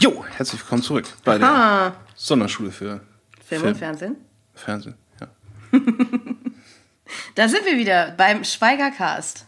[0.00, 3.00] Jo, herzlich willkommen zurück bei der Ah, Sonderschule für
[3.44, 3.72] Film, Film.
[3.72, 4.16] und Fernsehen.
[4.54, 4.94] Fernsehen.
[5.20, 5.28] Ja.
[7.36, 9.44] Da sind wir wieder beim Schweigercast.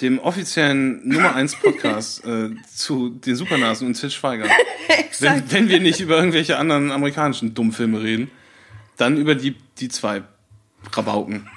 [0.00, 4.46] Dem offiziellen Nummer 1 Podcast äh, zu den Supernasen und Til Schweiger.
[5.20, 8.30] Wenn, wenn wir nicht über irgendwelche anderen amerikanischen Dummfilme reden,
[8.96, 10.22] dann über die, die zwei
[10.92, 11.48] Rabauken.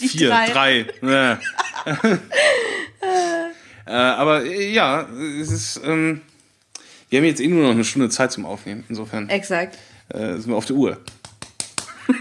[0.00, 0.86] Die Vier, drei.
[1.02, 1.38] Ja.
[3.86, 5.08] äh, aber äh, ja,
[5.40, 5.80] es ist.
[5.84, 6.20] Ähm,
[7.14, 8.82] wir haben jetzt eh nur noch eine Stunde Zeit zum Aufnehmen.
[8.88, 9.78] Insofern äh, Exakt.
[10.10, 10.98] sind wir auf der Uhr.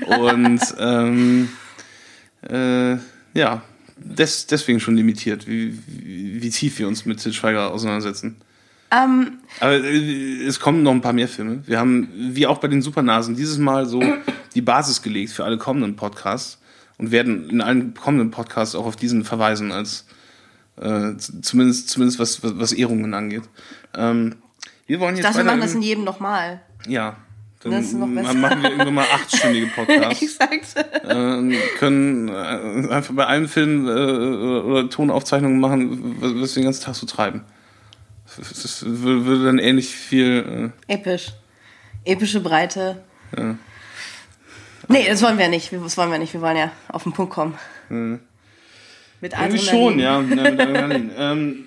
[0.05, 1.49] Und ähm,
[2.47, 2.97] äh,
[3.33, 3.63] ja,
[3.97, 8.35] des, deswegen schon limitiert, wie, wie, wie tief wir uns mit Til Schweiger auseinandersetzen.
[8.91, 11.63] Ähm, Aber äh, es kommen noch ein paar mehr Filme.
[11.65, 13.99] Wir haben, wie auch bei den Supernasen, dieses Mal so
[14.53, 16.59] die Basis gelegt für alle kommenden Podcasts
[16.99, 20.05] und werden in allen kommenden Podcasts auch auf diesen verweisen, als
[20.79, 23.49] äh, zumindest, zumindest was, was, was Ehrungen angeht.
[23.95, 24.35] Ähm,
[24.87, 26.61] wir wollen ich jetzt dachte, wir machen das in- jedem nochmal.
[26.87, 27.15] ja.
[27.65, 27.71] Dann
[28.41, 30.21] machen wir irgendwann mal achtstündige Podcasts.
[30.21, 30.75] Exakt.
[31.07, 32.33] äh, und können äh,
[32.93, 33.91] einfach bei allen Filmen äh,
[34.67, 37.45] oder Tonaufzeichnungen machen, was was wir den ganzen Tag so treiben.
[38.35, 40.73] Das würde dann ähnlich viel.
[40.87, 41.31] Episch.
[42.03, 43.01] Epische Breite.
[43.37, 43.55] Ja.
[44.89, 45.71] Nee, das wollen wir nicht.
[45.71, 46.33] Das wollen wir nicht.
[46.33, 47.57] Wir wollen ja auf den Punkt kommen.
[47.87, 48.19] Hm.
[49.21, 50.19] Mit Äh, irgendwie schon, ja.
[50.19, 51.63] ja mit ähm,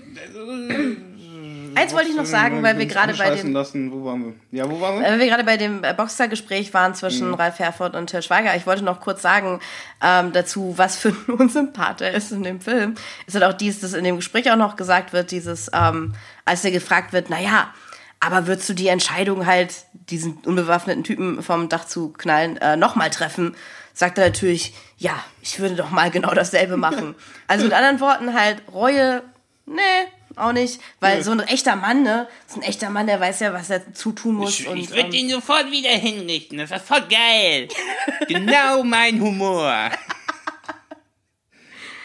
[1.76, 3.92] Eins wollte ich noch sagen, weil wir gerade bei dem Lassen.
[3.92, 4.34] Wo waren wir?
[4.50, 5.06] Ja, wo waren wir?
[5.06, 8.66] Weil wir gerade bei dem äh, Boxer-Gespräch waren zwischen Ralf Herford und Til Schweiger, ich
[8.66, 9.60] wollte noch kurz sagen
[10.02, 12.94] ähm, dazu, was für ein Unsympath er ist in dem Film.
[13.26, 16.64] Ist halt auch dies, dass in dem Gespräch auch noch gesagt wird, dieses, ähm, als
[16.64, 17.72] er gefragt wird, naja,
[18.20, 23.10] aber würdest du die Entscheidung halt, diesen unbewaffneten Typen vom Dach zu knallen, äh, nochmal
[23.10, 23.54] treffen?
[23.92, 27.14] Sagt er natürlich, ja, ich würde doch mal genau dasselbe machen.
[27.46, 29.22] Also mit anderen Worten halt, Reue,
[29.66, 30.06] nee,
[30.36, 33.52] auch nicht, weil so ein echter Mann, ne, so ein echter Mann, der weiß ja,
[33.52, 34.60] was er zutun muss.
[34.60, 36.58] Ich, und, ich würde ähm, ihn sofort wieder hinrichten.
[36.58, 37.68] Das war voll geil.
[38.28, 39.90] genau mein Humor.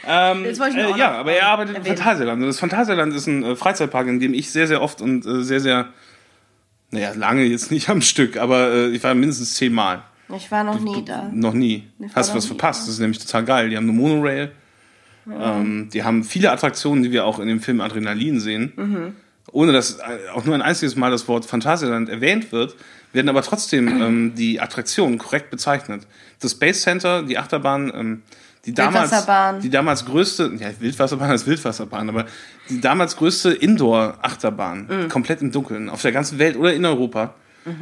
[0.08, 1.98] Ähm, Das wollte ich nur äh, ja, aber er arbeitet im erwähnen.
[1.98, 2.42] Phantasialand.
[2.42, 5.44] Und das Phantasialand ist ein äh, Freizeitpark, in dem ich sehr, sehr oft und äh,
[5.44, 5.90] sehr, sehr,
[6.90, 10.04] naja, lange jetzt nicht am Stück, aber äh, ich war mindestens zehnmal.
[10.36, 11.30] Ich war noch nie da.
[11.34, 11.90] Noch nie.
[12.16, 12.84] Hast du was verpasst?
[12.84, 13.70] Das ist nämlich total geil.
[13.70, 14.54] Die haben eine Monorail.
[15.30, 18.74] Ähm, die haben viele Attraktionen, die wir auch in dem Film Adrenalin sehen.
[18.76, 19.16] Mhm.
[19.52, 22.76] Ohne dass äh, auch nur ein einziges Mal das Wort Phantasialand erwähnt wird,
[23.14, 26.08] werden aber trotzdem ähm, die Attraktionen korrekt bezeichnet.
[26.40, 28.22] Das Space Center, die Achterbahn, ähm,
[28.66, 29.10] die damals,
[29.64, 32.28] die damals größte, ja, Wildwasserbahn als Wildwasserbahn, aber
[32.70, 35.10] die damals größte Indoor-Achterbahn, Mhm.
[35.10, 37.34] komplett im Dunkeln, auf der ganzen Welt oder in Europa,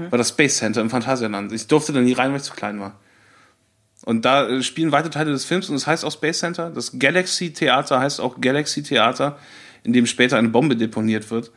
[0.10, 1.52] war das Space Center im Phantasialand.
[1.54, 2.94] Ich durfte da nie rein, weil ich zu klein war.
[4.06, 6.70] Und da äh, spielen weite Teile des Films und es heißt auch Space Center.
[6.70, 9.38] Das Galaxy Theater heißt auch Galaxy Theater,
[9.84, 11.52] in dem später eine Bombe deponiert wird.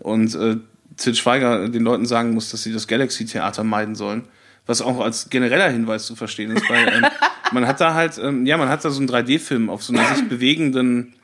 [0.00, 0.56] Und äh,
[0.96, 4.24] Til Schweiger den Leuten sagen muss, dass sie das Galaxy Theater meiden sollen.
[4.66, 7.06] Was auch als genereller Hinweis zu verstehen ist, weil ähm,
[7.52, 10.14] man hat da halt, ähm, ja, man hat da so einen 3D-Film auf so einer
[10.14, 11.14] sich bewegenden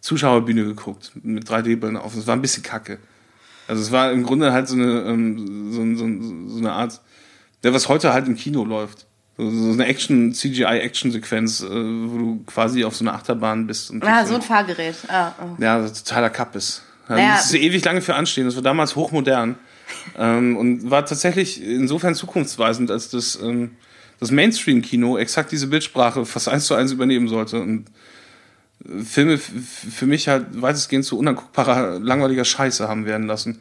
[0.00, 2.16] Zuschauerbühne geguckt, mit 3D-Brillen auf.
[2.16, 2.98] Es war ein bisschen kacke.
[3.68, 7.00] Also es war im Grunde halt so eine, ähm, so, so, so eine Art,
[7.62, 9.06] der was heute halt im Kino läuft.
[9.48, 13.90] So, eine Action, CGI-Action-Sequenz, äh, wo du quasi auf so einer Achterbahn bist.
[13.90, 14.96] Und Ah, so ein Fahrgerät.
[15.08, 15.62] Ah, oh.
[15.62, 16.82] ja, totaler Kapp ist.
[17.08, 17.34] Naja.
[17.36, 18.44] Das ist ewig lange für anstehen.
[18.44, 19.56] Das war damals hochmodern.
[20.18, 23.72] ähm, und war tatsächlich insofern zukunftsweisend, als das, ähm,
[24.20, 27.60] das Mainstream-Kino exakt diese Bildsprache fast eins zu eins übernehmen sollte.
[27.60, 27.86] Und
[28.84, 33.60] äh, Filme für mich halt weitestgehend zu unanguckbarer, langweiliger Scheiße haben werden lassen.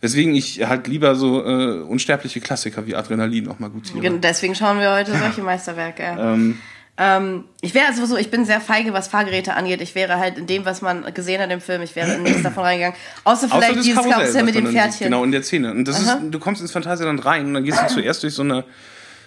[0.00, 4.00] Weswegen ich halt lieber so äh, unsterbliche Klassiker wie Adrenalin auch mal gutiere.
[4.00, 6.02] Gen- Deswegen schauen wir heute solche Meisterwerke.
[6.02, 6.34] Ja.
[6.34, 6.58] Ähm,
[6.98, 9.82] Ähm, ich wäre also so, ich bin sehr feige, was Fahrgeräte angeht.
[9.82, 12.42] Ich wäre halt in dem, was man gesehen hat im Film, ich wäre in nichts
[12.42, 12.96] davon reingegangen.
[13.22, 15.04] Außer Außer vielleicht das dieses Karussell, Karussell mit dem sieht, Pferdchen.
[15.08, 15.72] Genau, in der Szene.
[15.72, 18.40] Und das ist, du kommst ins Phantasialand rein und dann gehst du zuerst durch so
[18.40, 18.64] eine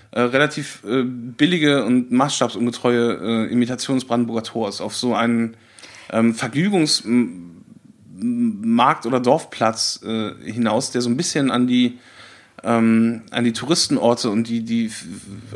[0.10, 5.56] äh, relativ äh, billige und maßstabsungetreue äh, Imitation des Brandenburger Tors auf so einen
[6.12, 6.34] ähm,
[8.20, 12.00] Vergnügungsmarkt oder Dorfplatz äh, hinaus, der so ein bisschen an die
[12.62, 14.92] ähm, an die Touristenorte und die, die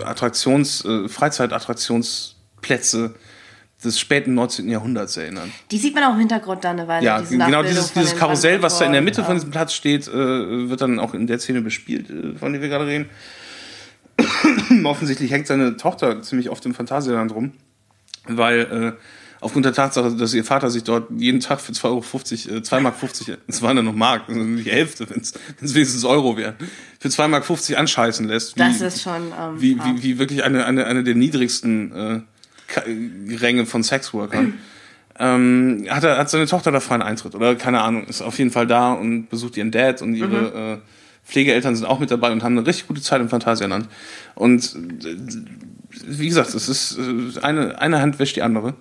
[0.06, 3.15] Attraktions, äh, Freizeitattraktionsplätze
[3.83, 4.69] des späten 19.
[4.69, 5.51] Jahrhunderts erinnern.
[5.69, 7.06] Die sieht man auch im Hintergrund dann eine Weile.
[7.06, 9.74] Ja, genau dieses, von dieses Karussell, was da in der Mitte von Brandenburger- diesem Platz
[9.74, 13.09] steht, äh, wird dann auch in der Szene bespielt, äh, von der wir gerade reden.
[14.86, 17.51] Offensichtlich hängt seine Tochter ziemlich oft im Phantasialand rum,
[18.27, 18.94] weil äh,
[19.44, 22.81] aufgrund der Tatsache, dass ihr Vater sich dort jeden Tag für 2,50 Euro, äh, 2,50
[22.81, 22.95] Mark,
[23.48, 25.34] es waren ja noch Mark, also die Hälfte, wenn es
[25.75, 26.56] wenigstens Euro wäre,
[27.00, 28.56] für 2,50 Mark anscheißen lässt.
[28.56, 29.34] Wie, Das ist schon.
[29.40, 32.22] Ähm, wie, wie, wie wirklich eine, eine, eine der niedrigsten äh,
[33.36, 34.54] Ränge von Sexworkern.
[35.19, 38.51] ähm, hat, er, hat seine Tochter da freien Eintritt oder keine Ahnung, ist auf jeden
[38.51, 42.44] Fall da und besucht ihren Dad und ihre äh, Pflegeeltern sind auch mit dabei und
[42.44, 43.88] haben eine richtig gute Zeit im Phantasialand.
[44.36, 45.18] Und äh,
[46.06, 48.75] wie gesagt, es ist äh, eine, eine Hand wäscht die andere.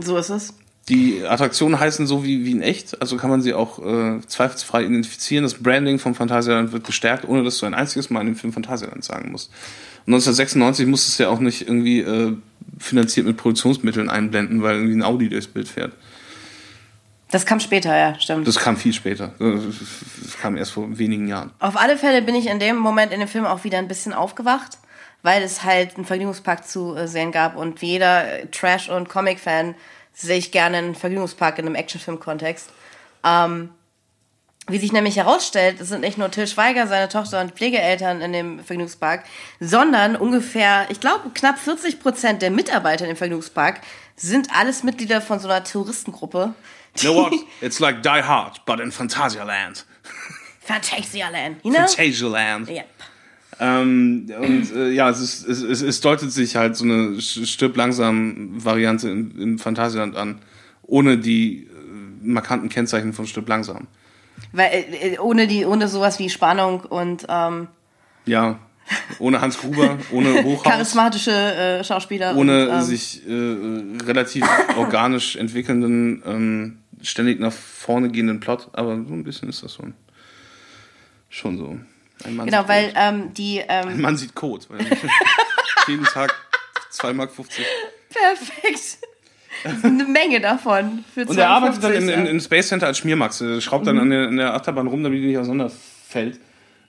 [0.00, 0.54] So ist es.
[0.88, 4.84] Die Attraktionen heißen so wie, wie in echt, also kann man sie auch äh, zweifelsfrei
[4.84, 5.44] identifizieren.
[5.44, 8.52] Das Branding vom Phantasialand wird gestärkt, ohne dass du ein einziges Mal in dem Film
[8.52, 9.50] Phantasialand sagen musst.
[10.06, 12.34] Und 1996 musstest du ja auch nicht irgendwie äh,
[12.78, 15.92] finanziert mit Produktionsmitteln einblenden, weil irgendwie ein Audi durchs Bild fährt.
[17.30, 18.48] Das kam später, ja, stimmt.
[18.48, 19.32] Das kam viel später.
[19.38, 21.50] Das kam erst vor wenigen Jahren.
[21.60, 24.12] Auf alle Fälle bin ich in dem Moment in dem Film auch wieder ein bisschen
[24.12, 24.78] aufgewacht,
[25.22, 29.74] weil es halt einen Vergnügungspark zu äh, sehen gab und wie jeder Trash- und Comic-Fan
[30.12, 32.70] sehe ich gerne einen Vergnügungspark in einem Actionfilm-Kontext.
[33.24, 33.70] Ähm,
[34.68, 38.32] wie sich nämlich herausstellt, es sind nicht nur Till Schweiger, seine Tochter und Pflegeeltern in
[38.32, 39.24] dem Vergnügungspark,
[39.58, 43.80] sondern ungefähr, ich glaube, knapp 40 Prozent der Mitarbeiter im Vergnügungspark
[44.16, 46.54] sind alles Mitglieder von so einer Terroristengruppe.
[46.98, 47.34] You know what?
[47.60, 49.86] It's like Die Hard, but in Phantasialand.
[50.60, 51.86] Phantasialand, you know?
[51.86, 52.68] Phantasialand.
[52.68, 52.86] Yep.
[53.62, 57.76] Ähm, und äh, ja, es, ist, es, es, es deutet sich halt so eine stirb
[57.76, 60.38] langsam Variante im, im Phantasialand an,
[60.82, 61.68] ohne die äh,
[62.22, 63.86] markanten Kennzeichen von stirb langsam.
[64.52, 67.68] Weil äh, ohne die, ohne sowas wie Spannung und ähm,
[68.24, 68.58] Ja,
[69.18, 72.36] ohne Hans Gruber, ohne Hochhaus, charismatische äh, Schauspieler.
[72.36, 74.46] ohne und, ähm, sich äh, relativ
[74.78, 79.92] organisch entwickelnden, ähm, ständig nach vorne gehenden Plot, aber so ein bisschen ist das schon,
[81.28, 81.78] schon so.
[82.24, 82.96] Ein Mann Genau, sieht weil Kot.
[82.96, 84.64] ähm, die Ein ähm, Mann sieht Code.
[84.68, 84.80] Weil
[85.88, 86.34] jeden Tag
[86.92, 87.30] 2,50 Mark.
[87.34, 88.98] perfekt.
[89.64, 91.04] Eine Menge davon.
[91.16, 92.30] Und er arbeitet dann 52, in, in, ja.
[92.30, 93.40] im Space Center als Schmiermax.
[93.40, 96.40] Er schraubt dann an der, an der Achterbahn rum, damit die nicht auseinanderfällt.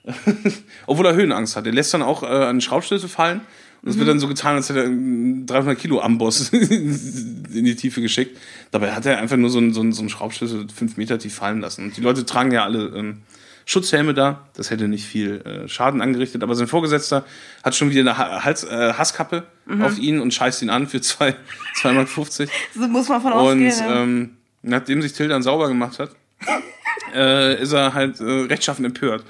[0.86, 1.66] Obwohl er Höhenangst hat.
[1.66, 3.40] Er lässt dann auch äh, einen Schraubschlüssel fallen.
[3.82, 7.74] Und es wird dann so getan, als hätte er einen 300 Kilo Amboss in die
[7.74, 8.38] Tiefe geschickt.
[8.70, 11.34] Dabei hat er einfach nur so einen, so einen, so einen Schraubschlüssel fünf Meter tief
[11.34, 11.86] fallen lassen.
[11.86, 13.22] Und die Leute tragen ja alle ähm,
[13.64, 14.48] Schutzhelme da.
[14.54, 16.42] Das hätte nicht viel äh, Schaden angerichtet.
[16.42, 17.24] Aber sein Vorgesetzter
[17.62, 19.44] hat schon wieder eine ha Hals, äh, Hasskappe
[19.80, 22.08] auf ihn und scheißt ihn an für 2,50 Mark.
[22.08, 23.72] So muss man von Und ausgehen.
[23.78, 24.02] ja.
[24.02, 24.30] ähm,
[24.62, 26.10] nachdem sich Till dann sauber gemacht hat,
[27.14, 29.24] äh, ist er halt äh, rechtschaffen empört.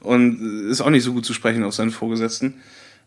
[0.00, 2.54] Und äh, ist auch nicht so gut zu sprechen auf seinen Vorgesetzten.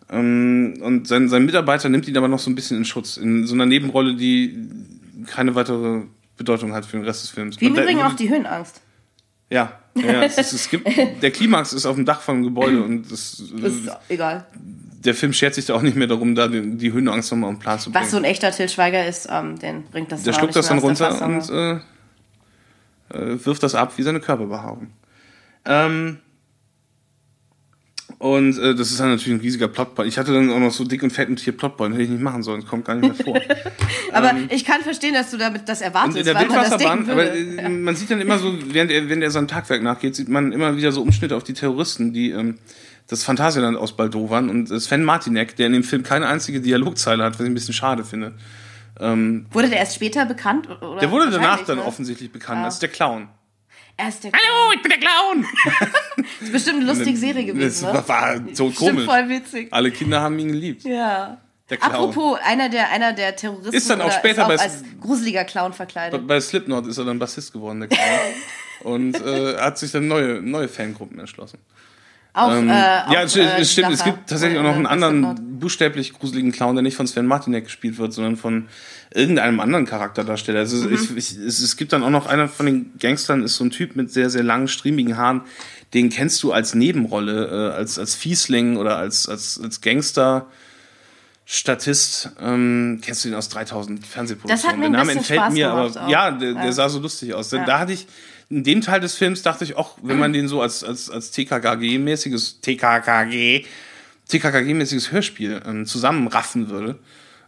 [0.10, 3.18] Ähm, und sein, sein Mitarbeiter nimmt ihn aber noch so ein bisschen in Schutz.
[3.18, 4.58] In so einer Nebenrolle, die
[5.28, 6.02] keine weitere
[6.38, 7.62] Bedeutung hat für den Rest des Films.
[7.62, 8.82] Wie im Übrigen auch die Höhenangst.
[9.52, 10.88] Ja, ja es, ist, es gibt,
[11.22, 14.46] der Klimax ist auf dem Dach vom Gebäude und das, Das ist egal.
[15.04, 17.60] der Film schert sich da auch nicht mehr darum, da die, die Höhenangst nochmal den
[17.60, 18.04] Plan zu bringen.
[18.04, 20.80] Was so ein echter Till Schweiger ist, ähm, den bringt das Der schluckt das dann
[20.80, 21.74] runter und äh,
[23.14, 24.88] äh, wirft das ab wie seine Körperbehaarung.
[25.66, 26.20] Ähm,
[28.22, 30.08] und äh, das ist dann natürlich ein riesiger Plotpoint.
[30.08, 32.22] Ich hatte dann auch noch so dick und fett und hier Plotpoint, hätte ich nicht
[32.22, 33.42] machen sollen, das kommt gar nicht mehr vor.
[34.14, 37.10] Aber ich kann verstehen, dass du damit das erwartest, in der weil man das Wildwasserbahn,
[37.10, 40.30] aber äh, man sieht dann immer so, während er, während er seinem Tagwerk nachgeht, sieht
[40.30, 42.60] man immer wieder so Umschnitte auf die Terroristen, die ähm,
[43.08, 44.52] das Phantasialand ausbaldowern.
[44.52, 47.74] Und Sven Martinek, der in dem Film keine einzige Dialogzeile hat, was ich ein bisschen
[47.74, 48.34] schade finde.
[49.00, 50.70] Wurde der erst später bekannt?
[50.70, 51.00] Oder?
[51.00, 51.86] Der wurde danach dann ne?
[51.86, 53.30] offensichtlich bekannt als der Clown.
[53.98, 55.46] Er ist der Hallo, ich bin der Clown.
[56.40, 59.06] Das ist bestimmt eine lustige Serie gewesen, Das war so Bestimmt komisch.
[59.06, 59.68] voll witzig.
[59.72, 60.84] Alle Kinder haben ihn geliebt.
[60.84, 61.38] Ja.
[61.70, 61.94] Der Clown.
[61.94, 66.28] Apropos, einer der, einer der Terroristen Ist dann auch später auch als gruseliger Clown verkleidet.
[66.28, 68.02] Bei Slipknot ist er dann Bassist geworden, der Clown.
[68.84, 71.60] Und äh, hat sich dann neue, neue Fangruppen erschlossen.
[72.34, 73.92] Auch, Ähm, äh, ja, auch, es, äh, stimmt.
[73.92, 77.66] Es gibt tatsächlich auch noch einen anderen buchstäblich gruseligen Clown, der nicht von Sven Martinek
[77.66, 78.70] gespielt wird, sondern von
[79.14, 80.60] irgendeinem anderen Charakterdarsteller.
[80.60, 80.94] Also Mhm.
[80.94, 83.70] ich, ich, es, es gibt dann auch noch einer von den Gangstern, ist so ein
[83.72, 85.42] Typ mit sehr, sehr langen, striebigen Haaren.
[85.94, 90.48] Den kennst du als Nebenrolle, äh, als, als Fiesling oder als, als, als Gangster.
[91.46, 94.62] Statist, ähm, kennst du den aus 3000 Fernsehproduktionen?
[94.64, 96.10] Das hat mir ein Der Name entfällt Spaß mir, aber auch.
[96.10, 96.72] ja, der, der Ja.
[96.72, 97.50] sah so lustig aus.
[97.50, 98.08] Da hatte ich,
[98.50, 101.34] in dem Teil des Films dachte ich auch, wenn man den so als, als, als
[101.34, 103.66] TKKG-mäßiges, TKKG,
[104.30, 107.00] TKKG-mäßiges Hörspiel ähm, zusammenraffen würde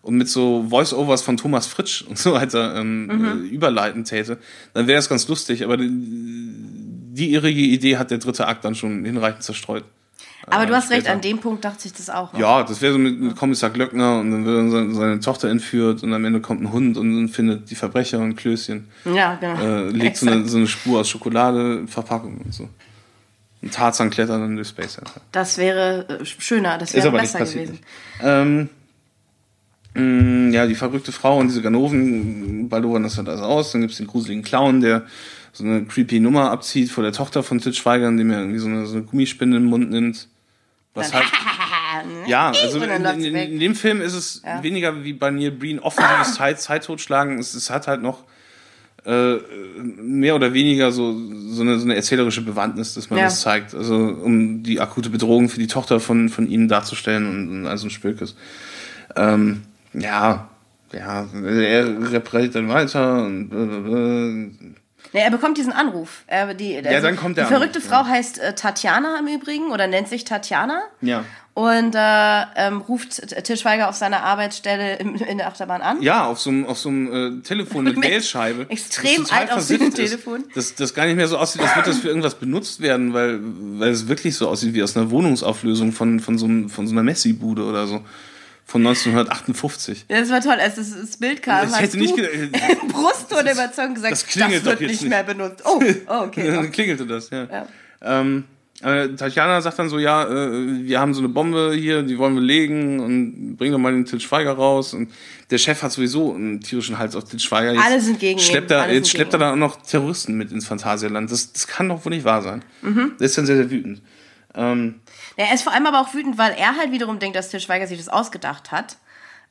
[0.04, 3.26] und mit so Voice-Overs von Thomas Fritsch und so weiter ähm, Mhm.
[3.26, 4.38] äh, überleiten täte,
[4.76, 8.76] dann wäre das ganz lustig, aber die, die irrige Idee hat der dritte Akt dann
[8.76, 9.84] schon hinreichend zerstreut.
[10.48, 11.14] Aber du hast recht, später.
[11.16, 12.34] an dem Punkt dachte ich das auch.
[12.34, 12.40] noch.
[12.40, 16.04] Ja, das wäre so mit, mit Kommissar Glöckner und dann wird seine, seine Tochter entführt
[16.04, 18.86] und am Ende kommt ein Hund und dann findet die Verbrecher und Klößchen.
[19.06, 19.62] ja genau.
[19.62, 22.68] Äh, legt so eine, so eine Spur aus Schokolade, Verpackung und so.
[23.62, 25.22] Und Tarzan klettert dann durch Space Center.
[25.32, 27.80] Das wäre äh, schöner, das wäre besser gewesen.
[28.22, 28.68] Ähm,
[29.96, 33.72] ja, die verrückte Frau und diese Ganoven baldowern das halt alles aus.
[33.72, 35.06] Dann gibt's den gruseligen Clown, der
[35.52, 38.68] so eine creepy Nummer abzieht vor der Tochter von Til Schweiger, indem er irgendwie so
[38.68, 40.28] eine, so eine Gummispinne in den Mund nimmt.
[40.96, 41.26] Was halt,
[42.08, 42.30] ne?
[42.30, 44.64] Ja, also in, in, in, dem Film ist es Ja.
[44.64, 47.38] weniger wie bei Neil Breen offensives Zeit, Zeittotschlagen.
[47.38, 48.24] Es, es hat halt noch
[49.06, 49.36] äh,
[50.02, 51.16] mehr oder weniger so,
[51.50, 53.26] so, eine, so eine erzählerische Bewandtnis, dass man Ja.
[53.26, 53.76] das zeigt.
[53.76, 57.86] Also um die akute Bedrohung für die Tochter von, von ihnen darzustellen und, und also
[57.88, 58.36] ein Spökes.
[59.16, 59.62] Ähm,
[59.94, 60.48] ja,
[60.94, 64.74] ja, er repariert dann weiter und äh,
[65.16, 66.24] Nee, er bekommt diesen Anruf.
[66.26, 69.70] Er, die, also dann kommt der Die verrückte Anruf, Frau heißt äh, Tatjana im Übrigen
[69.72, 70.82] oder nennt sich Tatjana.
[71.02, 71.24] ja.
[71.56, 76.02] Und äh, ähm, ruft T- Til Schweiger auf seiner Arbeitsstelle im, in der Achterbahn an.
[76.02, 78.66] Ja, auf so einem, auf so einem äh, Telefon mit Mit Wählscheibe.
[78.70, 79.68] extrem alt ist.
[79.96, 80.46] Telefon.
[80.56, 83.40] Das, das gar nicht mehr so aussieht, als würde das für irgendwas benutzt werden, weil,
[83.44, 86.94] weil es wirklich so aussieht wie aus einer Wohnungsauflösung von, von, so, einem, von so
[86.94, 88.02] einer Messi-Bude oder so.
[88.74, 90.06] Von 1958.
[90.10, 91.70] Ja, Das war toll, als das, Bild kam.
[91.70, 92.34] Ich hätte nicht gedacht-
[92.82, 95.62] im Brustton der Überzeugung gesagt, das klingelt das wird doch jetzt nicht mehr benutzt.
[95.64, 96.48] Oh, oh okay.
[96.50, 97.48] Dann klingelte das, ja.
[97.52, 97.68] Ja.
[98.02, 98.46] Ähm,
[98.82, 102.34] äh, Tatjana sagt dann so, ja, äh, wir haben so eine Bombe hier, die wollen
[102.34, 104.96] wir legen und bring doch mal den Til Schweiger raus.
[104.96, 105.12] Und
[105.52, 107.74] der Chef hat sowieso einen tierischen Hals auf Til Schweiger.
[107.74, 110.34] Jetzt Alle sind gegen ihn, schleppt er, alle Jetzt schleppt er dann auch noch Terroristen
[110.34, 111.32] mit ins Phantasialand.
[111.32, 112.66] Das, das kann doch wohl nicht wahr sein.
[112.82, 113.12] Mhm.
[113.20, 114.02] Der ist dann sehr, sehr wütend.
[114.56, 114.96] Ähm,
[115.38, 117.60] Ja, er ist vor allem aber auch wütend, weil er halt wiederum denkt, dass Til
[117.60, 118.98] Schweiger sich das ausgedacht hat.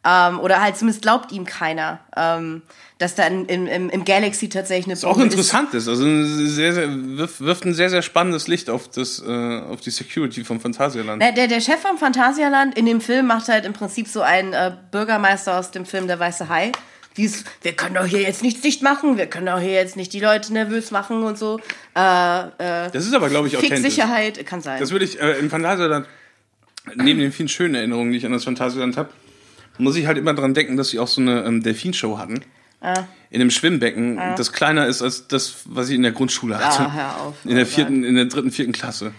[0.04, 2.62] Ähm, oder halt zumindest glaubt ihm keiner, ähm,
[2.98, 5.86] dass da im, im, im Galaxy tatsächlich eine was auch Bombe interessant ist.
[5.86, 9.80] Also ein sehr, sehr, wirft, wirft ein sehr, sehr spannendes Licht auf, das, äh, auf
[9.80, 11.22] die Security vom Phantasialand.
[11.22, 14.52] Der, der, der Chef vom Phantasialand in dem Film macht halt im Prinzip so einen
[14.52, 16.72] äh, Bürgermeister aus dem Film Der Weiße Hai.
[17.16, 20.12] Dies, wir können doch hier jetzt nichts dicht machen, wir können doch hier jetzt nicht
[20.12, 21.60] die Leute nervös machen und so.
[21.94, 23.80] Äh, äh, Das ist aber, glaube ich, authentisch.
[23.80, 24.80] Sicherheit, kann sein.
[24.80, 26.06] Das würde ich äh, im Phantasialand,
[26.94, 29.10] neben den vielen schönen Erinnerungen, die ich an das Phantasialand habe,
[29.78, 32.44] muss ich halt immer dran denken, dass sie auch so eine ähm, Delfinshow hatten.
[32.80, 33.04] Ah.
[33.30, 36.82] In einem Schwimmbecken, das kleiner ist als das, was ich in der Grundschule hatte.
[36.82, 37.34] Ah, hör auf.
[37.44, 39.12] In der Oh vierten, in der dritten, vierten Klasse.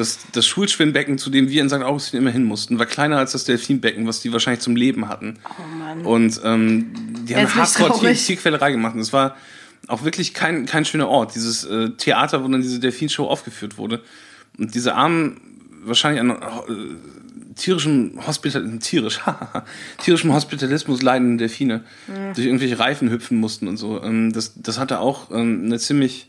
[0.00, 1.82] Das, das Schulschwimmbecken, zu dem wir in St.
[1.82, 5.38] Augustin immer hin mussten, war kleiner als das Delfinbecken, was die wahrscheinlich zum Leben hatten.
[5.44, 6.06] Oh Mann.
[6.06, 6.90] Und ähm,
[7.28, 8.14] die haben hardcore.
[8.14, 8.94] Tierquälerei gemacht.
[8.94, 9.36] Und es war
[9.88, 11.34] auch wirklich kein, kein schöner Ort.
[11.34, 14.02] Dieses äh, Theater, wo dann diese Delfinshow aufgeführt wurde.
[14.58, 15.40] Und diese armen,
[15.82, 19.20] wahrscheinlich an äh, tierischem Hospital, tierisch,
[19.98, 22.34] tierischem Hospitalismus leidenden Delfine Mhm.
[22.34, 24.02] durch irgendwelche Reifen hüpfen mussten und so.
[24.02, 26.28] Ähm, das, das hatte auch ähm, eine ziemlich,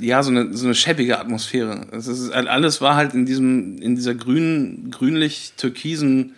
[0.00, 1.86] ja, so eine, so eine schäbige Atmosphäre.
[1.92, 6.34] Es ist, alles war halt in diesem, in dieser grünen, grünlich-türkisen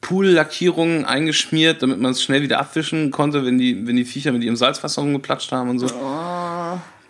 [0.00, 4.44] Poollackierung eingeschmiert, damit man es schnell wieder abwischen konnte, wenn die, wenn die Viecher mit
[4.44, 5.86] ihrem Salzwasser rumgeplatscht haben und so.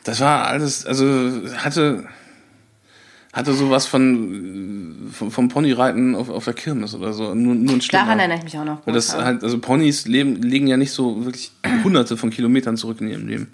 [0.04, 1.06] Das war alles, also
[1.58, 2.06] hatte,
[3.32, 7.34] hatte sowas von, von vom Ponyreiten auf, auf der Kirmes oder so.
[7.34, 8.04] Nur, nur ein schlimmer.
[8.04, 8.86] Daran erinnere ich mich auch noch.
[8.86, 11.52] Weil das halt, also Ponys leben, legen ja nicht so wirklich
[11.84, 13.52] hunderte von Kilometern zurück in ihrem Leben.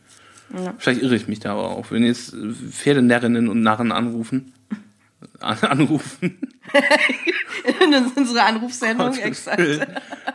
[0.79, 1.91] Vielleicht irre ich mich da aber auch.
[1.91, 2.35] Wenn jetzt
[2.71, 4.53] Pferdenärrinnen und Narren anrufen,
[5.41, 6.39] an, anrufen
[7.91, 9.61] das ist unsere Anrufsendung, exakt.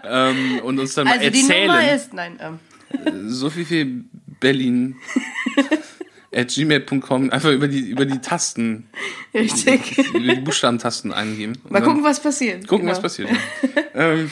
[0.03, 4.03] ähm, und uns dann mal Also die Nummer erzählen, ist, nein, ähm, so viel wie
[4.39, 4.95] Berlin
[6.33, 8.87] at gmail.com einfach über die, über die Tasten,
[9.33, 9.97] richtig.
[10.13, 11.53] über die Buchstabentasten eingeben.
[11.69, 12.67] Mal gucken, was passiert.
[12.67, 12.91] gucken, Genau.
[12.91, 13.29] was passiert.
[13.95, 14.11] Ja.
[14.13, 14.31] ähm,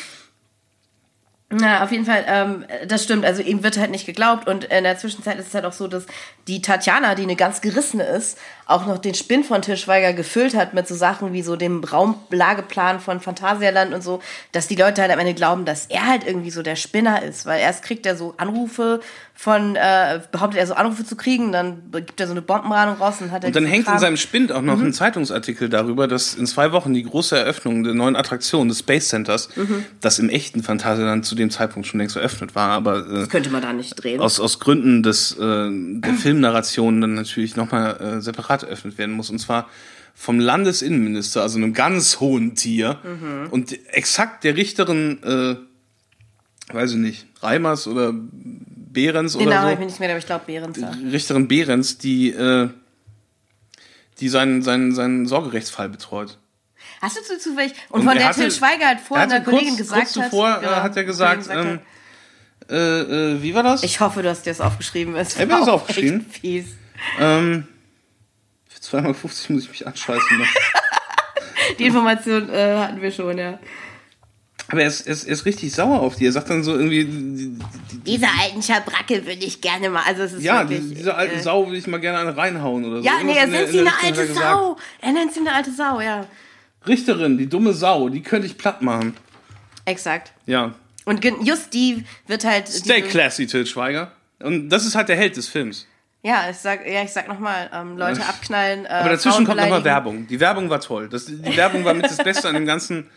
[1.59, 3.25] Na, auf jeden Fall, ähm, das stimmt.
[3.25, 4.47] Also ihm wird halt nicht geglaubt.
[4.47, 6.05] Und in der Zwischenzeit ist es halt auch so, dass
[6.47, 10.55] die Tatjana, die eine ganz gerissene ist, auch noch den Spinn von Til Schweiger gefüllt
[10.55, 14.21] hat mit so Sachen wie so dem Raumlageplan von Phantasialand und so,
[14.51, 17.45] dass die Leute halt am Ende glauben, dass er halt irgendwie so der Spinner ist.
[17.45, 18.99] Weil erst kriegt er so Anrufe
[19.33, 23.15] von, äh, behauptet er so Anrufe zu kriegen, dann gibt er so eine Bombenradung raus
[23.21, 23.99] und hat er Und dann hängt in Kram.
[23.99, 24.65] seinem Spind auch Mhm.
[24.67, 28.79] noch ein Zeitungsartikel darüber, dass in zwei Wochen die große Eröffnung der neuen Attraktion des
[28.79, 29.85] Space Centers, Mhm.
[30.01, 33.61] das im echten Phantasialand zu dem Zeitpunkt schon längst eröffnet war, aber äh, Könnte man
[33.61, 34.19] da nicht drehen.
[34.19, 39.29] aus, aus Gründen des, äh, der Filmnarration dann natürlich nochmal äh, separat eröffnet werden muss.
[39.29, 39.69] Und zwar
[40.13, 42.99] vom Landesinnenminister, also einem ganz hohen Tier.
[43.03, 43.51] Mhm.
[43.51, 45.55] Und exakt der Richterin, äh,
[46.73, 49.73] weiß ich nicht, Reimers oder Behrens Den oder Namen so.
[49.73, 50.79] ich mir nicht mehr, aber ich glaube Behrens.
[50.79, 50.91] Ja.
[51.11, 52.69] Richterin Behrens, die, äh,
[54.19, 56.39] die seinen, seinen, seinen Sorgerechtsfall betreut.
[57.01, 59.25] Hast du zu zufällig, und, Und von er der hatte- Til Schweiger halt Er vorhin
[59.31, 60.57] einer hatte Kollegin kurz, gesagt kurz zuvor hat.
[60.61, 61.79] äh, genau, hat er gesagt, Kollegin
[62.69, 63.83] ähm, äh, äh, wie war das?
[63.83, 65.15] Ich hoffe, du hast dir das aufgeschrieben.
[65.15, 66.25] Es Ich hab war mir das aufgeschrieben.
[66.29, 66.65] fies.
[67.19, 67.67] ähm,
[68.67, 70.21] für 2,50 muss ich mich anscheißen.
[71.79, 73.59] Die Information äh, hatten wir schon, ja.
[74.69, 76.25] Aber er ist, er, ist, er ist richtig sauer auf die.
[76.25, 77.57] Er sagt dann so irgendwie, die,
[77.93, 80.03] die, Diese alten Schabracke würde ich gerne mal.
[80.05, 82.35] Also es ist ja, wirklich, die, diese alten äh, Sau will ich mal gerne eine
[82.35, 83.03] reinhauen oder so.
[83.05, 84.45] Ja, nee, Irgendwas er in der- nennt sie der eine hat er alte gesagt.
[84.45, 84.77] Sau.
[85.01, 86.25] Er nennt sie eine alte Sau, ja.
[86.87, 89.13] Richterin, die dumme Sau, die könnte ich platt machen.
[89.85, 90.33] Exakt.
[90.45, 90.73] Ja.
[91.05, 92.67] Und just die wird halt.
[92.67, 94.11] Stay classy, Til Schweiger.
[94.39, 95.87] Und das ist halt der Held des Films.
[96.23, 98.85] Ja, ich sag, ja, ich sag nochmal, ähm, Leute abknallen.
[98.85, 99.83] Äh, Aber dazwischen kommt nochmal.
[99.83, 100.27] Werbung.
[100.27, 101.07] Die Werbung war toll.
[101.07, 103.07] Das, die Werbung war mit das Beste an dem ganzen,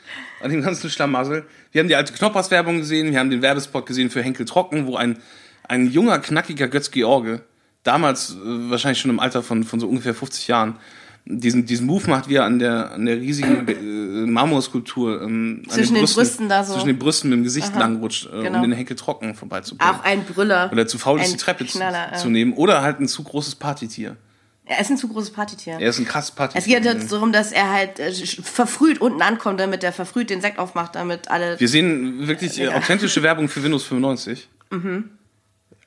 [0.40, 1.44] an dem ganzen Schlamassel.
[1.72, 4.96] Wir haben die alte Knoppers-Werbung gesehen, wir haben den Werbespot gesehen für Henkel Trocken, wo
[4.96, 5.18] ein,
[5.64, 7.40] ein junger, knackiger Götz George,
[7.82, 10.76] damals äh, wahrscheinlich schon im Alter von, von so ungefähr 50 Jahren,
[11.24, 15.94] diesen, diesen Move macht, wie er an der, an der riesigen äh, Marmorskulptur ähm, Zwischen
[15.94, 16.74] den Brüsten da so.
[16.74, 18.58] zwischen den Brüsten mit dem Gesicht langrutscht, äh, genau.
[18.58, 19.94] um den Henkel Trocken vorbeizubringen.
[19.94, 20.70] Auch ein Brüller.
[20.72, 22.32] Oder zu faul ist, die Treppe zu, Knaller, zu ja.
[22.32, 22.52] nehmen.
[22.54, 24.16] Oder halt ein zu großes Partytier.
[24.64, 25.78] Er ist ein zu großes Partytier.
[25.80, 26.60] Er ist ein krasses Partytier.
[26.60, 30.40] Es geht jetzt darum, dass er halt äh, verfrüht unten ankommt, damit er verfrüht den
[30.40, 31.58] Sekt aufmacht, damit alle.
[31.58, 34.48] Wir sehen wirklich äh, authentische Werbung für Windows 95.
[34.70, 35.10] Mhm.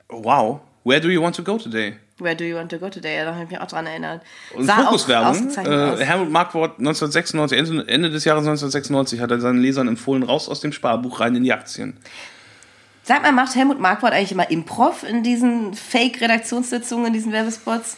[0.10, 0.60] Wow.
[0.84, 1.96] Where do you want to go today?
[2.20, 3.16] Where do you want to go today?
[3.18, 4.22] Ja, Da habe ich mich auch dran erinnert.
[4.56, 5.50] Und Fokuswerbung.
[5.58, 6.06] Äh.
[6.06, 10.72] Helmut Markwort 1996, Ende, des Jahres 1996 hat er seinen Lesern empfohlen, raus aus dem
[10.74, 11.98] Sparbuch rein in die Aktien.
[13.02, 17.98] Sag mal, macht Helmut Marquardt eigentlich immer Improv in diesen Fake-Redaktionssitzungen, in diesen Werbespots?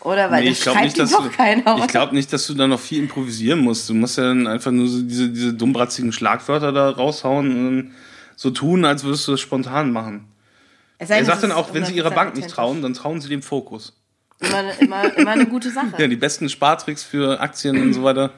[0.00, 1.62] Oder weil Nee, ich glaube nicht, dass du, keiner.
[1.62, 1.86] ich oder?
[1.88, 3.88] glaub nicht, dass du da noch viel improvisieren musst.
[3.88, 7.90] Du musst ja dann einfach nur so diese, diese dummbratzigen Schlagwörter da raushauen und
[8.36, 10.28] so tun, als würdest du das spontan machen.
[10.98, 13.28] Es Er sagt dann auch, wenn sie ihrer 100% Bank nicht trauen, dann trauen sie
[13.28, 13.92] dem Fokus.
[14.40, 15.92] Immer, immer, immer eine gute Sache.
[15.98, 18.32] Ja, die besten Spartricks für Aktien und so weiter.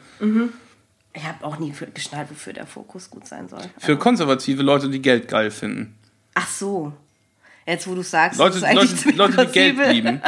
[1.12, 3.62] Ich habe auch nie geschnallt, wofür der Fokus gut sein soll.
[3.79, 5.97] Für konservative Leute, die Geld geil finden.
[6.35, 6.93] Ach so.
[7.67, 10.23] Jetzt, wo du sagst, Leute, Leute, Leute, die Geld lieben.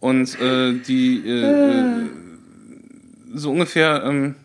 [0.00, 2.06] Und äh, die äh, äh,
[3.34, 4.36] so ungefähr, ähm,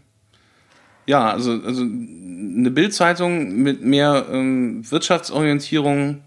[1.06, 6.22] ja, also, also eine Bildzeitung mit mehr ähm, Wirtschaftsorientierung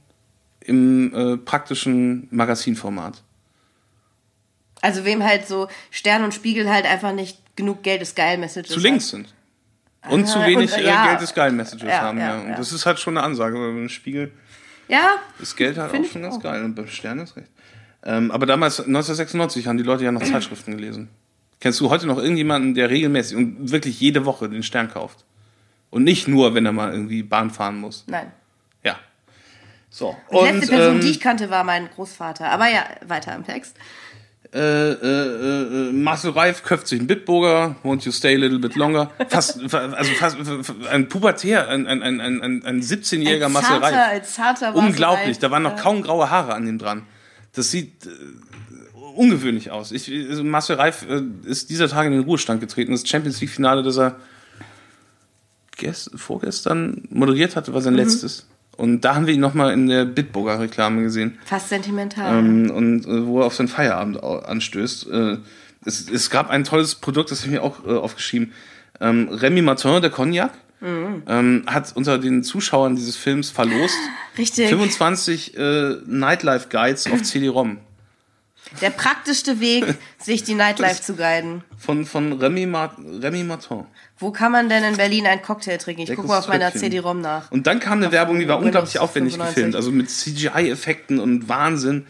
[0.67, 3.23] im äh, praktischen Magazinformat.
[4.83, 8.73] Also wem halt so Stern und Spiegel halt einfach nicht genug Geld ist geil Messages.
[8.73, 9.33] Zu links sind.
[10.09, 11.07] Und zu wenig und, äh, ja.
[11.09, 12.19] Geld ist geil Messages Ja, haben.
[12.19, 13.59] ja, Ja, Und das ist halt schon eine Ansage.
[13.59, 14.31] weil Beim Spiegel
[14.89, 16.43] Ja, ist Geld halt auch schon ganz auch.
[16.43, 16.63] geil.
[16.65, 17.51] Und beim Stern ist recht.
[18.05, 21.09] Ähm, aber damals, 1996, haben die Leute ja noch Zeitschriften gelesen.
[21.59, 25.25] Kennst du heute noch irgendjemanden, der regelmäßig und wirklich jede Woche den Stern kauft?
[25.91, 28.05] Und nicht nur, wenn er mal irgendwie Bahn fahren muss.
[28.07, 28.31] nein.
[29.97, 30.15] So.
[30.31, 32.51] Die letzte Person, ähm, die ich kannte, war mein Großvater.
[32.51, 33.77] Aber ja, weiter im Text.
[34.53, 38.75] äh, äh, äh, Marcel Reif köpft sich einen Bitburger, won't you stay a little bit
[38.77, 39.11] longer?
[39.31, 40.37] Fast, also fast
[40.91, 43.95] ein Pubertär, ein, ein, ein, ein, ein 17-jähriger Ein Marcel Reif.
[43.95, 45.39] ein zarter Marcel Unglaublich, Reif.
[45.39, 47.03] da waren noch kaum graue Haare an dem dran.
[47.55, 48.11] Das sieht äh,
[49.15, 49.93] ungewöhnlich aus.
[49.93, 52.93] Ich, also Marcel Reif äh, ist dieser Tage in den Ruhestand getreten.
[52.93, 54.17] Das Champions League-Finale, das er
[55.79, 57.85] gest vorgestern moderiert hatte, war Mhm.
[57.85, 58.47] sein letztes.
[58.77, 61.39] Und da haben wir ihn nochmal in der Bitburger-Reklame gesehen.
[61.45, 62.39] Fast sentimental.
[62.39, 65.09] Ähm, und äh, wo er auf seinen Feierabend anstößt.
[65.11, 65.37] Äh,
[65.85, 68.53] es, es gab ein tolles Produkt, das habe ich mir auch äh, aufgeschrieben.
[69.01, 71.23] Ähm, Remy Martin, der Cognac, Mhm.
[71.27, 73.97] ähm, hat unter den Zuschauern dieses Films verlost
[74.39, 74.69] Richtig.
[74.69, 77.79] 25 äh, Nightlife Guides auf CD-ROM.
[78.81, 79.85] Der praktischste Weg,
[80.19, 81.63] sich die Nightlife zu guiden.
[81.79, 83.85] Von, von Remy, Mar Remy Martin.
[84.19, 86.03] Wo kann man denn in Berlin einen Cocktail trinken?
[86.03, 86.73] Ich gucke mal auf meiner.
[86.73, 87.51] CD-ROM nach.
[87.51, 89.55] Und dann kam eine Werbung, die war unglaublich aufwendig 95.
[89.55, 92.07] gefilmt, also mit CGI-Effekten und Wahnsinn,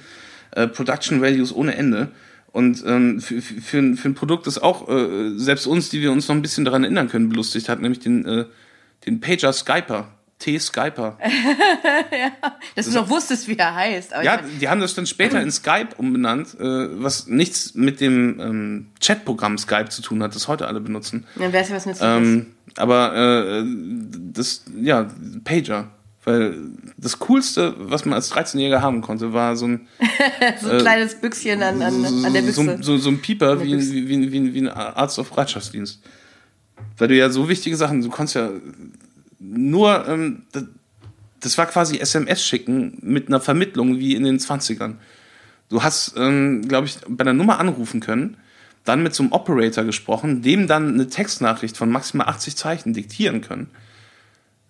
[0.53, 2.11] äh, Production Values ohne Ende.
[2.53, 6.01] Und ähm, für, für, für, ein, für ein Produkt, das auch äh, selbst uns, die
[6.01, 8.45] wir uns noch ein bisschen daran erinnern können, belustigt hat, nämlich den, äh,
[9.05, 10.09] den Pager Skyper.
[10.39, 11.19] T-Skyper.
[12.75, 14.13] Dass du noch wusstest, wie er heißt.
[14.13, 18.39] Aber Ja, die haben das dann später in Skype umbenannt, äh, was nichts mit dem
[18.41, 21.27] ähm, Chatprogramm Skype zu tun hat, das heute alle benutzen.
[21.37, 22.17] dann wär's ja was nützliches.
[22.17, 22.47] Ähm,
[22.77, 23.65] aber äh,
[24.33, 25.09] das, ja,
[25.45, 25.89] Pager.
[26.25, 26.57] Weil
[26.97, 29.87] das Coolste, was man als 13-Jähriger haben konnte, war so ein,
[30.61, 32.79] so ein kleines Büchschen an, an, an der Büchse.
[32.81, 36.01] so, so ein Pieper wie, wie, wie, wie ein Arzt auf Bereitschaftsdienst.
[36.99, 38.51] Weil du ja so wichtige Sachen, du konntest ja
[39.39, 40.65] nur, ähm, das,
[41.41, 44.95] das war quasi SMS schicken mit einer Vermittlung wie in den 20ern.
[45.69, 48.37] Du hast, ähm, glaube ich, bei einer Nummer anrufen können,
[48.85, 53.41] dann mit so einem Operator gesprochen, dem dann eine Textnachricht von maximal 80 Zeichen diktieren
[53.41, 53.69] können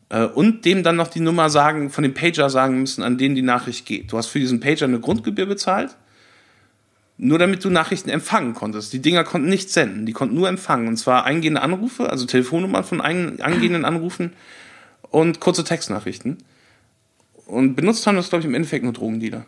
[0.09, 3.35] äh, und dem dann noch die Nummer sagen, von dem Pager sagen müssen, an den
[3.35, 4.13] die Nachricht geht.
[4.13, 5.97] Du hast für diesen Pager eine Grundgebühr bezahlt,
[7.19, 8.93] nur damit du Nachrichten empfangen konntest.
[8.93, 10.89] Die Dinger konnten nicht senden, die konnten nur empfangen.
[10.89, 14.35] Und zwar eingehende Anrufe, also Telefonnummern von ein, angehenden Anrufen
[15.11, 16.39] und kurze Textnachrichten.
[17.47, 19.47] Und benutzt haben das, glaube ich, im Endeffekt nur Drogendealer.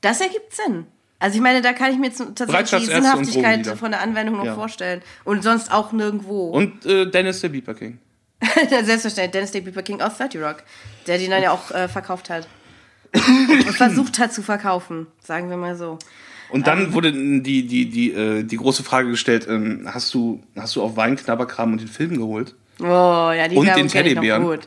[0.00, 0.86] Das ergibt Sinn.
[1.18, 4.54] Also ich meine, da kann ich mir tatsächlich die Sinnhaftigkeit von der Anwendung noch Ja.
[4.54, 5.02] vorstellen.
[5.24, 6.48] Und sonst auch nirgendwo.
[6.50, 7.98] Und äh, Dennis der Beeper King.
[8.70, 10.62] Selbstverständlich, Dennis Day Beeper King aus 30 Rock,
[11.06, 12.48] der den dann ja auch äh, verkauft hat.
[13.14, 15.98] Und versucht hat zu verkaufen, sagen wir mal so.
[16.52, 20.76] Und dann wurde die, die, die, äh, die große Frage gestellt, ähm, hast, du, hast
[20.76, 22.54] du auch Weinknabberkram und den Film geholt?
[22.80, 24.58] Oh, ja, die und Werbung den Teddybären.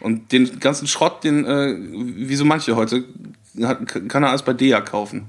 [0.00, 3.04] Und den ganzen Schrott, den, äh, wie so manche heute,
[3.62, 5.26] hat, kann er alles bei DEA kaufen.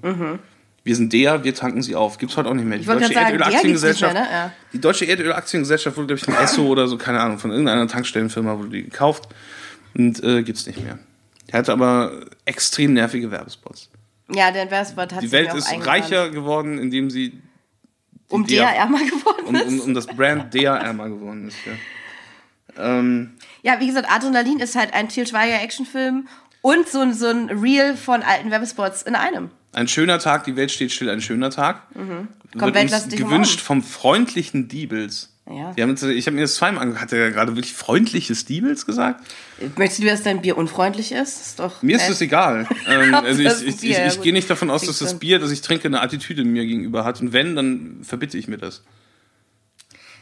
[0.83, 2.17] Wir sind DEA, wir tanken sie auf.
[2.17, 2.77] Gibt's heute auch nicht mehr.
[2.77, 2.99] Die Mhm.
[2.99, 4.13] deutsche Erdölaktiengesellschaft.
[4.13, 4.27] ne?
[4.31, 4.51] Ja.
[4.73, 8.57] Die deutsche Erdölaktiengesellschaft wurde, glaube ich, von Esso oder so, keine Ahnung, von irgendeiner Tankstellenfirma
[8.57, 9.29] wurde die gekauft.
[9.95, 10.99] Und äh, gibt's nicht mehr.
[11.47, 12.11] Er hatte aber
[12.45, 13.89] extrem nervige Werbespots.
[14.33, 17.41] Ja, der Werbespot hat Die Welt ist reicher geworden, indem sie
[18.29, 19.67] Um DEA der ärmer geworden um, ist.
[19.67, 21.57] um, um das Brand DEA ärmer geworden ist.
[21.65, 21.73] Ja.
[22.97, 26.27] Ähm, Ja, wie gesagt, Adrenalin ist halt ein Til Schweiger Actionfilm
[26.61, 29.51] und so, ein- so ein Reel von alten Werbespots in einem.
[29.73, 31.83] ein schöner Tag, die Welt steht still, ein schöner Tag.
[31.95, 32.27] Mhm.
[32.53, 35.32] Komm, Wird Welt, uns gewünscht vom freundlichen Diebels.
[35.49, 35.75] Ja.
[35.77, 37.01] Haben jetzt, ich habe mir das zweimal angehört.
[37.03, 39.21] Hat er gerade wirklich freundliches Diebels gesagt?
[39.77, 41.41] Möchtest du, dass dein Bier unfreundlich ist?
[41.47, 42.65] ist doch, Mir ist das egal.
[42.87, 44.23] Ähm, also ich, ich, ich, ja ich gut.
[44.23, 45.19] gehe nicht davon aus, dass das.
[45.19, 47.19] Bier, das ich trinke, eine Attitüde mir gegenüber hat.
[47.21, 48.83] Und wenn, dann verbitte ich mir das.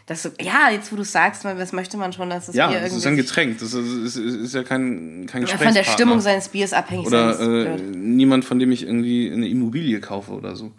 [0.08, 2.68] Das so, ja, jetzt wo du sagst, man- was möchte man schon, dass das Ja,
[2.70, 3.60] Bier das irgendwie ist ein Getränk.
[3.60, 5.66] Das ist, ist, ist ja kein, kein Ja, Gesprächspartner.
[5.66, 7.66] von der Stimmung seines Biers abhängig Oder sein.
[7.68, 10.72] äh, niemand, von dem ich irgendwie eine Immobilie kaufe oder so.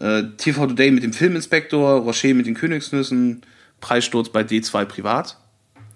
[0.00, 3.42] Äh, TV Today mit dem Filminspektor, Rocher mit den Königsnüssen,
[3.80, 5.36] Preissturz bei D2 Privat.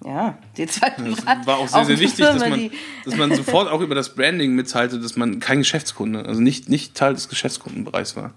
[0.05, 2.71] ja, die zwei Privat- War auch sehr, sehr wichtig, dass man,
[3.05, 6.95] dass man sofort auch über das Branding mitteilte, dass man kein Geschäftskunde, also nicht, nicht
[6.95, 8.35] Teil des Geschäftskundenbereichs war.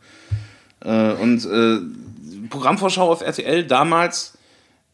[0.81, 4.37] Äh, und äh, Programmvorschau auf RTL damals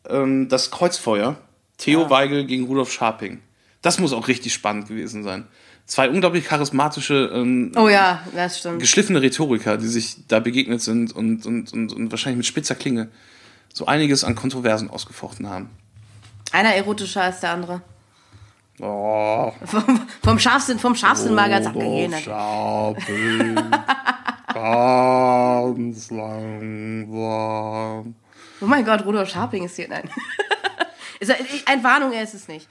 [0.10, 1.38] ähm, das Kreuzfeuer.
[1.78, 3.40] Theo Weigel gegen Rudolf Scharping.
[3.82, 5.48] Das muss auch richtig spannend gewesen sein.
[5.88, 8.80] Zwei unglaublich charismatische, ähm, Oh ja, das stimmt.
[8.80, 13.10] geschliffene Rhetoriker, die sich da begegnet sind und, und, und, und wahrscheinlich mit spitzer Klinge
[13.74, 15.70] so einiges an Kontroversen ausgefochten haben.
[16.52, 17.82] Einer erotischer als der andere.
[18.80, 22.16] Oh, Vom, vom Scharfsinn, vom Scharfsinn mal ganz abgegeben.
[22.20, 23.56] Scharping,
[24.54, 28.16] ganz lang warm.
[28.60, 29.88] Oh mein Gott, Rudolf Scharping ist hier.
[29.88, 30.10] Nein.
[31.20, 32.68] ist er, ein Warnung, er ist es nicht.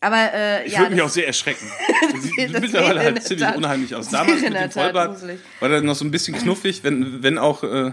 [0.00, 0.80] Aber äh, Ich ja.
[0.80, 1.66] würde mich auch sehr erschrecken.
[2.20, 4.08] Sieht mittlerweile halt ziemlich unheimlich aus.
[4.08, 5.22] Damals mit dem Vollbart
[5.60, 7.92] war der noch so ein bisschen knuffig, wenn, wenn auch äh,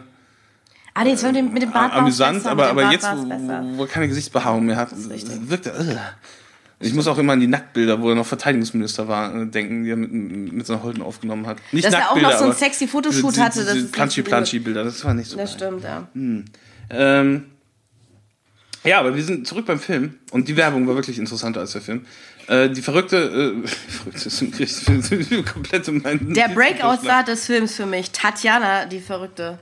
[0.94, 4.08] Ah, jetzt mit dem, mit dem Bart amüsant, besser, aber, aber jetzt, wo, er keine
[4.10, 5.80] Gesichtsbehaarung mehr hat, wirkt er.
[5.80, 5.98] Ugh.
[6.84, 9.92] Ich muss auch immer an die Nacktbilder, wo er noch Verteidigungsminister war, äh, denken, die
[9.92, 11.58] er mit, mit seiner Holden aufgenommen hat.
[11.72, 15.14] Nicht Dass er auch noch so einen sexy Fotoshoot diese- hatte, diese Planschi-Planschi-Bilder, das war
[15.14, 15.80] nicht so Das geil.
[15.80, 16.08] stimmt, ja.
[16.90, 17.46] Ähm,
[18.84, 21.82] ja, aber wir sind zurück beim Film und die Werbung war wirklich interessanter als der
[21.82, 22.06] Film.
[22.48, 23.18] Äh, die verrückte,
[23.64, 23.68] äh,
[24.18, 24.86] verrückte ist
[25.54, 29.60] komplett um meinen Der Breakout-Star des Films für mich, Tatjana, die verrückte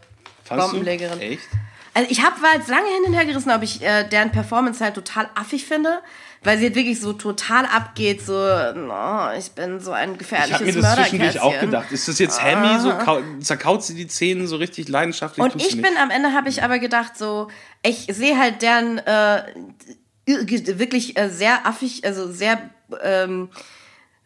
[0.49, 0.71] Fandst du?
[0.73, 1.19] Bombenlegerin.
[1.21, 1.47] Echt?
[1.93, 4.93] Also ich habe jetzt lange hin und her gerissen, ob ich äh, deren Performance halt
[4.95, 6.01] total affig finde,
[6.43, 10.53] weil sie halt wirklich so total abgeht, so, oh, ich bin so ein Ich gefährliches
[10.53, 11.91] habe mir das zwischendurch auch gedacht.
[11.91, 15.43] Ist das jetzt Hammy, so kau zerkaut sie die Zähne so richtig leidenschaftlich?
[15.43, 17.47] Und ich bin am Ende, habe ich aber gedacht, so,
[17.81, 19.43] ich sehe halt deren äh,
[20.27, 22.59] ir- wirklich äh, sehr affig, also sehr,
[23.03, 23.49] ähm,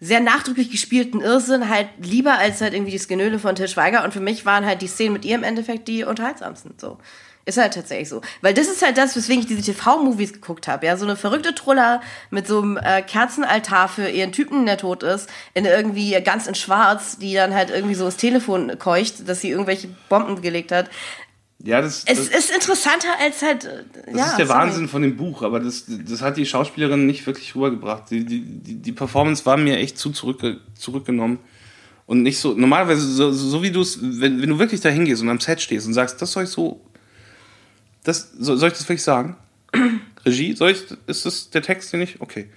[0.03, 4.03] sehr nachdrücklich gespielten Irrsinn halt lieber als halt irgendwie das Genöle von Til Schweiger.
[4.03, 6.73] Und für mich waren halt die Szenen mit ihr im Endeffekt die unterhaltsamsten.
[6.77, 6.97] So.
[7.45, 8.21] Ist halt tatsächlich so.
[8.41, 10.85] Weil das ist halt das, weswegen ich diese TV-Movies geguckt habe.
[10.85, 15.03] Ja, so eine verrückte Truller mit so einem äh, Kerzenaltar für ihren Typen, der tot
[15.03, 19.41] ist, in irgendwie ganz in schwarz, die dann halt irgendwie so das Telefon keucht, dass
[19.41, 20.89] sie irgendwelche Bomben gelegt hat.
[21.65, 23.63] Ja, das, Es das, ist interessanter als halt.
[23.63, 24.59] äh, das ja, ist der sorry.
[24.59, 28.11] Wahnsinn von dem Buch, aber das, das hat die Schauspielerin nicht wirklich rübergebracht.
[28.11, 31.39] Die, die, die, die Performance war mir echt zu zurückge zurückgenommen.
[32.05, 35.21] Und nicht so, normalerweise, so, so wie du es, wenn, wenn du wirklich da hingehst
[35.21, 36.81] und am Set stehst und sagst, das soll ich so,
[38.03, 39.37] das, so, soll ich das wirklich sagen?
[40.25, 42.49] Regie, soll ich, ist das der Text, den ich, okay.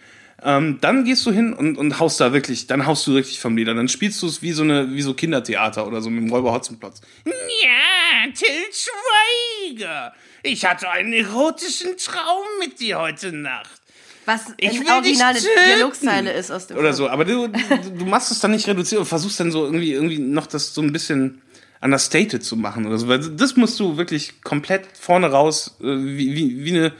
[0.42, 3.56] Ähm, dann gehst du hin und, und haust da wirklich, dann haust du richtig vom
[3.56, 3.74] Leder.
[3.74, 6.52] Dann spielst du es wie so eine, wie so Kindertheater oder so mit dem Räuber
[6.52, 7.00] Hotzenplotz.
[7.24, 10.12] Ja, Till Schweiger.
[10.42, 13.80] Ich hatte einen erotischen Traum mit dir heute Nacht.
[14.26, 15.38] Was Ich eine will originale.
[15.40, 16.96] Dialogzeile ist aus dem Oder Film.
[16.96, 17.08] so.
[17.08, 20.18] Aber du, du, du machst es dann nicht reduziert und versuchst dann so irgendwie, irgendwie
[20.18, 21.40] noch das so ein bisschen
[21.80, 23.08] understated zu machen oder so.
[23.08, 26.92] Weil das musst du wirklich komplett vorne raus äh, wie, wie, wie, eine,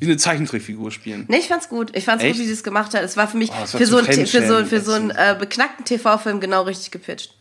[0.00, 1.24] wie eine Zeichentrickfigur spielen.
[1.28, 1.96] Nee, ich fand's gut.
[1.96, 2.34] Ich fand's Echt?
[2.34, 3.02] gut, wie sie es gemacht hat.
[3.02, 5.36] Es war für mich Oh, war für, so ein, für, so, für so einen äh,
[5.38, 7.34] beknackten TV-Film genau richtig gepitcht.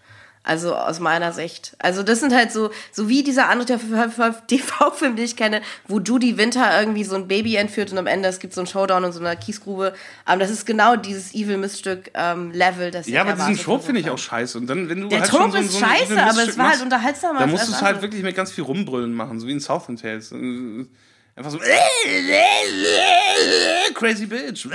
[0.47, 1.75] Also aus meiner Sicht.
[1.77, 3.77] Also das sind halt so, so wie dieser andere
[4.47, 8.29] TV-Film, den ich kenne, wo Judy Winter irgendwie so ein Baby entführt und am Ende
[8.29, 9.93] es gibt so einen Showdown in so einer Kiesgrube.
[10.23, 14.09] Aber das ist genau dieses Evil-Miststück ähm, Level, das Ja, aber diesen Trope finde ich
[14.09, 14.57] auch scheiße.
[14.57, 17.39] Und dann, wenn du Der halt Trope ist so scheiße, aber es war halt unterhaltsamer
[17.39, 20.01] Da musst du es halt wirklich mit ganz viel Rumbrüllen machen, so wie in Southland
[20.01, 20.31] Tales.
[21.37, 21.59] Äh, Einfach so
[23.93, 24.67] Crazy Bitch.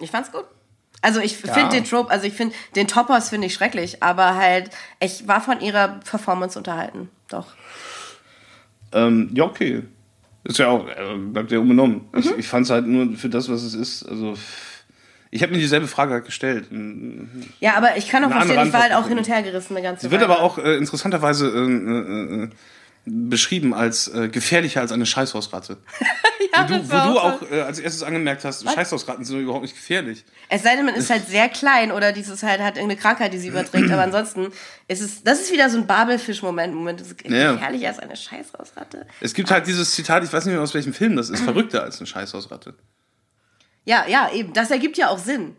[0.00, 0.44] Ich fand's gut.
[1.02, 1.52] Also ich Ja.
[1.52, 5.42] finde den Trope, also ich finde den Toppers finde ich schrecklich, aber halt ich war
[5.42, 7.48] von ihrer Performance unterhalten, doch.
[8.92, 9.82] Ähm, ja, okay.
[10.44, 12.08] Ist ja auch, äh, bleibt ja unbenommen.
[12.12, 12.18] Mhm.
[12.20, 14.06] Ich, ich fand es halt nur für das, was es ist.
[14.08, 14.34] Also,
[15.30, 16.68] Ich habe mir dieselbe Frage halt gestellt.
[17.60, 19.84] Ja, aber ich kann auch verstehen, ich war halt auch hin und her gerissen eine
[19.84, 22.48] ganze Sie wird aber auch äh, interessanterweise äh, äh, äh,
[23.06, 25.76] beschrieben als äh, gefährlicher als eine Scheißhausratte.
[26.54, 29.74] ja, wo du, wo du auch äh, als erstes angemerkt hast, Scheißhausratten sind überhaupt nicht
[29.74, 30.24] gefährlich.
[30.48, 33.38] Es sei denn, man ist halt sehr klein oder dieses halt hat irgendeine Krankheit, die
[33.38, 33.90] sie überträgt.
[33.90, 34.48] Aber ansonsten
[34.88, 36.74] ist es, das ist wieder so ein Babelfisch-Moment.
[36.74, 37.52] Moment, das ist Ja.
[37.52, 39.06] gefährlicher als eine Scheißhausratte.
[39.20, 41.82] Es gibt halt dieses Zitat, ich weiß nicht mehr aus welchem Film das ist, verrückter
[41.82, 42.74] als eine Scheißhausratte.
[43.84, 44.52] Ja, ja, eben.
[44.54, 45.56] Das ergibt ja auch Sinn.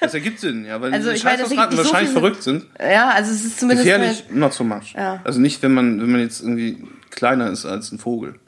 [0.00, 2.66] Das ergibt Sinn, ja, weil Also, nicht so wahrscheinlich viel verrückt sind.
[2.78, 4.94] Ja, also es ist zumindest Gefährlich, halt, not so much.
[4.94, 5.20] Ja.
[5.24, 8.38] Also nicht, wenn man, wenn man jetzt irgendwie kleiner ist als ein Vogel.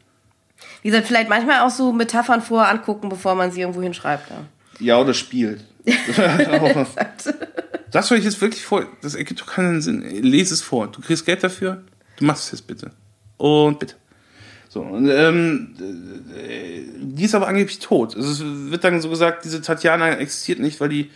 [0.82, 4.30] wie gesagt, vielleicht manchmal auch so Metaphern vorher angucken, bevor man sie irgendwo hinschreibt.
[4.30, 4.36] Ja.
[4.80, 5.64] Ja, oder spielt.
[7.90, 8.86] das soll ich jetzt wirklich vor.
[9.02, 10.02] Das ergibt doch keinen Sinn.
[10.22, 10.88] Lese es vor.
[10.88, 11.82] Du kriegst Geld dafür.
[12.18, 12.90] Du machst es jetzt bitte.
[13.36, 13.94] Und bitte.
[14.78, 15.74] So, und, ähm,
[16.36, 18.16] äh, die ist aber angeblich tot.
[18.16, 21.10] Also es wird dann so gesagt, diese Tatjana existiert nicht, weil die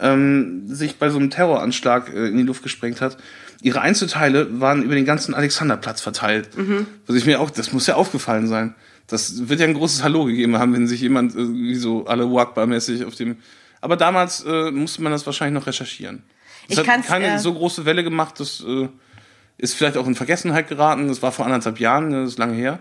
[0.00, 3.16] ähm, sich bei so einem Terroranschlag äh, in die Luft gesprengt hat.
[3.62, 6.48] Ihre Einzelteile waren über den ganzen Alexanderplatz verteilt.
[7.06, 8.74] Was ich mir auch, das muss ja aufgefallen sein.
[9.06, 13.04] Das wird ja ein großes Hallo gegeben haben, wenn sich jemand irgendwie so alle Wakbar-mäßig
[13.04, 13.36] auf dem.
[13.80, 16.22] Aber damals äh, musste man das wahrscheinlich noch recherchieren.
[16.68, 18.88] Es Ich hat keine äh, so große Welle gemacht, das äh,
[19.58, 21.08] ist vielleicht auch in Vergessenheit geraten.
[21.08, 22.80] Das war vor anderthalb Jahren, das ist lange her.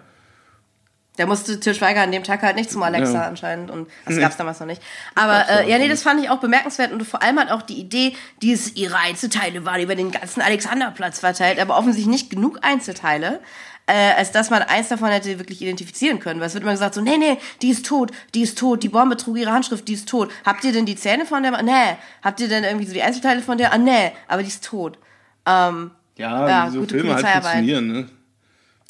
[1.18, 3.28] Da musste Til Schweiger an dem Tag halt nicht zum Alexa Ja.
[3.28, 4.22] anscheinend und das Nee.
[4.22, 4.82] gab's damals noch nicht.
[5.14, 7.80] Aber äh, ja, nee, das fand ich auch bemerkenswert und vor allem halt auch die
[7.80, 13.40] Idee, dieses ihre Einzelteile waren über den ganzen Alexanderplatz verteilt, aber offensichtlich nicht genug Einzelteile.
[13.88, 16.40] Äh, als dass man eins davon hätte wirklich identifizieren können.
[16.40, 18.90] Weil es wird immer gesagt so, nee, nee, die ist tot, die ist tot, die
[18.90, 20.32] Bombe trug ihre Handschrift, die ist tot.
[20.46, 21.62] Habt ihr denn die Zähne von der?
[21.64, 21.98] Nee.
[22.24, 23.74] Habt ihr denn irgendwie so die Einzelteile von der?
[23.74, 24.98] Ah, nee, aber die ist tot.
[25.46, 27.88] Ähm, Ja, Ja, so Filme halt funktionieren.
[27.92, 28.10] Ne?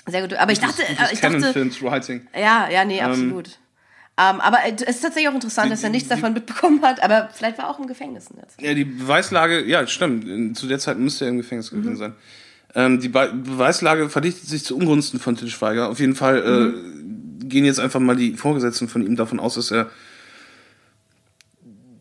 [0.08, 0.34] Sehr gut.
[0.34, 2.28] Aber ich dachte, Das ich dachte, Writing.
[2.36, 3.60] Ja, ja, nee, absolut.
[4.18, 7.58] Ähm, aber es ist tatsächlich auch interessant, dass er nichts davon mitbekommen hat, aber vielleicht
[7.58, 8.62] war er auch im Gefängnis in der Zeit.
[8.62, 10.58] Ja, die Beweislage, ja, stimmt.
[10.58, 11.78] Zu der Zeit müsste er im Gefängnis Mhm.
[11.82, 12.14] gewesen sein.
[12.76, 15.90] Ähm, die Be Beweislage verdichtet sich zu Ungunsten von Til Schweiger.
[15.90, 17.44] Auf jeden Fall Mhm.
[17.44, 19.90] äh, gehen jetzt einfach mal die Vorgesetzten von ihm davon aus, dass er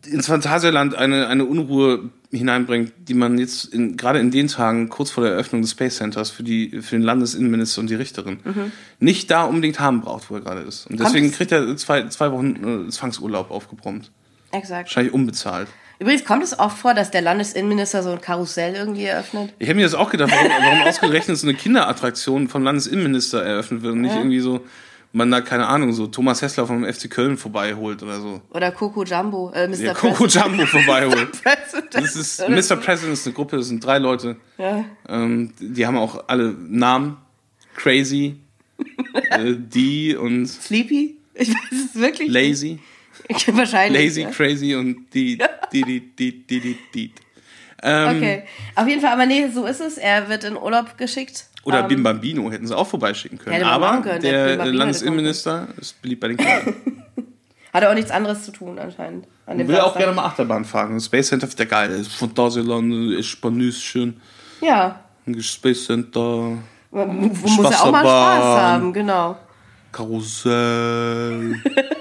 [0.05, 5.11] ins Phantasialand eine, eine Unruhe hineinbringt, die man jetzt in, gerade in den Tagen kurz
[5.11, 8.39] vor der Eröffnung des Space Centers für, die, für den Landesinnenminister und die Richterin
[8.99, 10.87] nicht da unbedingt haben braucht, wo er gerade ist.
[10.87, 14.11] Und deswegen es- kriegt er zwei, zwei Wochen äh, Zwangsurlaub aufgebrummt.
[14.51, 14.87] Exakt.
[14.89, 15.67] Wahrscheinlich unbezahlt.
[15.99, 19.53] Übrigens kommt es oft vor, dass der Landesinnenminister so ein Karussell irgendwie eröffnet.
[19.59, 23.83] Ich habe mir das auch gedacht, warum, warum ausgerechnet so eine Kinderattraktion vom Landesinnenminister eröffnet
[23.83, 24.61] wird und nicht irgendwie so,
[25.13, 28.41] man da, keine Ahnung, so Thomas Hessler vom FC Köln vorbeiholt oder so.
[28.51, 29.75] Oder Coco Jumbo, äh, Mr.
[29.77, 31.29] Ja, Coco Jumbo vorbeiholt.
[31.91, 32.77] Das ist, Mr.
[32.77, 34.37] President ist eine Gruppe, das sind drei Leute.
[34.57, 34.85] Ja.
[35.09, 37.17] Ähm, die haben auch alle Namen.
[37.75, 38.35] Crazy,
[39.29, 41.17] äh, die und Sleepy?
[41.33, 42.79] Ich weiß es wirklich Lazy.
[43.29, 43.47] nicht.
[43.55, 44.01] Wahrscheinlich.
[44.03, 44.29] Lazy, ja.
[44.29, 45.37] crazy und die,
[45.71, 47.11] die, die, die, die, die, die.
[47.83, 48.43] Ähm, Okay.
[48.75, 49.97] Auf jeden Fall, aber nee, so ist es.
[49.97, 51.45] Er wird in Urlaub geschickt.
[51.63, 53.63] Oder Ähm, Bim Bambino hätten sie auch vorbeischicken können.
[53.63, 56.75] Aber können, der der Landesinnenminister ist beliebt bei den Kindern.
[57.73, 59.27] Hat er auch nichts anderes zu tun anscheinend.
[59.45, 60.99] An will auch gerne mal Achterbahn fahren.
[60.99, 62.03] Space Center wird ja geil.
[62.03, 64.19] Phantasialand ist Spanüschen.
[64.59, 64.99] Ja.
[65.39, 66.57] Space Center,
[66.91, 68.01] Wo muss er auch mal.
[68.01, 69.37] Spaß haben, genau.
[69.91, 71.55] Karussell,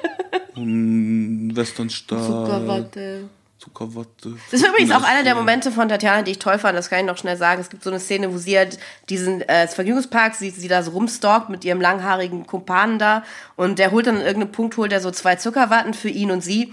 [0.57, 3.29] und Westernstadt, Zuckerwatte.
[3.61, 4.37] Zuckerwatte.
[4.51, 7.01] Das ist übrigens auch einer der Momente von Tatjana, die ich toll fand, das kann
[7.01, 7.61] ich noch schnell sagen.
[7.61, 8.79] Es gibt so eine Szene, wo sie halt
[9.11, 13.23] diesen äh, das Vergnügungspark, sie, sie da so rumstalkt mit ihrem langhaarigen Kumpanen da
[13.57, 16.43] und der holt dann an irgendeinem Punkt, holt er so zwei Zuckerwatten für ihn und
[16.43, 16.73] sie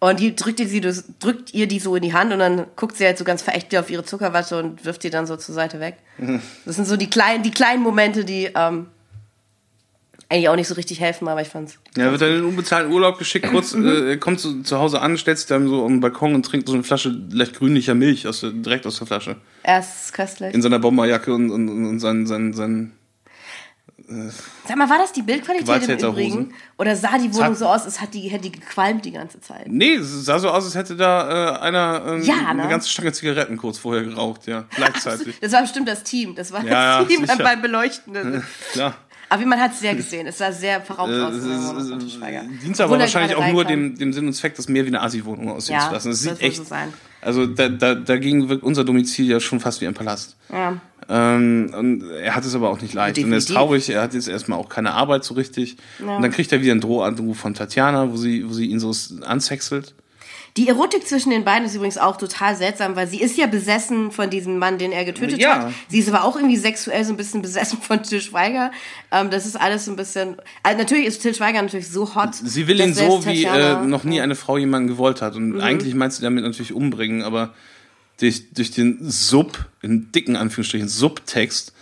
[0.00, 2.96] und die drückt ihr, sie, drückt ihr die so in die Hand und dann guckt
[2.96, 5.80] sie halt so ganz verächtlich auf ihre Zuckerwatte und wirft die dann so zur Seite
[5.80, 5.98] weg.
[6.66, 8.88] Das sind so die kleinen, die kleinen Momente, die ähm,
[10.28, 11.78] eigentlich auch nicht so richtig helfen, aber ich fand's.
[11.96, 15.00] Ja, wird dann in den unbezahlten Urlaub geschickt, kurz, äh, er kommt zu, zu Hause
[15.00, 18.26] an, stellt sich dann so den Balkon und trinkt so eine Flasche leicht grünlicher Milch
[18.26, 19.36] aus direkt aus der Flasche.
[19.62, 20.54] Erst köstlich.
[20.54, 22.92] In seiner Bomberjacke und, und, und sein, sein, sein
[24.68, 26.08] Sag mal, war das die Bildqualität im.
[26.10, 26.54] Übrigen?
[26.76, 29.40] Oder sah die Wohnung hat- so aus, als hat die, hätte die gequalmt die ganze
[29.40, 29.66] Zeit?
[29.68, 32.62] Nee, es sah so aus, als hätte da äh, einer ähm, Ja, ne?
[32.62, 34.64] eine ganze Stange Zigaretten kurz vorher geraucht, ja.
[34.76, 35.36] Gleichzeitig.
[35.40, 36.34] Das war bestimmt das Team.
[36.34, 37.42] Das war Ja, das ja, Team sicher.
[37.42, 38.42] beim Beleuchten.
[38.72, 38.94] Klar.
[39.34, 40.28] Aber wie man hat es sehr gesehen.
[40.28, 41.34] Es sah sehr verraucht Äh, aus.
[42.12, 42.42] Schweiger.
[42.62, 45.02] dient aber er wahrscheinlich auch nur dem, dem Sinn und Zweck, das mehr wie eine
[45.02, 46.10] Asi-Wohnung aussehen Ja, zu lassen.
[46.10, 46.56] Das sieht echt.
[46.58, 46.92] so sein.
[47.20, 50.36] Also da, da, dagegen wirkt unser Domizil ja schon fast wie ein Palast.
[50.52, 50.76] Ja.
[51.08, 53.18] Ähm, und er hat es aber auch nicht leicht.
[53.18, 53.54] Und er ist Definitiv.
[53.56, 55.76] traurig, er hat jetzt erstmal auch keine Arbeit so richtig.
[56.00, 58.92] Und dann kriegt er wieder einen Drohanruf von Tatjana, wo sie, wo sie ihn so
[59.24, 59.94] ansexelt.
[60.56, 64.12] Die Erotik zwischen den beiden ist übrigens auch total seltsam, weil sie ist ja besessen
[64.12, 65.64] von diesem Mann, den er getötet Ja.
[65.64, 65.72] hat.
[65.88, 68.70] Sie ist aber auch irgendwie sexuell so ein bisschen besessen von Til Schweiger.
[69.10, 70.36] Ähm, das ist alles so ein bisschen.
[70.62, 72.36] Also natürlich ist Til Schweiger natürlich so hot.
[72.36, 75.34] Sie will ihn so, wie äh, noch nie eine Frau jemanden gewollt hat.
[75.34, 75.54] Mhm.
[75.54, 77.52] Und eigentlich meint sie damit natürlich umbringen, aber
[78.20, 81.72] durch, durch den Sub, in dicken Anführungsstrichen, Subtext,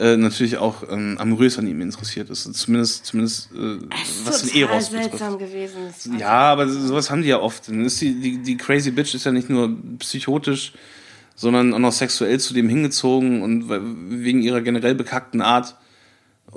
[0.00, 2.44] äh, natürlich auch ähm, amorös an ihm interessiert ist.
[2.54, 3.78] Zumindest, zumindest äh,
[4.24, 5.10] was den Eros betrifft.
[5.10, 5.76] seltsam gewesen.
[5.86, 7.68] Das war- Ja, aber sowas haben die ja oft.
[7.68, 10.72] Dann ist die, die, die Crazy Bitch ist ja nicht nur psychotisch,
[11.34, 15.74] sondern auch noch sexuell zu dem hingezogen und we- wegen ihrer generell bekackten Art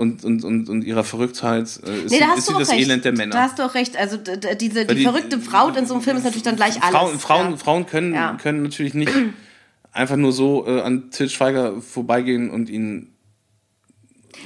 [0.01, 2.81] und, und, und, und ihrer Verrücktheit äh, ist, Nee, da ist sie das recht.
[2.81, 3.35] Elend der Da Männer.
[3.41, 3.95] hast du auch recht.
[3.95, 6.93] Also diese, die, die- verrückte Frau in so einem Film ist natürlich dann gleich alles.
[6.95, 7.57] Frauen, Frauen, ja.
[7.57, 8.37] Frauen können, Ja.
[8.41, 9.11] können natürlich nicht
[9.93, 13.07] einfach nur so äh, an Til Schweiger vorbeigehen und ihn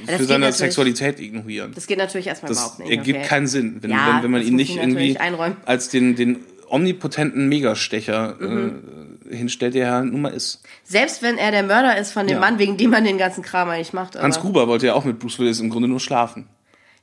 [0.08, 0.52] Das für seine.
[0.52, 1.72] Sexualität ignorieren.
[1.74, 2.90] Das geht natürlich erstmal Das überhaupt nicht.
[2.92, 3.28] ergibt okay.
[3.28, 5.58] keinen Sinn, wenn, Ja, wenn, wenn man ihn nicht ich irgendwie einräumen.
[5.66, 9.15] als den, den omnipotenten Megastecher Mhm.
[9.30, 10.64] Hinstellt, der er nun mal ist.
[10.84, 12.40] Selbst wenn er der Mörder ist von dem Ja.
[12.40, 14.16] Mann, wegen dem man den ganzen Kram eigentlich macht.
[14.16, 16.48] Hans Gruber wollte ja auch mit Bruce Willis im Grunde nur schlafen.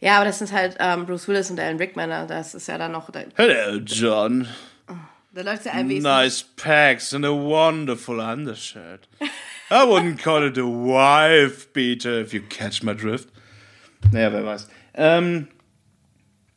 [0.00, 2.10] Ja, aber das sind halt ähm, Bruce Willis und Alan Rickman.
[2.28, 3.08] Das ist ja dann noch.
[3.36, 4.48] Hello, John.
[5.32, 5.86] da läuft ja ein.
[5.86, 9.08] Nice pecs and a wonderful undershirt.
[9.70, 13.28] I wouldn't call it a wife beater if you catch my drift.
[14.10, 14.68] Naja, wer weiß.
[14.94, 15.48] Ähm,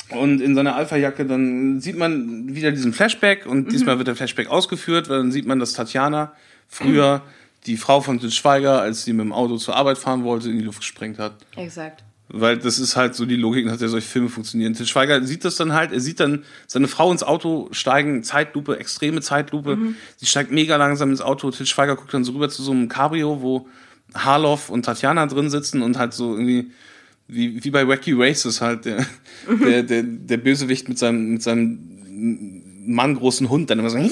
[0.10, 4.48] und in seiner Alpha-Jacke, dann sieht man wieder diesen Flashback und diesmal wird der Flashback
[4.48, 6.34] ausgeführt, weil dann sieht man, dass Tatjana
[6.68, 7.22] früher
[7.66, 10.60] die Frau von Til Schweiger, als sie mit dem Auto zur Arbeit fahren wollte, in
[10.60, 11.34] die Luft gesprengt hat.
[11.56, 12.04] Exakt.
[12.28, 14.74] Weil das ist halt so die Logik, nach der solche Filme funktionieren.
[14.74, 18.80] Til Schweiger sieht das dann halt, er sieht dann seine Frau ins Auto steigen, Zeitlupe,
[18.80, 19.78] extreme Zeitlupe.
[20.18, 21.52] Sie steigt mega langsam ins Auto.
[21.52, 23.68] Til Schweiger guckt dann so rüber zu so einem Cabrio, wo
[24.16, 26.72] Harloff und Tatjana drin sitzen und halt so irgendwie,
[27.28, 29.06] wie, wie bei Wacky Races halt, der,
[29.48, 31.96] der, der, der Bösewicht mit seinem, mit seinem
[32.88, 34.12] Mann großen Hund dann immer so und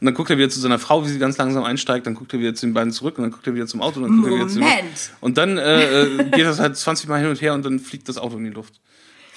[0.00, 2.40] dann guckt er wieder zu seiner Frau, wie sie ganz langsam einsteigt, dann guckt er
[2.40, 4.28] wieder zu den beiden zurück und dann guckt er wieder zum Auto und dann guckt
[4.28, 5.12] er wieder zu Moment.
[5.20, 8.16] und dann äh, geht das halt 20 Mal hin und her und dann fliegt das
[8.16, 8.80] Auto in die Luft.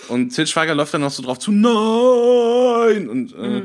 [0.08, 3.10] Und Til Schweiger läuft dann noch so drauf zu, nein!
[3.10, 3.64] Und äh,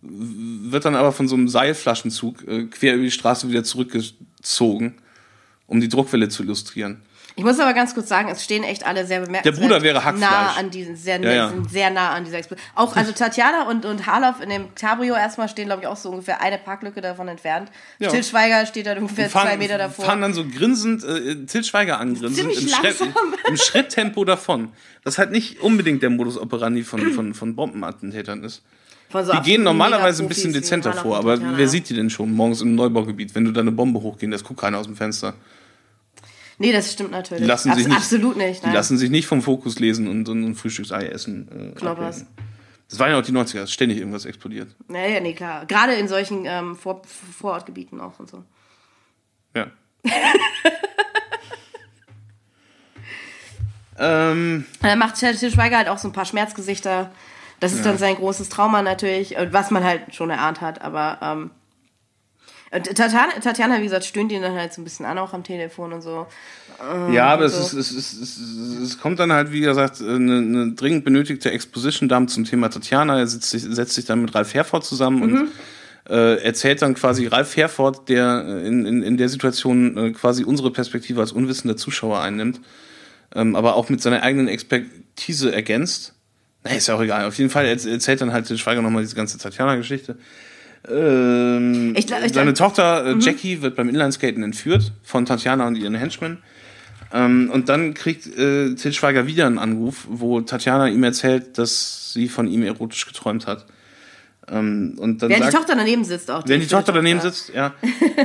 [0.00, 4.94] wird dann aber von so einem Seilflaschenzug äh, quer über die Straße wieder zurückgezogen,
[5.66, 7.02] um die Druckwelle zu illustrieren.
[7.38, 10.04] Ich muss aber ganz kurz sagen, es stehen echt alle sehr bemerkenswert Der Bruder wäre
[10.04, 10.28] Hackfleisch.
[10.28, 11.52] nah an diesen, sehr, Ja, ja.
[11.70, 12.66] sehr nah an dieser Explosion.
[12.74, 16.10] Auch, also Tatjana und, und Harloff in dem Cabrio erstmal stehen, glaube ich, auch so
[16.10, 17.70] ungefähr eine Parklücke davon entfernt.
[18.00, 18.08] Ja.
[18.08, 20.04] Til Schweiger steht da ungefähr zwei Meter davor.
[20.04, 22.96] fahren dann so grinsend äh, Til Schweiger angrinsend Ziemlich im, Schritt,
[23.46, 24.72] im Schritttempo davon.
[25.04, 28.62] Das halt nicht unbedingt der Modus operandi von, von, von Bombenattentätern ist.
[29.10, 32.32] Von so Die gehen normalerweise ein bisschen dezenter vor, aber wer sieht die denn schon
[32.32, 35.34] morgens im Neubaugebiet, wenn du da eine Bombe hochgehen lässt, guckt keiner aus dem Fenster.
[36.58, 37.42] Nee, das stimmt natürlich.
[37.42, 38.62] Die lassen sich Abs- nicht, Absolut nicht.
[38.62, 38.74] Die Nein.
[38.74, 41.72] lassen sich nicht vom Fokus lesen und, und ein Frühstücksei essen.
[41.76, 42.26] Äh, Knoppers.
[42.90, 44.74] Das waren ja auch die 90er, dass ständig irgendwas explodiert.
[44.88, 45.66] Naja, nee, klar.
[45.66, 48.42] Gerade in solchen ähm, Vor Vorortgebieten auch und so.
[49.54, 49.66] Ja.
[53.98, 57.10] ähm, dann macht Til Til Schweiger halt auch so ein paar Schmerzgesichter.
[57.60, 61.18] Das ist dann sein großes Trauma natürlich, äh, was man halt schon erahnt hat, aber
[61.20, 61.50] ähm,
[62.70, 65.42] und Tatjana, Tatjana, wie gesagt, stöhnt ihn dann halt so ein bisschen an, auch am
[65.44, 66.26] Telefon und so.
[67.12, 67.78] ja, aber es, so.
[67.78, 68.38] es, ist, es, ist,
[68.82, 73.18] es kommt dann halt, wie gesagt, eine, eine dringend benötigte Exposition-Dump zum Thema Tatjana.
[73.18, 75.48] Er setzt sich, setzt sich dann mit Ralf Herford zusammen und
[76.08, 80.44] äh, erzählt dann quasi Ralf Herford, der äh, in, in, in der Situation äh, quasi
[80.44, 82.60] unsere Perspektive als unwissender Zuschauer einnimmt,
[83.34, 86.14] ähm, aber auch mit seiner eigenen Expertise ergänzt.
[86.64, 87.26] Na, ist ja auch egal.
[87.26, 90.18] Auf jeden Fall erz- erzählt dann halt Schweiger nochmal diese ganze Tatjana-Geschichte.
[90.90, 95.66] Ähm, Ich glaub- ich seine glaub- Tochter äh, Jackie wird beim Inlineskaten entführt von Tatjana
[95.66, 96.38] und ihren Henchmen.
[97.12, 102.12] Ähm, und dann kriegt äh, Til Schweiger wieder einen Anruf, wo Tatjana ihm erzählt, dass
[102.12, 103.66] sie von ihm erotisch geträumt hat.
[104.50, 106.42] Ähm, und dann Während die sagt, Tochter daneben sitzt auch.
[106.46, 107.74] wenn die Tochter daneben sitzt, ja.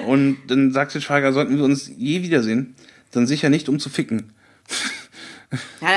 [0.07, 2.75] Und dann sagt Til Schweiger, sollten wir uns je wiedersehen,
[3.11, 4.31] dann sicher nicht um zu ficken.
[5.81, 5.87] Ja,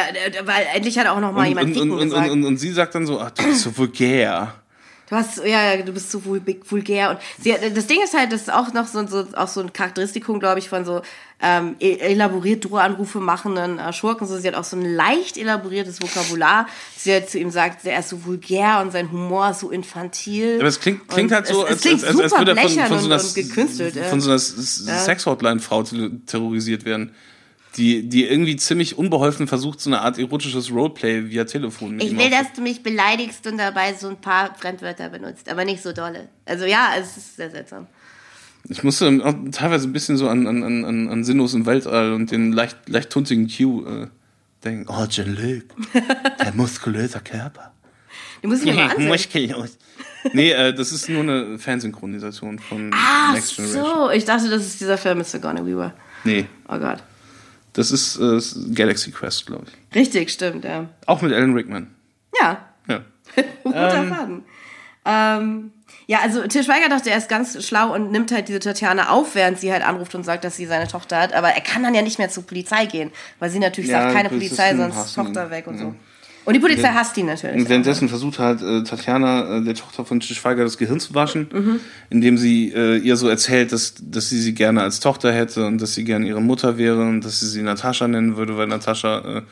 [0.45, 2.31] weil endlich hat auch noch mal Und, jemand und, ficken und, und, gesagt.
[2.31, 4.55] und, und sie sagt dann so, ach, du bist so vulgär.
[5.09, 7.11] Du hast, ja, ja, du bist so vul vulgär.
[7.11, 9.73] Und sie, das Ding ist halt, das ist auch noch so, so, auch so ein
[9.73, 11.01] Charakteristikum, glaube ich, von so
[11.41, 14.27] ähm, e- elaboriert Drohanrufe machenden äh, Schurken.
[14.27, 16.67] So, sie hat auch so ein leicht elaboriertes Vokabular.
[16.97, 20.57] Sie hat zu ihm sagt, er ist so vulgär und sein Humor ist so infantil.
[20.59, 22.61] Aber es klingt, klingt halt so, es, als, es klingt als, als, als super würde
[22.61, 23.95] er von, von so einer, und, und gekünstelt.
[23.95, 24.03] ja.
[24.05, 27.15] von so einer Sex-Hotline-Frau ter- terrorisiert werden.
[27.77, 32.31] Die, die irgendwie ziemlich unbeholfen versucht, so eine Art erotisches Roleplay via Telefon Ich will,
[32.31, 36.29] dass du mich beleidigst und dabei so ein paar Fremdwörter benutzt, aber nicht so dolle.
[36.47, 37.87] Also ja, es ist sehr seltsam.
[38.69, 42.31] Ich musste auch teilweise ein bisschen so an, an, an, an Sinnlos im Weltall und
[42.31, 44.07] den leicht, leicht tuntigen Q äh,
[44.65, 44.87] denken.
[44.89, 45.65] Oh, Jean-Luc,
[46.41, 47.73] der muskulöse Körper.
[48.43, 49.09] Die muss ich mir mal ansehen.
[49.09, 49.79] Muskellos.
[50.33, 53.85] Nee, äh, das ist nur eine Fansynchronisation von Ach Next Generation.
[53.85, 55.93] so, ich dachte, das ist dieser Film mit Sigourney Weaver.
[56.25, 57.03] Nee, Oh Gott.
[57.77, 58.41] Das ist äh,
[58.75, 59.95] Galaxy Quest, glaube ich.
[59.95, 60.89] Richtig, stimmt, ja.
[61.07, 61.95] Auch mit Alan Rickman.
[62.41, 63.01] Ja, Ja.
[63.65, 64.45] guter Faden.
[65.05, 65.73] Ähm,
[66.09, 69.35] ja, also Til Schweiger dachte, er ist ganz schlau und nimmt halt diese Tatjana auf,
[69.35, 71.33] während sie halt anruft und sagt, dass sie seine Tochter hat.
[71.35, 73.11] Aber er kann dann ja nicht mehr zur Polizei gehen,
[73.41, 75.15] weil sie natürlich Ja, sagt, keine Polizei, sonst.
[75.15, 75.81] Tochter weg und Ja.
[75.87, 75.95] so.
[76.47, 77.61] Und die Polizei hasst ihn natürlich.
[77.61, 81.49] Und währenddessen versucht halt äh, Tatjana, äh, der Tochter von Schweiger, das Gehirn zu waschen,
[81.53, 81.81] Mhm.
[82.09, 85.83] indem sie äh, ihr so erzählt, dass, dass sie sie gerne als Tochter hätte und
[85.83, 89.39] dass sie gerne ihre Mutter wäre und dass sie sie Natascha nennen würde, weil Natascha
[89.39, 89.43] äh,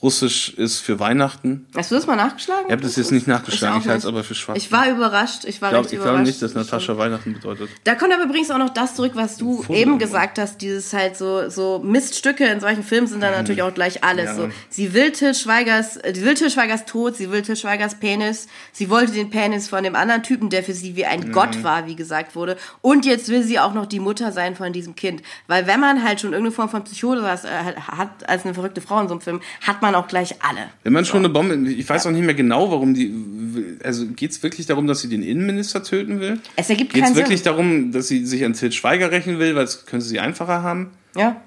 [0.00, 1.66] russisch ist für Weihnachten.
[1.74, 2.66] Hast du das mal nachgeschlagen?
[2.66, 4.54] Ich habe das jetzt nicht nachgeschlagen, auch ich halte es aber für schwach.
[4.54, 5.44] Ich war überrascht.
[5.44, 6.26] Ich war ich glaube glaub überrascht.
[6.26, 7.68] nicht, dass Natascha Weihnachten bedeutet.
[7.82, 10.92] Da kommt aber übrigens auch noch das zurück, was du Foto eben gesagt hast, dieses
[10.92, 14.34] halt so, so Miststücke in solchen Filmen sind dann natürlich auch gleich alles.
[14.36, 14.42] Mhm.
[14.42, 14.46] Ja.
[14.46, 17.96] So, sie will Til Schweigers, äh, sie will Til Schweigers Tod, sie will Til Schweigers
[17.98, 21.08] Penis, sie wollte den Penis von dem anderen Typen, der für sie wie Mhm.
[21.08, 22.56] ein Gott war, wie gesagt wurde.
[22.82, 25.22] Und jetzt will sie auch noch die Mutter sein von diesem Kind.
[25.48, 29.00] Weil wenn man halt schon irgendeine Form von Psychose äh, hat als eine verrückte Frau
[29.00, 30.68] in so einem Film, hat man auch gleich alle.
[30.82, 33.14] Wenn man schon eine Bombe, ich weiß auch nicht mehr genau, warum die,
[33.82, 36.40] also geht es wirklich darum, dass sie den Innenminister töten will?
[36.56, 37.52] Es ergibt Geht es keinen wirklich Sinn.
[37.52, 40.90] darum, dass sie sich an Til Schweiger rächen will, weil es könnte sie einfacher haben?
[41.16, 41.40] Ja.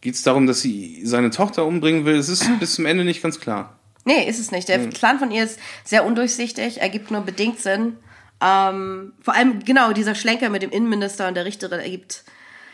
[0.00, 2.16] Geht es darum, dass sie seine Tochter umbringen will?
[2.16, 3.78] Es ist bis zum Ende nicht ganz klar.
[4.04, 4.68] Nee, ist es nicht.
[4.68, 4.82] Hm.
[4.82, 7.96] Der Plan von ihr ist sehr undurchsichtig, ergibt nur bedingt Sinn.
[8.40, 12.24] Ähm, vor allem, genau, dieser Schlenker mit dem Innenminister und der Richterin ergibt.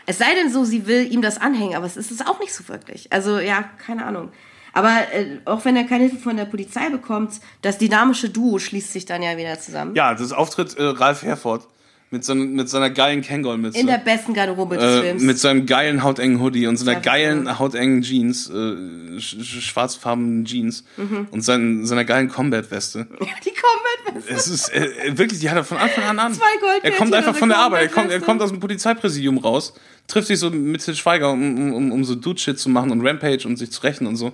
[0.07, 2.53] Es sei denn so, sie will ihm das anhängen, aber es ist es auch nicht
[2.53, 3.13] so wirklich.
[3.13, 4.31] Also, ja, keine Ahnung.
[4.73, 8.93] Aber äh, auch wenn er keine Hilfe von der Polizei bekommt, das dynamische Duo schließt
[8.93, 9.95] sich dann ja wieder zusammen.
[9.95, 11.69] Ja, das Auftritt äh, Ralf Herford
[12.13, 13.79] mit, so, mit seiner geilen Kangol-Mütze.
[13.81, 15.23] In der besten Garderobe des äh, Films.
[15.23, 20.45] mit seinem geilen hautengen Hoodie und seiner Ja, geilen hautengen Jeans, äh, sch sch- schwarzfarbenen
[20.45, 21.27] Jeans Mhm.
[21.33, 23.07] und sein, seiner geilen Combat-Weste.
[23.21, 26.33] die Combat Es ist äh, wirklich, die hat er von Anfang an an.
[26.35, 28.27] Zwei Goldkettchen er kommt einfach von der Arbeit, er kommt, er Combat-Weste.
[28.27, 29.73] kommt aus dem Polizeipräsidium raus,
[30.07, 33.07] trifft sich so mit Til Schweiger, um, um, um, um so Dude-Shit zu machen und
[33.07, 34.33] Rampage und sich zu rächen und so.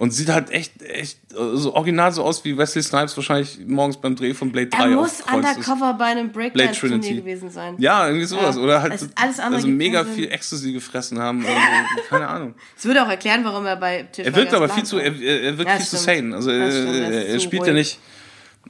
[0.00, 3.98] Und sieht halt echt, echt äh, so original so aus, wie Wesley Snipes wahrscheinlich morgens
[3.98, 7.74] beim Dreh von Blade 3 Er muss undercover bei einem Breakdance-Turnier gewesen sein.
[7.76, 8.56] Ja, irgendwie sowas.
[8.56, 8.62] Ja.
[8.62, 10.14] Oder halt Es- alles andere also mega Sinn.
[10.14, 11.44] viel Ecstasy gefressen haben.
[11.44, 11.58] Also,
[12.08, 12.54] keine Ahnung.
[12.76, 15.58] Das würde auch erklären, warum er bei Til Er wirkt aber viel zu, er, er
[15.58, 16.16] wirkt Ja, viel zu stimmt.
[16.32, 16.34] sane.
[16.34, 16.66] Also er,
[17.12, 17.98] er er zu spielt ja nicht,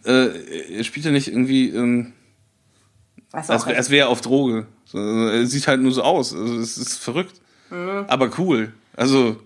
[0.04, 2.12] äh, er spielt ja nicht irgendwie, ähm,
[3.30, 4.66] als, als wäre er auf Droge.
[4.84, 6.34] So, also er sieht halt nur so aus.
[6.34, 7.40] Also es ist verrückt.
[7.70, 8.04] Mhm.
[8.08, 8.72] Aber cool.
[8.96, 9.36] Also es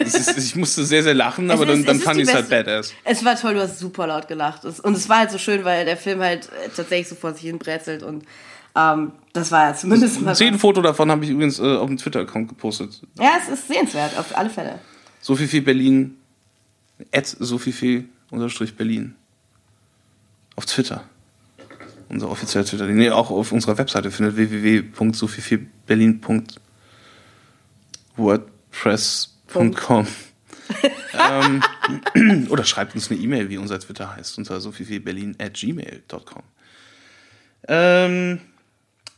[0.00, 2.48] ist, ich musste sehr, sehr lachen, aber Es dann, ist- dann fand ich es halt
[2.48, 2.92] badass.
[3.04, 4.64] Es war toll, du hast super laut gelacht.
[4.64, 7.42] Und es war halt so schön, weil der Film halt äh, tatsächlich so vor sich
[7.42, 8.24] hin brezelt und
[8.76, 10.34] ähm, das war ja zumindest mal.
[10.34, 10.58] Zehn.
[10.58, 13.00] Foto davon habe ich übrigens äh, auf dem Twitter-Account gepostet.
[13.18, 14.78] Ja, es ist sehenswert, auf alle Fälle.
[15.20, 16.16] Sophie viel Berlin,
[17.12, 17.72] at Sophie
[18.30, 19.14] unterstrich Berlin.
[20.56, 21.04] Auf Twitter.
[22.08, 22.86] Unser offizieller Twitter.
[22.86, 24.36] Nee, auch auf unserer Webseite findet
[29.48, 30.06] www.sophieberlin.wordpress.com
[32.14, 36.42] ähm, Oder schreibt uns eine E-Mail, wie unser Twitter heißt, unter sophieberlin at gmail.com.
[37.68, 38.40] Ähm,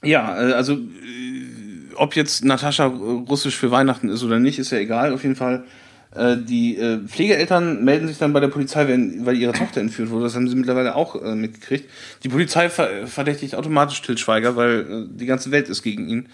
[0.02, 4.78] ja, äh, also äh, ob jetzt Natascha russisch für Weihnachten ist oder nicht, ist ja
[4.78, 5.12] egal.
[5.14, 5.64] Auf jeden Fall,
[6.14, 10.10] äh, die äh, Pflegeeltern melden sich dann bei der Polizei, wenn, weil ihre Tochter entführt
[10.10, 10.24] wurde.
[10.24, 11.88] Das haben sie mittlerweile auch äh, mitgekriegt.
[12.22, 16.28] Die Polizei ver verdächtigt automatisch Til Schweiger, weil die ganze Welt ist gegen ihn.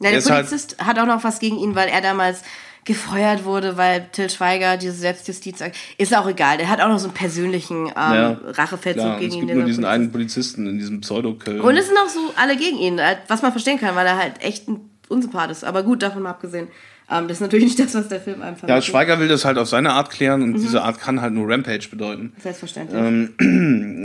[0.00, 2.42] Ja, Er der halt- Polizist hat auch noch was gegen ihn, weil er damals
[2.86, 5.58] gefeuert wurde, weil Til Schweiger diese Selbstjustiz.
[5.98, 6.56] Ist auch egal.
[6.56, 9.40] Der hat auch noch so einen persönlichen ähm, Ja, Rachefeldzug Klar, gegen es ihn.
[9.40, 11.60] gibt der nur diesen Polizist- einen Polizisten in diesem Pseudo-Köln.
[11.60, 14.16] Und es sind auch so alle gegen ihn, äh, was man verstehen kann, weil er
[14.16, 15.64] halt echt ein Unsympath ist.
[15.64, 16.68] Aber gut, davon mal abgesehen.
[17.10, 19.58] Ähm, das ist natürlich nicht das, was der Film einfach ja, Schweiger will das halt
[19.58, 20.54] auf seine Art klären Mhm.
[20.54, 22.32] und diese Art kann halt nur Rampage bedeuten.
[22.42, 23.00] Selbstverständlich.
[23.00, 23.34] Ähm,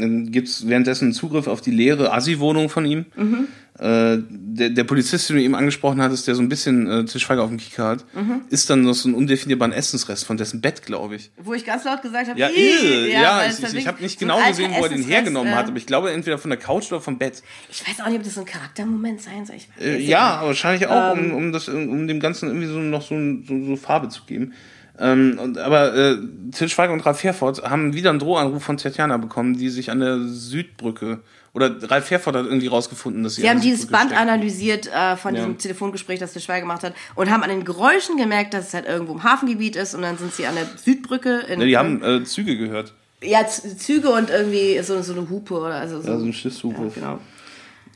[0.02, 3.06] Dann gibt es währenddessen Zugriff auf die leere Assi-Wohnung von ihm.
[3.16, 3.48] Mhm.
[3.80, 7.20] Äh, der, der Polizist, den du eben angesprochen hattest, der so ein bisschen äh, Til
[7.22, 8.42] Schweiger auf dem Kicker hat, Mhm.
[8.50, 11.32] ist dann noch so ein undefinierbaren Essensrest von dessen Bett, glaube ich.
[11.42, 14.20] Wo ich ganz laut gesagt habe, Ja, "Ih!" ja, weil ich, ich, ich habe nicht
[14.20, 16.92] genau gesehen, wo er den hergenommen äh, hat, aber ich glaube entweder von der Couch
[16.92, 17.42] oder vom Bett.
[17.72, 19.56] Ich weiß auch nicht, ob das so ein Charaktermoment sein soll.
[19.80, 21.32] Äh, ja, aber wahrscheinlich auch, Ähm.
[21.32, 23.16] um, um, das, um dem Ganzen irgendwie so noch so,
[23.48, 24.54] so, so Farbe zu geben.
[25.00, 26.18] Ähm, und, aber äh,
[26.52, 30.02] Til Schweiger und Ralf Herford haben wieder einen Drohanruf von Tatjana bekommen, die sich an
[30.02, 31.22] der Südbrücke
[31.54, 35.36] oder Ralf Herford hat irgendwie rausgefunden, dass sie Sie haben dieses Band analysiert äh, von
[35.36, 35.42] Ja.
[35.42, 38.74] diesem Telefongespräch, das der Schweiger gemacht hat, und haben an den Geräuschen gemerkt, dass es
[38.74, 39.94] halt irgendwo im Hafengebiet ist.
[39.94, 41.40] Und dann sind sie an der Südbrücke.
[41.50, 42.94] In Ja, die haben äh, Züge gehört.
[43.22, 46.08] ja, Züge und irgendwie so, so eine Hupe oder also so.
[46.10, 46.84] Ja, so ein Schiffshupe.
[46.84, 47.20] Ja, genau.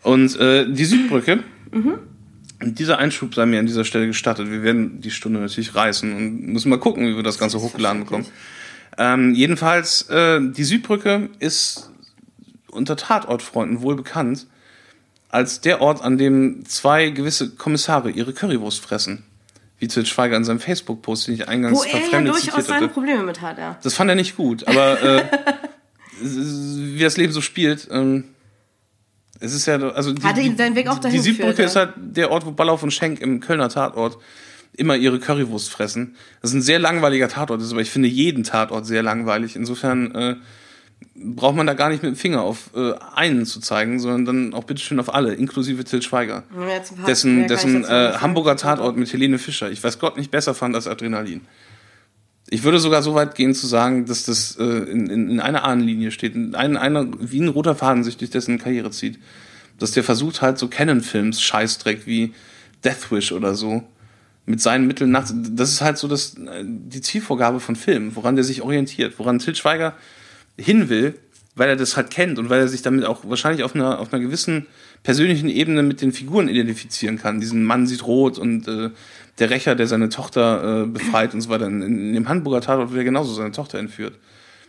[0.04, 1.40] Und äh, die Südbrücke,
[1.72, 1.96] Mhm.
[2.62, 4.52] und dieser Einschub sei mir an dieser Stelle gestattet.
[4.52, 8.02] Wir werden die Stunde natürlich reißen und müssen mal gucken, wie wir das Ganze hochgeladen
[8.04, 8.26] bekommen.
[8.98, 11.90] Ähm, jedenfalls, äh, die Südbrücke ist
[12.76, 14.48] unter Tatortfreunden wohl bekannt
[15.30, 19.24] als der Ort, an dem zwei gewisse Kommissare ihre Currywurst fressen.
[19.80, 22.88] Wie Til Schweiger in seinem Facebook-Post, den ich eingangs Wo er ja durchaus seine.
[22.88, 23.78] Probleme mit hat, ja.
[23.84, 25.24] Das fand er nicht gut, aber äh,
[26.22, 28.24] wie das Leben so spielt, ähm,
[29.42, 31.94] es ist ja, also die, Hatte ihn seinen Weg auch dahin die geführt, ist halt
[31.98, 34.18] der Ort, wo Ballauf und Schenk im Kölner Tatort
[34.78, 36.16] immer ihre Currywurst fressen.
[36.42, 39.58] Das ist ein sehr langweiliger Tatort, ist, aber ich finde jeden Tatort sehr langweilig.
[39.58, 40.36] Insofern äh,
[41.16, 44.54] braucht man da gar nicht mit dem Finger auf äh, einen zu zeigen, sondern dann
[44.54, 46.44] auch bitteschön auf alle, inklusive Till Schweiger.
[46.96, 48.14] Paar- Dessen, dessen äh.
[48.20, 51.42] Hamburger Tatort mit Helene Fischer, ich weiß Gott nicht besser fand als Adrenalin.
[52.50, 55.64] Ich würde sogar so weit gehen zu sagen, dass das äh, in, in, in einer
[55.64, 59.18] Ahnenlinie steht, in ein, einer, wie ein roter Faden sich durch dessen Karriere zieht.
[59.80, 62.34] Dass der versucht halt so Canon-Films, Scheißdreck wie
[62.84, 63.84] Death Wish oder so,
[64.46, 65.30] mit seinen Mitteln nach.
[65.34, 69.40] Das ist halt so das, äh, die Zielvorgabe von Filmen, woran der sich orientiert, woran
[69.40, 69.96] Til Schweiger
[70.58, 71.20] hin will,
[71.56, 74.12] weil er das halt kennt und weil er sich damit auch wahrscheinlich auf einer, auf
[74.14, 74.68] einer gewissen
[75.04, 77.40] persönlichen Ebene mit den Figuren identifizieren kann.
[77.40, 78.90] Diesen Mann sieht rot und äh,
[79.40, 81.68] der Rächer, der seine Tochter äh, befreit und so weiter.
[81.68, 84.18] In, in dem Hamburger Tatort wird er genauso seine Tochter entführt.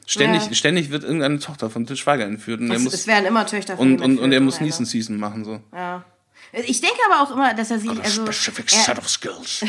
[0.07, 0.55] Ständig, Ja.
[0.55, 3.45] ständig wird irgendeine Tochter von Til Schweiger entführt und er Es, muss, es werden immer
[3.47, 4.61] Töchter von und, und, und er muss.
[4.61, 5.61] Neeson Season machen so.
[5.75, 6.05] Ja.
[6.53, 7.91] Ich denke aber auch immer, dass er sich.
[7.91, 9.65] Also, Specific er, set of skills.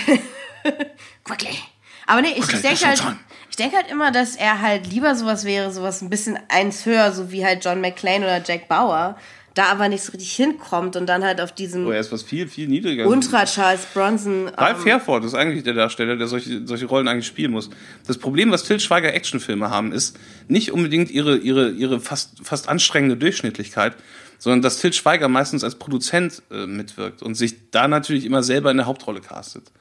[1.23, 1.57] Quickly.
[2.05, 3.17] Aber nee, ich, ich denke halt, time.
[3.57, 7.11] Ich denke halt immer, dass er halt lieber sowas wäre, sowas ein bisschen eins höher,
[7.11, 9.17] so wie halt John McClane oder Jack Bauer,
[9.55, 12.21] da aber nicht so richtig hinkommt und dann halt auf diesem Oh, er ist was
[12.21, 13.07] viel, viel niedriger.
[13.07, 14.49] Ultra Charles Bronson.
[14.49, 17.71] Ralf ähm, Herford ist eigentlich der Darsteller, der solche, solche Rollen eigentlich spielen muss.
[18.05, 22.69] Das Problem, was Til Schweiger Actionfilme haben, ist nicht unbedingt ihre, ihre, ihre fast, fast
[22.69, 23.95] anstrengende Durchschnittlichkeit,
[24.37, 28.69] sondern dass Til Schweiger meistens als Produzent äh, mitwirkt und sich da natürlich immer selber
[28.69, 29.71] in der Hauptrolle castet.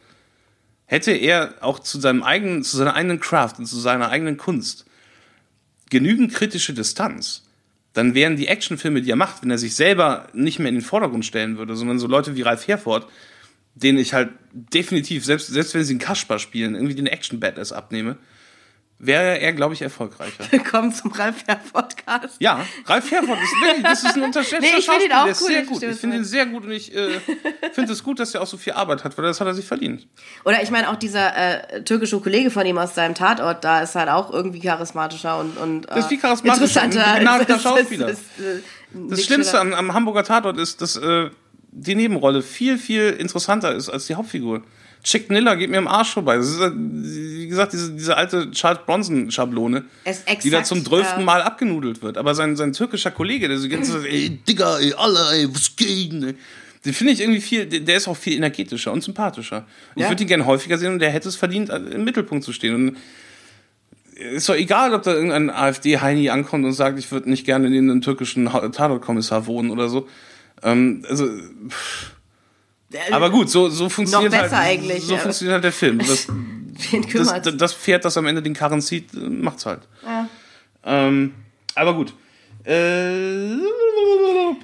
[0.87, 4.87] Hätte er auch zu seinem eigenen, zu seiner eigenen Craft und zu seiner eigenen Kunst
[5.91, 7.45] genügend kritische Distanz,
[7.93, 10.82] dann wären die Actionfilme, die er macht, wenn er sich selber nicht mehr in den
[10.82, 13.09] Vordergrund stellen würde, sondern so Leute wie Ralf Herford,
[13.74, 18.16] denen ich halt definitiv, selbst, selbst wenn sie einen Kaspar spielen, irgendwie den Action-Badass abnehme,
[18.99, 20.11] wäre er, glaube ich, erfreicher.
[20.51, 22.36] Willkommen zum Ralf Podcast.
[22.38, 25.24] Ja, Ralf Herford ist wirklich, das ist ein unterschätzter Nee, ich finde ihn Schauspieler, auch
[25.24, 25.82] der ist cool, sehr ich gut.
[25.82, 27.20] Ich finde ihn sehr gut und ich äh,
[27.72, 29.66] finde es gut, dass er auch so viel Arbeit hat, weil das hat er sich
[29.66, 30.07] verdient.
[30.44, 33.94] Oder ich meine auch dieser äh, türkische Kollege von ihm aus seinem Tatort, da ist
[33.94, 37.14] halt auch irgendwie charismatischer und, und äh, ist viel charismatischer, interessanter.
[37.16, 38.07] begnadeter Schauspieler.
[38.07, 41.30] als, äh, Das Nick Schlimmste am, am Hamburger Tatort ist, dass äh,
[41.70, 44.62] die Nebenrolle viel, viel interessanter ist als die Hauptfigur.
[45.07, 46.36] Chick Niller geht mir am Arsch vorbei.
[46.36, 49.84] Das ist, äh, wie gesagt, diese, diese alte Charles Bronson-Schablone,
[50.42, 51.24] die da zum zwölften.
[51.24, 52.18] Mal abgenudelt wird.
[52.18, 55.76] Aber sein, sein türkischer Kollege, der so ganz so, ey, Digga, ey, Allah, ey, was
[55.76, 56.34] geht denn, ey?
[56.84, 59.64] Den finde ich irgendwie viel, der ist auch viel energetischer und sympathischer.
[59.94, 60.09] Ich Ja.
[60.09, 62.74] würde ihn gerne häufiger sehen und der hätte es verdient, äh, im Mittelpunkt zu stehen.
[62.74, 62.96] Und
[64.34, 67.88] ist doch egal, ob da irgendein AfD-Heini ankommt und sagt, ich würde nicht gerne neben
[67.90, 70.09] einem türkischen Tatortkommissar wohnen oder so.
[70.64, 71.28] Ähm, also,
[71.68, 72.15] pff.
[73.11, 75.20] Aber gut, so, so funktioniert Noch besser halt, eigentlich, so ja.
[75.20, 75.99] funktioniert halt der Film.
[75.99, 76.28] Das,
[76.91, 77.61] Wen das, kümmert?
[77.61, 79.80] das Pferd, das am Ende den Karren zieht, äh, macht's halt.
[80.05, 80.28] Ja.
[80.84, 81.34] Ähm,
[81.74, 82.12] aber gut.
[82.64, 83.55] Äh,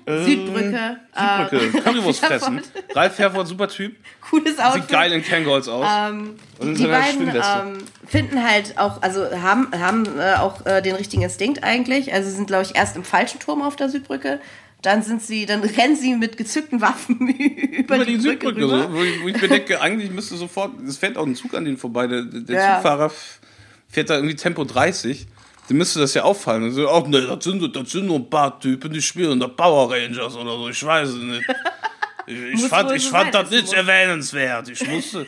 [0.07, 0.99] äh, Südbrücke.
[1.15, 1.83] äh, Südbrücke.
[1.83, 2.61] Currywurst fressen.
[2.95, 3.97] Ralf Herford, super Typ.
[4.29, 4.83] Cooles Outfit.
[4.83, 5.87] Sieht geil in Kangolds aus.
[5.89, 10.83] Ähm, Und die seiner beiden ähm, finden halt auch, also haben, haben äh, auch äh,
[10.83, 12.13] den richtigen Instinkt eigentlich.
[12.13, 14.41] Also sind, glaube ich, erst im falschen Turm auf der Südbrücke.
[14.83, 18.61] Dann sind sie, dann rennen sie mit gezückten Waffen über, über die, die Brücke Südbrücke,
[18.63, 18.83] rüber.
[18.83, 21.55] so, wo, ich, wo ich mir denke, eigentlich müsste sofort, es fährt auch ein Zug
[21.55, 22.75] an denen vorbei, der, der Ja.
[22.75, 23.13] Zugfahrer
[23.89, 25.27] fährt da irgendwie Tempo 30,
[25.71, 26.65] dem müsste das ja auffallen.
[26.65, 29.47] Und so, oh, ne, das sind, das sind nur ein paar Typen, die spielen da
[29.49, 31.45] Power Rangers oder so, ich weiß es nicht.
[32.27, 34.69] Ich, ich fand, ich fand das nicht erwähnenswert.
[34.69, 35.27] Ich musste,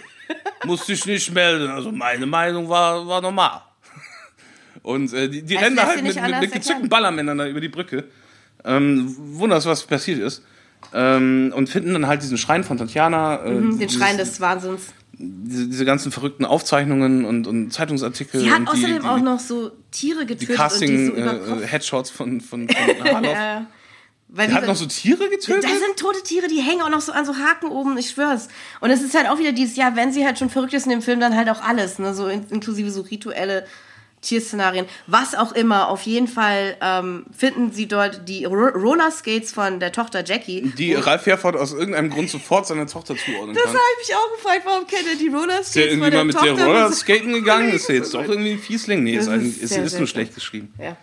[0.65, 1.69] musste ich nicht melden.
[1.69, 3.63] Also meine Meinung war, war normal.
[4.83, 6.89] Und äh, die, die Also rennen halt mit, mit, mit gezückten.
[6.89, 8.05] Ballermännern da über die Brücke.
[8.65, 10.43] Ähm, wunders, was passiert ist.
[10.93, 13.45] Ähm, und finden dann halt diesen Schrein von Tatjana.
[13.45, 14.83] Äh, Mhm, Den dieses- Schrein des Wahnsinns.
[15.13, 18.41] diese, diese ganzen verrückten Aufzeichnungen und, und Zeitungsartikel.
[18.41, 21.37] Sie hat und die, außerdem die, auch noch so Tiere getötet die so über Kopf.
[21.37, 23.33] Casting-Headshots von, von, von Harloff.
[23.33, 23.67] Ja.
[24.29, 25.63] Weil Die hat noch so Tiere getötet?
[25.65, 28.49] Da sind tote Tiere, die hängen auch noch so an so Haken oben, ich schwör's.
[28.81, 30.91] Und es ist halt auch wieder dieses, ja, wenn sie halt schon verrückt ist in
[30.91, 32.15] dem Film, dann halt auch alles, ne?
[32.15, 33.65] So in, inklusive so rituelle
[34.25, 34.87] Tierszenarien.
[35.07, 39.93] Was auch immer, auf jeden Fall ähm, finden sie dort die Ro Rollerskates von der
[39.93, 40.73] Tochter Jackie.
[40.77, 43.73] Die Ralf Herford aus irgendeinem Grund sofort seiner Tochter zuordnen Das kann.
[43.75, 46.19] habe ich mich auch gefragt, warum kennt er die Rollerskates Ist der irgendwie von der
[46.21, 46.55] mal mit Tochter?
[46.55, 47.73] der von Roller so- skaten gegangen?
[47.73, 49.05] Ist der jetzt doch irgendwie ein Fiesling?
[49.05, 50.73] Nee, ist, Das ist ist, sehr, ist sehr nur schlecht geschrieben.
[50.79, 50.97] Ja.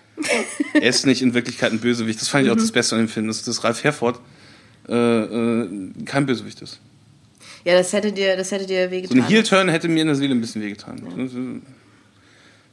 [0.73, 2.21] Er ist nicht in Wirklichkeit ein Bösewicht.
[2.21, 2.59] Das fand ich auch Mhm.
[2.59, 4.19] das Beste an dem Film, dass, Ralf Herford
[4.89, 5.69] äh, äh,
[6.05, 6.79] kein Bösewicht ist.
[7.63, 9.17] ja, das hätte dir, das hätte dir So wehgetan.
[9.19, 11.61] ein Heel-Turn hätte mir in der Seele ein bisschen wehgetan.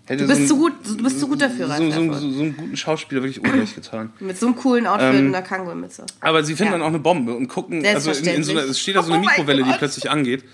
[0.08, 2.30] Hätte Du bist, so zu ein- gut, du bist zu gut dafür, so, so, so,
[2.32, 4.10] so einen guten Schauspieler wirklich Unrecht getan.
[4.20, 6.06] Mit so einem coolen Outfit Ähm, und einer Kangol-Mütze.
[6.20, 6.78] Aber sie finden Ja.
[6.78, 9.12] dann auch eine Bombe und gucken, also in, in so einer, es steht da so
[9.12, 10.44] eine Oh Mikrowelle, die plötzlich angeht.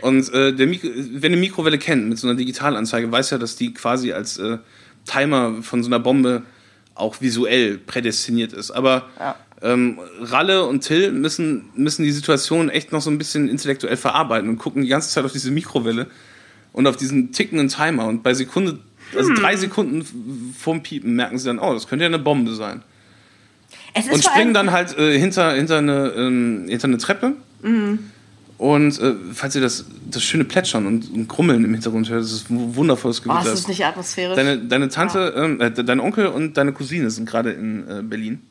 [0.00, 3.56] Und äh, der Mikro, wer eine Mikrowelle kennt mit so einer Digitalanzeige, weiß ja, dass
[3.56, 4.58] die quasi als äh,
[5.06, 6.42] Timer von so einer Bombe
[6.94, 8.70] auch visuell prädestiniert ist.
[8.70, 9.34] Aber Ja.
[9.62, 14.48] ähm, Ralle und Till müssen, müssen die Situation echt noch so ein bisschen intellektuell verarbeiten
[14.48, 16.06] und gucken die ganze Zeit auf diese Mikrowelle
[16.72, 18.06] und auf diesen tickenden Timer.
[18.06, 18.78] Und bei Sekunde,
[19.16, 19.58] also drei Hm.
[19.60, 22.82] Sekunden vorm Piepen merken sie dann, oh, das könnte ja eine Bombe sein.
[23.94, 27.32] Es ist Und springen dann halt äh, hinter, hinter, eine, ähm, hinter eine Treppe.
[27.62, 27.98] Mhm.
[28.58, 32.30] Und äh, falls ihr das, das schöne Plätschern und, und Grummeln im Hintergrund hört, das
[32.32, 33.52] ist ein wundervolles Oh, Gewitter.
[33.52, 34.36] ist das nicht atmosphärisch?
[34.36, 38.42] deine, deine Tante, ähm, äh, dein Onkel und deine Cousine sind gerade in äh, Berlin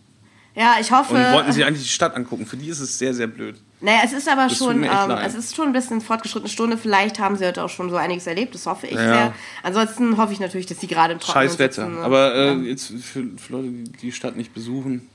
[0.56, 1.14] ja, ich hoffe.
[1.14, 2.46] und wollten sich eigentlich die Stadt angucken.
[2.46, 3.56] Für die ist es sehr, sehr blöd.
[3.82, 6.78] Naja, es ist aber Das schon, ähm, es ist schon ein bisschen fortgeschrittene Stunde.
[6.78, 9.14] Vielleicht haben sie heute auch schon so einiges erlebt, das hoffe ich Ja.
[9.14, 9.34] sehr.
[9.64, 11.86] Ansonsten hoffe ich natürlich, dass sie gerade im Trockenen Scheiß Wetter.
[11.86, 12.02] sitzen, ne?
[12.02, 12.60] Aber äh, ja.
[12.62, 15.08] jetzt für, für Leute, die die Stadt nicht besuchen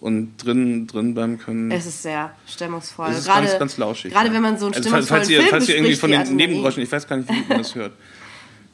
[0.00, 1.70] und drin, drin bleiben können.
[1.70, 3.10] es ist sehr stimmungsvoll.
[3.10, 4.12] Es ist gerade, ganz, ganz lauschig.
[4.12, 4.34] Gerade ja.
[4.34, 6.36] wenn man so einen also, stimmungsvollen falls, falls ihr, Film falls ihr irgendwie von den.
[6.36, 7.92] Nebengeräuschen, ich weiß gar nicht, wie man das hört.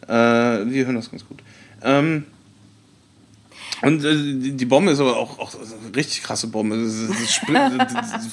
[0.09, 0.12] Äh,
[0.72, 1.40] wir hören das ganz gut.
[1.82, 2.24] Ähm,
[3.83, 6.76] und äh, die Bombe ist aber auch, auch eine richtig krasse Bombe.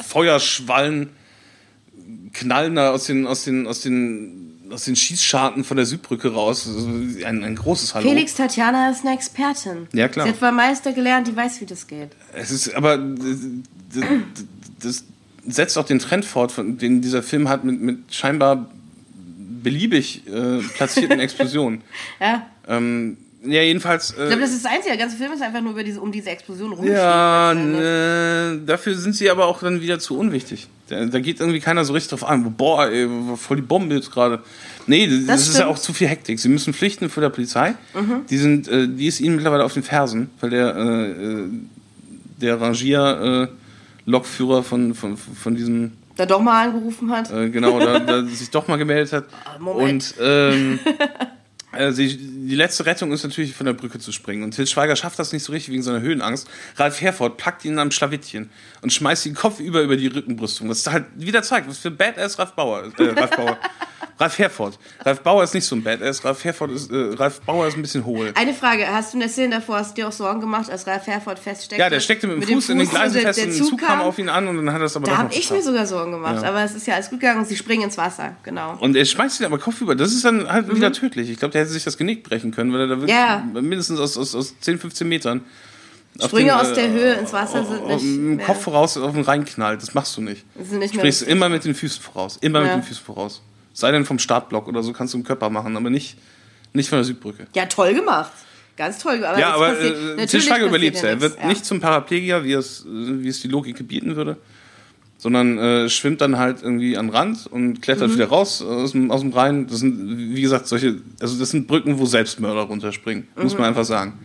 [0.08, 1.10] Feuerschwallen
[2.34, 6.70] knallen da aus den, aus den, aus den, aus den Schießscharten von der Südbrücke raus.
[7.26, 8.10] Ein, ein großes Hallo.
[8.10, 9.88] Felix Tatjana ist eine Expertin.
[9.94, 10.26] Ja, klar.
[10.26, 12.10] Sie hat beim Meister gelernt, die weiß, wie das geht.
[12.34, 13.40] Es ist, aber das,
[14.80, 15.04] das
[15.48, 18.70] setzt auch den Trend fort, den dieser Film hat mit, mit scheinbar
[19.64, 21.82] beliebig äh, platzierten Explosionen.
[22.20, 22.46] Ja.
[22.68, 24.10] Ähm, ja, jedenfalls.
[24.12, 24.96] Ich glaube, Äh, das ist das Einzige.
[24.96, 27.02] Der ganze Film ist einfach nur über diese, um diese Explosion rumgeschrieben.
[27.02, 30.68] ja, ne, dafür sind sie aber auch dann wieder zu unwichtig.
[30.90, 32.54] Da, da geht irgendwie keiner so richtig drauf an.
[32.56, 34.40] Boah, ey, voll die Bombe jetzt gerade.
[34.88, 35.66] Nee, das, das ist ja.
[35.66, 35.72] Mhm.
[35.72, 36.40] auch zu viel Hektik.
[36.40, 37.76] Sie müssen flüchten vor der Polizei.
[38.30, 41.50] Die, sind, äh, die ist ihnen mittlerweile auf den Fersen, weil der, äh, äh,
[42.42, 47.30] der Rangier-Lokführer von, von, von diesem Da doch mal angerufen hat.
[47.32, 49.26] äh, genau, da, da sich doch mal gemeldet hat.
[49.46, 50.14] Ah, Moment.
[50.18, 50.92] Und ähm, äh,
[51.92, 54.44] sie, die letzte Rettung ist natürlich von der Brücke zu springen.
[54.44, 56.48] Und Til Schweiger schafft das nicht so richtig wegen seiner Höhenangst.
[56.78, 58.50] Ralf Herford packt ihn am Schlawittchen
[58.82, 60.70] und schmeißt ihn Kopf über die Rückenbrüstung.
[60.70, 63.00] Was halt wieder zeigt, was für ein Badass Ralf Bauer ist.
[63.00, 63.58] Äh, Ralf Bauer.
[64.20, 64.80] Ralf Herford.
[65.06, 66.26] Ralf Bauer ist nicht so ein Badass.
[66.26, 68.32] Ralf Herford ist, äh, Ralf Bauer ist ein bisschen hohl.
[68.34, 70.88] Eine Frage, hast du in der Szene davor, hast du dir auch Sorgen gemacht, als
[70.88, 71.80] Ralf Herford feststeckte?
[71.84, 74.18] Ja, der steckte mit dem Fuß, in den Gleisen fest und der Zug kam auf
[74.18, 76.42] ihn an und dann hat er es aber Da habe ich mir sogar Sorgen gemacht,
[76.42, 76.50] Ja.
[76.50, 78.76] aber es ist ja alles gut gegangen und sie springen ins Wasser, genau.
[78.80, 79.94] Und er schmeißt ihn aber kopfüber.
[79.96, 81.30] Das ist dann halt wieder tödlich.
[81.30, 83.12] Ich glaube, der hätte sich das Genick brechen können, weil er da wirklich.
[83.16, 83.46] Ja.
[83.54, 85.42] mindestens aus, aus, aus 10, 15 Metern.
[86.24, 89.22] Sprünge den, aus der äh, Höhe ins Wasser sind nicht Im Kopf voraus auf den
[89.24, 89.82] Rhein knallt.
[89.82, 90.44] Das machst du nicht.
[90.56, 92.38] sind nicht mehr sprichst immer mit den Füßen voraus.
[92.42, 92.76] Immer mit Ja.
[92.78, 93.42] den Füßen voraus.
[93.74, 96.18] Sei denn vom Startblock oder so kannst du einen Körper machen, aber nicht,
[96.74, 97.46] nicht von der Südbrücke.
[97.56, 98.32] Ja, toll gemacht.
[98.78, 99.24] Ganz toll.
[99.24, 101.04] Aber ja, aber passiert- äh, Til natürlich Schweiger passiert überlebt.
[101.04, 101.48] Er nichts, wird ja.
[101.48, 104.38] nicht zum Paraplegiker, wie es, wie es die Logik gebieten würde,
[105.18, 107.82] sondern äh, schwimmt dann halt irgendwie an den Rand und Mhm.
[107.82, 109.68] klettert wieder raus aus dem, aus dem Rhein.
[109.68, 113.86] Das sind, wie gesagt, solche, also das sind Brücken, wo Selbstmörder runterspringen, muss man einfach
[113.86, 114.20] sagen.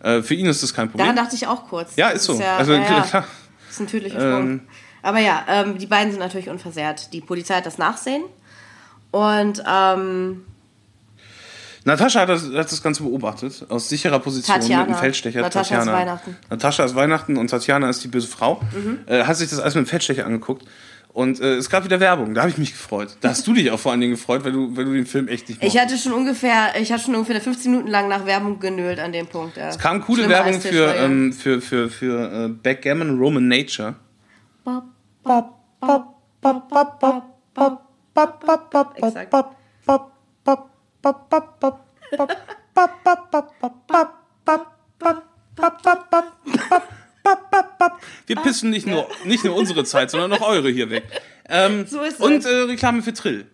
[0.00, 1.06] Äh, für ihn ist das kein Problem.
[1.06, 1.14] Mhm.
[1.14, 1.96] Daran dachte ich auch kurz.
[1.96, 2.38] ja, ist so.
[2.40, 3.00] Ja, also ja, ja.
[3.08, 3.24] klar.
[3.66, 4.48] Das ist ein tödlicher Sprung.
[4.50, 4.60] Ähm.
[5.02, 7.12] Aber ja, ähm, die beiden sind natürlich unversehrt.
[7.12, 8.22] Die Polizei hat das Nachsehen.
[9.10, 10.44] Und ähm,
[11.84, 14.84] Natascha hat das, hat das Ganze beobachtet, aus sicherer Position Tatjana.
[14.84, 15.40] mit dem Feldstecher.
[15.40, 16.30] Natascha ist Weihnachten.
[16.30, 16.36] Mhm.
[16.50, 18.60] Natascha ist Weihnachten und Tatjana ist die böse Frau.
[19.06, 20.64] Äh, hat sich das alles mit dem Feldstecher angeguckt.
[21.12, 23.16] Und äh, es gab wieder Werbung, da habe ich mich gefreut.
[23.20, 25.28] Da hast du dich auch vor allen Dingen gefreut, weil du, weil du den Film
[25.28, 25.84] echt nicht ich mochtest.
[25.84, 29.26] hatte schon ungefähr, ich hatte schon ungefähr 15 Minuten lang nach Werbung genölt an dem
[29.26, 29.58] Punkt.
[29.58, 29.68] Ja.
[29.68, 33.94] Es kam coole Schlimmer Werbung für, ähm, für, für, für äh, Backgammon Roman Nature.
[34.64, 34.84] Bop,
[35.22, 36.98] bop, bop, bop, bop,
[37.54, 37.82] bop,
[38.14, 38.94] bop, bop.
[38.96, 39.34] Exakt.
[48.26, 51.04] Wir pissen nicht nur, nicht nur unsere Zeit, sondern auch eure hier weg.
[51.48, 52.20] Ähm, So ist es.
[52.20, 53.46] und äh, Reklame für Trill.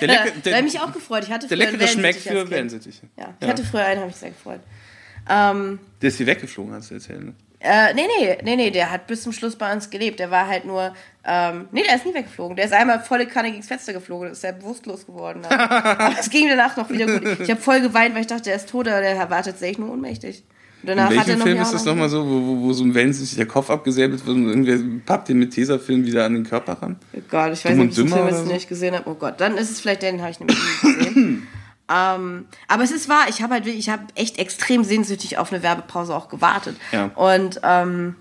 [0.00, 1.24] Der, Ja, lecker, da der, habe ich auch gefreut.
[1.24, 2.50] Ich hatte der leckere Schmeck für.
[2.50, 3.06] Wellensittiche.
[3.16, 4.60] Ja, ich hatte früher einen, habe ich sehr gefreut.
[5.28, 7.24] Ähm, Der ist hier weggeflogen, hast du erzählt.
[7.24, 7.34] Ne?
[7.64, 10.20] Äh, nee, nee, nee, nee, der hat bis zum Schluss bei uns gelebt.
[10.20, 10.92] Der war halt nur,
[11.24, 12.56] ähm, nee, der ist nie weggeflogen.
[12.56, 15.42] Der ist einmal volle Kanne gegen das Fenster geflogen, ist er bewusstlos geworden.
[15.48, 17.40] Aber es ging danach noch wieder gut.
[17.40, 19.92] Ich habe voll geweint, weil ich dachte, der ist tot, aber der wartet sich nur
[19.92, 20.44] ohnmächtig.
[20.82, 22.84] Und danach In hat er welchem Film ist das nochmal so, wo, wo, wo so
[22.84, 26.44] ein Wellensittich der Kopf abgesäbelt wird und irgendwer pappt den mit Tesafilm wieder an den
[26.44, 26.96] Körper ran?
[27.14, 28.52] Oh Gott, ich weiß Dumm nicht, ob ich den Film jetzt so?
[28.52, 29.08] nicht gesehen habe.
[29.08, 31.14] Oh Gott, dann ist es vielleicht der, den habe ich nämlich nie gesehen.
[31.92, 35.52] Ähm, aber es ist wahr, ich habe halt wirklich- ich habe echt extrem sehnsüchtig auf
[35.52, 36.76] eine Werbepause auch gewartet.
[36.92, 37.10] Ja.
[37.14, 38.16] Und ähm,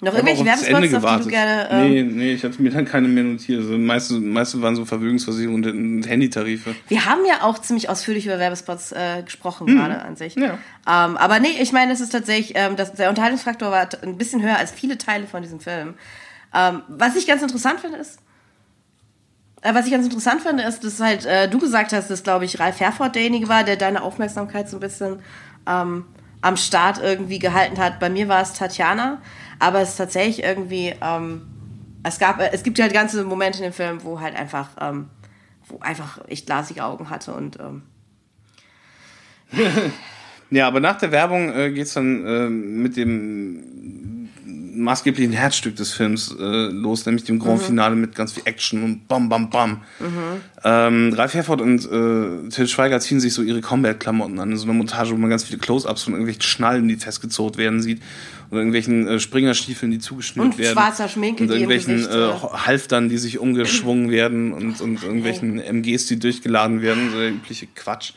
[0.00, 1.68] Noch habe irgendwelche Werbespots, auf die du gerne.
[1.72, 3.62] Ähm, nee, nee, ich hatte mir dann keine mehr notiert.
[3.62, 6.76] Also meiste, meiste waren so Vermögensversicherungen und- und Handytarife.
[6.86, 10.36] Wir haben ja auch ziemlich ausführlich über Werbespots äh, gesprochen, gerade an sich.
[10.36, 10.52] Ja.
[10.86, 14.40] Ähm, aber nee, ich meine, es ist tatsächlich, ähm, das, der Unterhaltungsfaktor war ein bisschen
[14.40, 15.94] höher als viele Teile von diesem Film.
[16.54, 18.20] Ähm, was ich ganz interessant finde, ist,
[19.62, 22.60] was ich ganz interessant finde, ist, dass halt äh, du gesagt hast, dass, glaube ich,
[22.60, 25.20] Ralf Herford derjenige war, der deine Aufmerksamkeit so ein bisschen
[25.66, 26.04] ähm,
[26.40, 27.98] am Start irgendwie gehalten hat.
[27.98, 29.20] Bei mir war es Tatjana,
[29.58, 31.46] aber es ist tatsächlich irgendwie, ähm,
[32.04, 35.10] es gab, äh, es gibt halt ganze Momente in dem Film, wo halt einfach, ähm,
[35.66, 37.82] wo einfach ich glasige Augen hatte und ähm,
[40.50, 44.17] Ja, aber nach der Werbung äh, geht's dann äh, mit dem
[44.78, 49.08] maßgeblichen Herzstück des Films äh, los, nämlich dem Grand Finale mit ganz viel Action und
[49.08, 49.82] bam, bam, bam.
[50.64, 54.64] Ähm, Ralf Herford und äh, Till Schweiger ziehen sich so ihre Combat-Klamotten an, in so
[54.64, 58.00] einer Montage, wo man ganz viele Close-Ups von irgendwelchen Schnallen, die festgezogen werden sieht,
[58.50, 60.72] oder irgendwelchen äh, Springerstiefeln, die zugeschnürt Und werden.
[60.72, 66.06] schwarzer Schminke, und irgendwelchen Gesicht, äh, Halftern, die sich umgeschwungen werden und, und irgendwelchen MGs,
[66.06, 68.12] die durchgeladen werden, so der übliche Quatsch.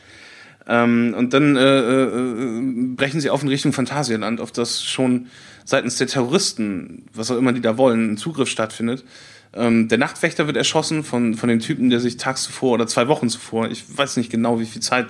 [0.66, 5.26] Ähm, und dann äh, äh, brechen sie auf in Richtung Phantasialand, auf das schon
[5.64, 9.04] seitens der Terroristen, was auch immer die da wollen, ein Zugriff stattfindet.
[9.54, 13.08] Ähm, der Nachtwächter wird erschossen von, von dem Typen, der sich tags zuvor oder zwei
[13.08, 15.06] Wochen zuvor, ich weiß nicht genau, wie viel Zeit.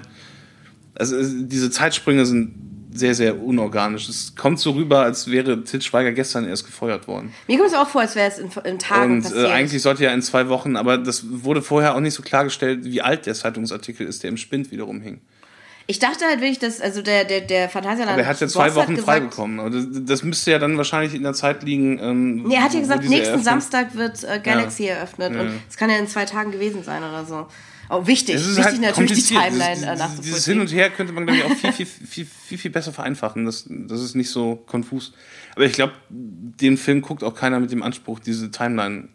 [0.94, 2.54] Also äh, diese Zeitsprünge sind
[2.94, 4.08] sehr, sehr unorganisch.
[4.08, 7.32] Es kommt so rüber, als wäre Til Schweiger gestern erst gefeuert worden.
[7.48, 9.46] mir kommt es auch vor, als wäre es in, in Tagen Und passiert.
[9.48, 12.84] äh, eigentlich sollte ja in zwei Wochen, aber das wurde vorher auch nicht so klargestellt,
[12.84, 15.20] wie alt der Zeitungsartikel ist, der im Spind wiederum hing.
[15.92, 18.12] Ich dachte halt wirklich, dass, also der, der, der Phantasialand.
[18.14, 19.60] Aber er hat ja zwei Boss Wochen gesagt- frei bekommen.
[19.60, 21.98] Aber das, das müsste ja dann wahrscheinlich in der Zeit liegen.
[21.98, 25.36] Ähm, Nee, er hat ja gesagt, nächsten Eröffnung- Samstag wird äh, Galaxy eröffnet.
[25.36, 27.46] Und es kann ja in zwei Tagen gewesen sein oder so.
[27.90, 28.36] Oh, wichtig.
[28.36, 29.34] Es ist wichtig halt natürlich die.
[29.34, 30.52] Timeline Dieses- äh, dieses, nachzuvollziehen.
[30.54, 33.44] Hin und Her könnte man, glaube ich, auch viel, viel, viel, viel, viel besser vereinfachen.
[33.44, 35.12] Das, das ist nicht so konfus.
[35.54, 39.08] Aber ich glaube, den Film guckt auch keiner mit dem Anspruch, diese Timeline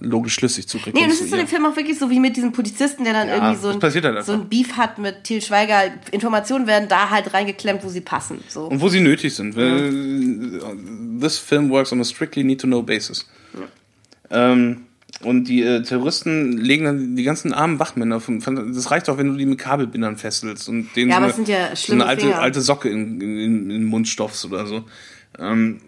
[0.00, 1.46] logisch schlüssig zu Nee, und es ist in dem.
[1.46, 3.80] Film auch wirklich so wie mit diesem Polizisten, der dann Ja, irgendwie so das ein,
[3.80, 5.82] passiert halt so ein Beef hat mit Til Schweiger.
[6.12, 8.40] Informationen werden da halt reingeklemmt, wo sie passen.
[8.48, 8.66] So.
[8.66, 9.56] Und wo sie nötig sind.
[9.56, 13.26] Weil, This film works on a strictly need-to-know basis.
[14.30, 14.82] Ähm,
[15.22, 18.20] und die äh, Terroristen legen dann die ganzen armen Wachmänner.
[18.20, 21.42] Von, von, das reicht auch, wenn du die mit Kabelbindern fesselst und denen Ja, so
[21.42, 22.38] eine, ja so eine alte, Finger.
[22.40, 24.84] alte Socke in, in, in den Mund stopfst oder so.
[25.38, 25.80] Ähm,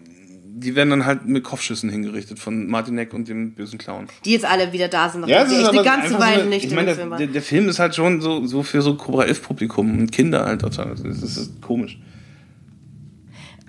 [0.59, 4.07] die werden dann halt mit Kopfschüssen hingerichtet von Martinek und dem bösen Clown.
[4.25, 6.71] Die jetzt alle wieder da sind, nachdem sie echt eine ganze Weile so nicht ich
[6.71, 9.43] in meine, der, Film der, Film ist halt schon so, so für so Cobra 11
[9.43, 10.61] Publikum und Kinder halt.
[10.61, 10.89] total.
[10.91, 11.97] Das ist, das ist komisch.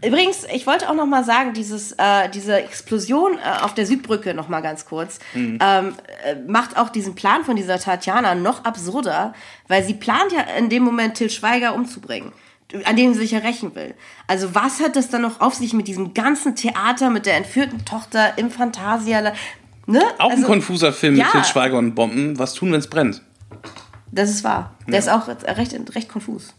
[0.05, 4.33] Übrigens, ich wollte auch noch mal sagen, dieses, äh, diese Explosion äh, auf der Südbrücke
[4.33, 5.59] noch mal ganz kurz Mhm.
[5.61, 5.93] ähm,
[6.25, 9.35] äh, macht auch diesen Plan von dieser Tatjana noch absurder,
[9.69, 12.33] weil sie plant ja in dem Moment Till Schweiger umzubringen,
[12.85, 13.95] an dem sie sich ja rächen will.
[14.27, 17.85] Also was hat das dann noch auf sich mit diesem ganzen Theater, mit der entführten
[17.85, 19.37] Tochter im Phantasialand?
[19.87, 20.03] Ne?
[20.19, 21.25] Auch also, ein konfuser Film ja.
[21.25, 22.39] mit Til Schweiger und Bomben.
[22.39, 23.23] Was tun, wenn es brennt?
[24.13, 24.75] Das ist wahr.
[24.87, 26.55] Der ist auch recht, recht konfus.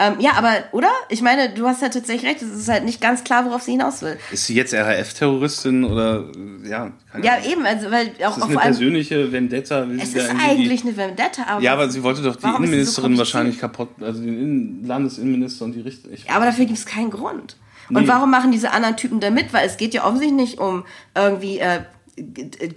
[0.00, 0.90] Ähm, ja, aber, oder?
[1.08, 3.72] Ich meine, du hast ja tatsächlich recht, es ist halt nicht ganz klar, worauf sie
[3.72, 4.16] hinaus will.
[4.30, 6.24] Ist sie jetzt RAF-Terroristin oder
[6.64, 6.92] äh, ja?
[7.10, 7.50] Keine Ja, Ahnung.
[7.50, 9.88] eben, also, weil auch, Ist das auf eine persönliche Vendetta?
[9.88, 11.60] Will es ist eigentlich eine Vendetta, aber.
[11.62, 13.18] Ja, aber sie wollte doch die so Innenministerin kompliziert?
[13.18, 16.10] wahrscheinlich kaputt, also den Innen Landesinnenminister und die Richter.
[16.12, 17.56] Ich, Ja, aber dafür gibt es keinen Grund.
[17.90, 18.08] Und Nee.
[18.08, 19.52] warum machen diese anderen Typen da mit?
[19.52, 20.84] Weil es geht ja offensichtlich nicht um
[21.16, 21.80] irgendwie äh,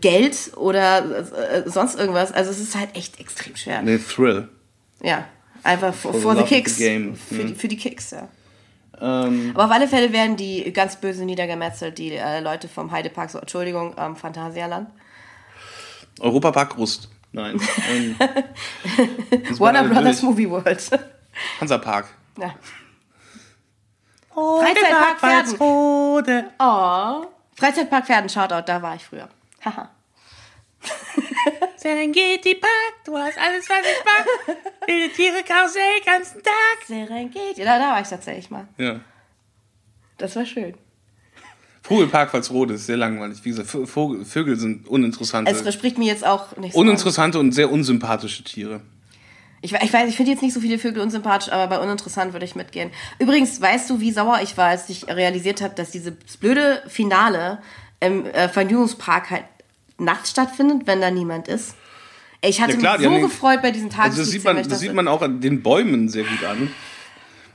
[0.02, 2.32] Geld oder äh, sonst irgendwas.
[2.32, 3.82] Also es ist halt echt extrem schwer.
[3.82, 4.48] nee, Thrill.
[5.04, 5.26] Ja,
[5.64, 6.78] einfach for, the for the of the kicks.
[6.78, 7.16] game.
[7.16, 7.48] Für, Mhm.
[7.48, 8.28] die, für die Kicks, ja.
[9.00, 13.30] Ähm, Aber auf alle Fälle werden die ganz böse niedergemetzelt, die äh, Leute vom Heidepark,
[13.32, 14.90] so, Entschuldigung, ähm, Phantasialand.
[16.20, 17.10] Europapark Rust.
[17.32, 17.60] Nein.
[17.90, 18.16] ähm,
[19.58, 20.82] Warner Brothers Movie World.
[21.60, 22.08] Hansapark.
[22.38, 22.54] ja.
[24.34, 25.56] Freizeitpark Pferden.
[25.58, 26.44] Rode.
[26.60, 27.26] Oh.
[27.56, 29.28] Freizeitpark Pferden, Shoutout, da war ich früher.
[29.66, 29.90] Haha.
[31.82, 34.58] Serengeti Park, du hast alles, was ich mag.
[34.88, 36.86] Wilde Tiere, Karussell, ganzen Tag.
[36.86, 37.64] Serengeti.
[37.64, 38.68] Da, da war ich tatsächlich mal.
[38.78, 39.00] Ja.
[40.20, 40.76] Das war schön.
[41.82, 43.44] Vogelpark Walsrode ist sehr langweilig.
[43.44, 46.80] Wie gesagt, Vogel, Vögel sind uninteressante, Es spricht mir jetzt auch nicht so.
[46.80, 46.86] an.
[46.86, 48.82] uninteressante und sehr unsympathische Tiere.
[49.64, 52.46] Ich, ich weiß, ich finde jetzt nicht so viele Vögel unsympathisch, aber bei uninteressant würde
[52.46, 52.92] ich mitgehen.
[53.18, 57.60] Übrigens, weißt du, wie sauer ich war, als ich realisiert habe, dass dieses blöde Finale
[58.00, 59.46] im äh, Vergnügungspark halt
[60.02, 61.76] nachts stattfindet, wenn da niemand ist?
[62.44, 64.80] Ich hatte Ja, klar, mich so den- gefreut bei diesen Also das sieht man, das
[64.80, 66.70] sieht man auch an den Bäumen sehr gut an.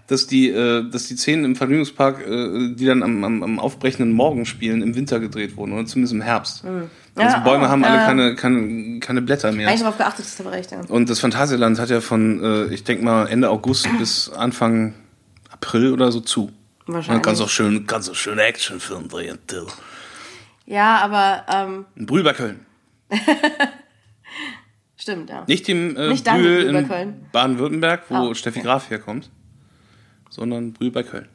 [0.08, 4.12] Dass die, äh, dass die Szenen im Vergnügungspark, äh, die dann am, am, am aufbrechenden
[4.12, 6.64] Morgen spielen, im Winter gedreht wurden oder zumindest im Herbst.
[6.64, 6.90] Also Hm.
[7.18, 9.66] Ja, Bäume oh, haben alle keine, keine, keine Blätter mehr.
[9.68, 10.80] Eigentlich darauf geachtet, dass du recht ja.
[10.86, 14.94] Und das Phantasialand hat ja von, äh, ich denke mal, Ende August bis Anfang
[15.50, 16.52] April oder so zu.
[16.86, 17.22] Man Wahrscheinlich.
[17.24, 19.66] kann auch schön, auch schön Actionfilm drehen, Till.
[20.66, 22.66] Ja, aber ähm, Brühl bei Köln.
[24.96, 25.44] stimmt, ja.
[25.46, 27.26] Nicht dem äh, Nicht Brühl in.
[27.32, 28.34] Baden-Württemberg, wo okay.
[28.34, 29.30] Steffi Graf herkommt,
[30.28, 31.28] sondern Brühl bei Köln.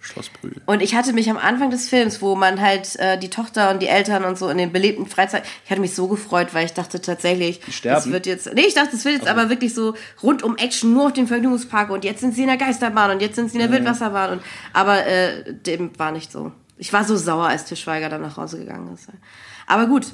[0.00, 0.54] Schloss Brühl.
[0.66, 3.82] Und ich hatte mich am Anfang des Films, wo man halt äh, die Tochter und
[3.82, 6.72] die Eltern und so in den belebten Freizeit, ich hatte mich so gefreut, weil ich
[6.72, 10.42] dachte tatsächlich, das wird jetzt, nee, ich dachte, es wird jetzt aber wirklich so rund
[10.42, 13.36] um Action, nur auf dem Vergnügungspark und jetzt sind sie in der Geisterbahn und jetzt
[13.36, 14.42] sind sie in der Wildwasserbahn und,
[14.72, 16.52] aber äh, dem war nicht so.
[16.78, 19.08] Ich war so sauer, als Tischweiger dann nach Hause gegangen ist.
[19.66, 20.06] Aber gut,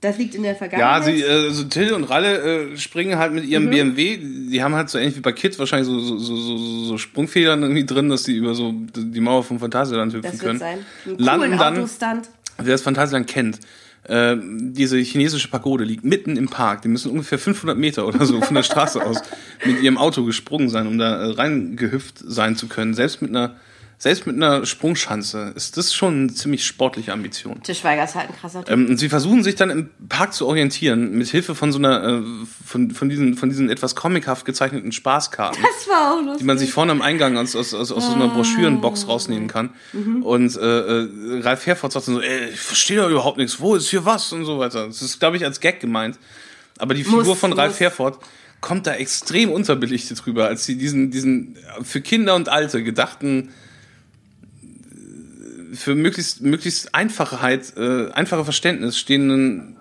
[0.00, 1.04] das liegt in der Ja, Vergangenheit.
[1.04, 3.50] sie, äh, so Till und Ralle äh, springen halt mit Mhm.
[3.50, 4.16] ihrem BMW.
[4.50, 7.62] Die haben halt so ähnlich wie bei Kids wahrscheinlich so, so, so, so, so Sprungfedern
[7.62, 10.58] irgendwie drin, dass die über so die Mauer vom Phantasialand hüpfen das wird können.
[10.58, 10.78] sein.
[11.06, 12.28] Einen Landen dann, Autostunt.
[12.58, 13.60] wer das Phantasialand kennt,
[14.08, 16.82] äh, diese chinesische Pagode liegt mitten im Park.
[16.82, 19.22] Die müssen ungefähr 500 Meter oder so von der Straße aus
[19.64, 22.94] mit ihrem Auto gesprungen sein, um da äh, reingehüpft sein zu können.
[22.94, 23.54] Selbst mit einer
[24.02, 27.62] selbst mit einer Sprungschanze ist das schon eine ziemlich sportliche Ambition.
[27.62, 28.74] Tischweiger ist halt ein krasser Typ.
[28.74, 32.02] Ähm, und sie versuchen sich dann im Park zu orientieren, mit Hilfe von so einer,
[32.02, 32.22] äh,
[32.66, 36.38] von, von, diesen, von diesen etwas comichaft gezeichneten Spaßkarten, das war auch lustig.
[36.40, 39.70] die man sich vorne am Eingang aus, aus, aus, aus so einer Broschürenbox rausnehmen kann.
[40.24, 41.08] Und äh, äh,
[41.40, 44.32] Ralf Herford sagt dann so, ey, ich verstehe da überhaupt nichts, wo ist hier was
[44.32, 44.88] und so weiter.
[44.88, 46.18] Das ist, glaube ich, als Gag gemeint.
[46.76, 47.80] Aber die Figur Muss, von Ralf muss.
[47.80, 48.18] Herford
[48.60, 53.50] kommt da extrem unterbelichtet drüber, als sie diesen, diesen für Kinder und Alte gedachten
[55.72, 59.76] für möglichst, möglichst Einfachheit, äh, einfache Verständnis stehenden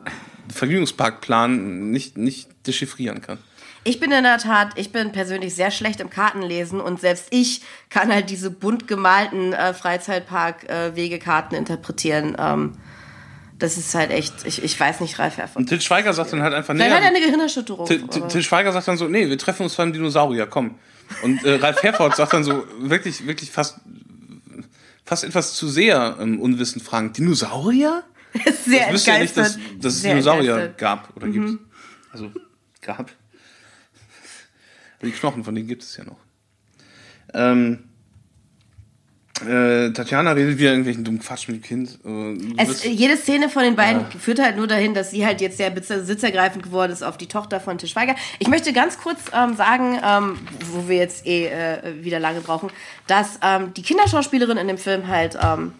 [0.53, 3.37] Vergnügungsparkplan nicht, nicht dechiffrieren kann.
[3.83, 7.61] Ich bin in der Tat, ich bin persönlich sehr schlecht im Kartenlesen und selbst ich
[7.89, 12.37] kann halt diese bunt gemalten äh, Freizeitpark-Wegekarten interpretieren.
[12.37, 12.73] Ähm,
[13.57, 15.57] das ist halt echt, ich, ich weiß nicht, Ralf Herford.
[15.57, 17.87] Und Til Schweiger sagt dann halt einfach, nee, Vielleicht hat er eine Gehirnerschütterung.
[18.29, 20.75] Til Schweiger sagt dann so, nee, wir treffen uns beim Dinosaurier, komm.
[21.23, 23.79] Und äh, Ralf Herford sagt dann so, wirklich, wirklich fast,
[25.12, 28.05] fast etwas zu sehr ähm, unwissend fragend, Dinosaurier?
[28.66, 30.78] sehr Ich wüsste ja nicht, dass, dass es Dinosaurier entgeistert.
[30.78, 31.59] gab oder gibt.
[32.14, 32.32] Also,
[32.80, 33.12] gab.
[34.99, 36.16] Aber die Knochen von denen gibt es ja noch.
[37.34, 37.89] Ähm,
[39.47, 41.99] äh, Tatjana redet wieder irgendwelchen dummen Quatsch mit dem Kind.
[42.05, 45.57] Äh, Es, jede Szene von den beiden führt halt nur dahin, dass sie halt jetzt
[45.57, 48.15] sehr sitzergreifend geworden ist auf die Tochter von Tischweiger.
[48.39, 50.39] Ich möchte ganz kurz ähm, sagen, ähm,
[50.71, 52.69] wo wir jetzt eh äh, wieder lange brauchen,
[53.07, 55.73] dass ähm, die Kinderschauspielerin in dem Film halt ähm,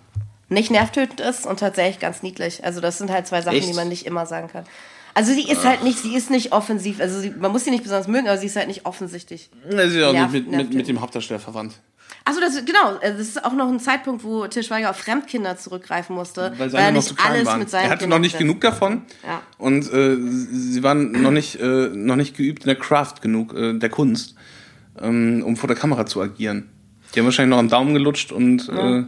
[0.50, 2.64] nicht nervtötend ist und tatsächlich ganz niedlich.
[2.64, 3.70] Also das sind halt zwei Sachen, Echt?
[3.70, 4.66] die man nicht immer sagen kann.
[5.14, 7.84] Also sie ist halt nicht, sie ist nicht offensiv, also sie, man muss sie nicht
[7.84, 9.50] besonders mögen, aber sie ist halt nicht offensichtlich.
[9.70, 11.74] Ja, sie ist auch Nerv- mit, mit, mit dem Hauptdarsteller verwandt.
[12.24, 12.98] Achso, das genau.
[13.02, 16.70] äh, Das ist auch noch ein Zeitpunkt, wo Til Schweiger auf Fremdkinder zurückgreifen musste, weil,
[16.70, 17.60] seine er noch nicht alles waren.
[17.60, 19.04] mit seinen Er hatte Kindern noch nicht genug davon.
[19.26, 19.42] Ja.
[19.58, 23.74] Und äh, sie waren noch nicht, äh, noch nicht geübt in der Craft genug, äh,
[23.74, 24.36] der Kunst,
[25.02, 26.70] ähm, um vor der Kamera zu agieren.
[27.14, 29.04] Die haben wahrscheinlich noch am Daumen gelutscht und äh,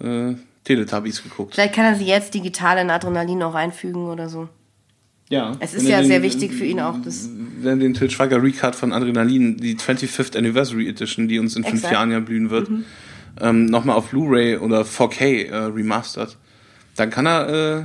[0.00, 1.54] äh, Teletubbies geguckt.
[1.54, 4.48] Vielleicht kann er sie jetzt digital in Adrenalin noch einfügen oder so.
[5.32, 5.56] Ja.
[5.60, 7.30] Es ist ja sehr wichtig für ihn auch, das-
[7.62, 11.76] Wenn den Til Schweiger Recut von Adrenalin, die 25th Anniversary Edition, die uns in fünf
[11.76, 11.90] Exakt.
[11.90, 11.94] Mhm.
[11.94, 12.68] Jahren ja blühen wird,
[13.40, 16.36] ähm, nochmal auf Blu-ray oder 4K äh, remastered,
[16.96, 17.84] dann kann er äh,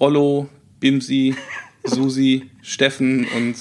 [0.00, 0.48] Rollo,
[0.80, 1.36] Bimsi,
[1.84, 3.54] Susi, Steffen und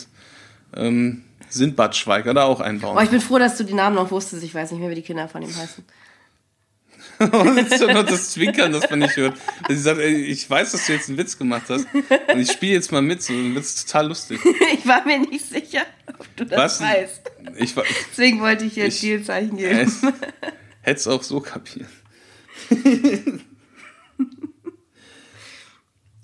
[0.75, 2.97] ähm, Sindbad Schweiger da auch einbauen.
[2.97, 4.43] Oh, ich bin froh, dass du die Namen noch wusstest.
[4.43, 5.83] Ich weiß nicht mehr, wie die Kinder von ihm heißen.
[7.31, 9.35] Und es ist ja nur das Zwinkern, das man nicht hört.
[9.69, 12.73] Sie sagt, ey, ich weiß, dass du jetzt einen Witz gemacht hast und ich spiele
[12.73, 14.39] jetzt mal mit, so dann wird's total lustig.
[14.73, 15.83] ich war mir nicht sicher,
[16.19, 16.81] ob du das Was?
[16.81, 17.21] weißt.
[17.57, 19.79] Ich war, Deswegen wollte ich hier ein Ich- Zielzeichen geben.
[19.79, 20.01] Es
[20.81, 21.87] hätte es auch so kapiert.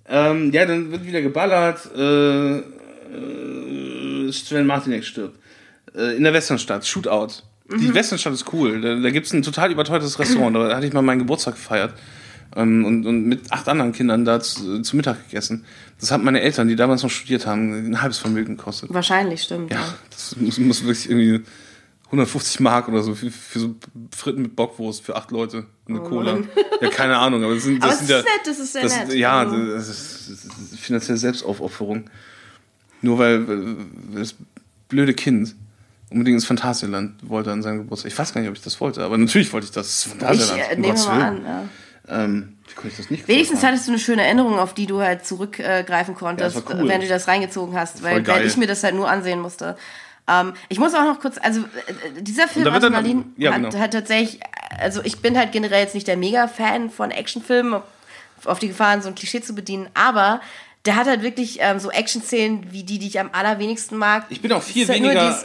[0.08, 1.90] ähm, ja, dann wird wieder geballert.
[1.96, 5.40] Äh, äh, Sven Martinek stirbt.
[5.96, 7.44] Äh, in der Westernstadt, Shootout.
[7.78, 8.82] Die Westernstadt ist cool.
[8.82, 10.56] Da, da gibt es ein total überteuertes Restaurant.
[10.56, 11.94] Da hatte ich mal meinen Geburtstag gefeiert.
[12.56, 15.66] Ähm, und, und mit acht anderen Kindern da zu, zu Mittag gegessen.
[16.00, 18.92] Das haben meine Eltern, die damals noch studiert haben, ein halbes Vermögen gekostet.
[18.92, 19.72] Wahrscheinlich, stimmt.
[19.72, 21.42] Ja, das muss, muss wirklich irgendwie
[22.06, 23.76] 150 Mark oder so für, für so
[24.16, 26.40] Fritten mit Bockwurst für acht Leute und eine Cola.
[26.82, 28.18] Ja, keine Ahnung, aber das sind, das Oh Aber sind ist ja.
[28.18, 29.14] nett, das ist sehr das, nett.
[29.14, 32.06] Ja, Also- das ist, das ist finanzielle Selbstaufopferung.
[33.04, 33.76] Nur weil, weil
[34.16, 34.34] das
[34.88, 35.56] blöde Kind
[36.12, 38.12] unbedingt ins Phantasialand wollte an seinem Geburtstag.
[38.12, 40.06] Ich weiß gar nicht, ob ich das wollte, aber natürlich wollte ich das.
[40.06, 41.46] Ich Phantasialand, äh, um nehme Gottes mal an.
[41.46, 41.64] Ja.
[42.24, 45.00] Ähm, wie konnte ich das nicht Wenigstens hattest du eine schöne Erinnerung, auf die du
[45.02, 46.88] halt zurückgreifen konntest, Ja, cool.
[46.88, 49.78] wenn du das reingezogen hast, weil, weil ich mir das halt nur ansehen musste.
[50.28, 53.78] Ähm, ich muss auch noch kurz, also äh, dieser Film Adrenalin ja, hat, genau.
[53.78, 54.40] hat tatsächlich,
[54.80, 57.82] also ich bin halt generell jetzt nicht der Mega-Fan von Actionfilmen,
[58.46, 60.42] auf- die Gefahren, so ein Klischee zu bedienen, aber
[60.86, 64.26] der hat halt wirklich ähm, so Action-Szenen wie die, die ich am allerwenigsten mag.
[64.30, 65.44] Ich bin auch viel halt weniger-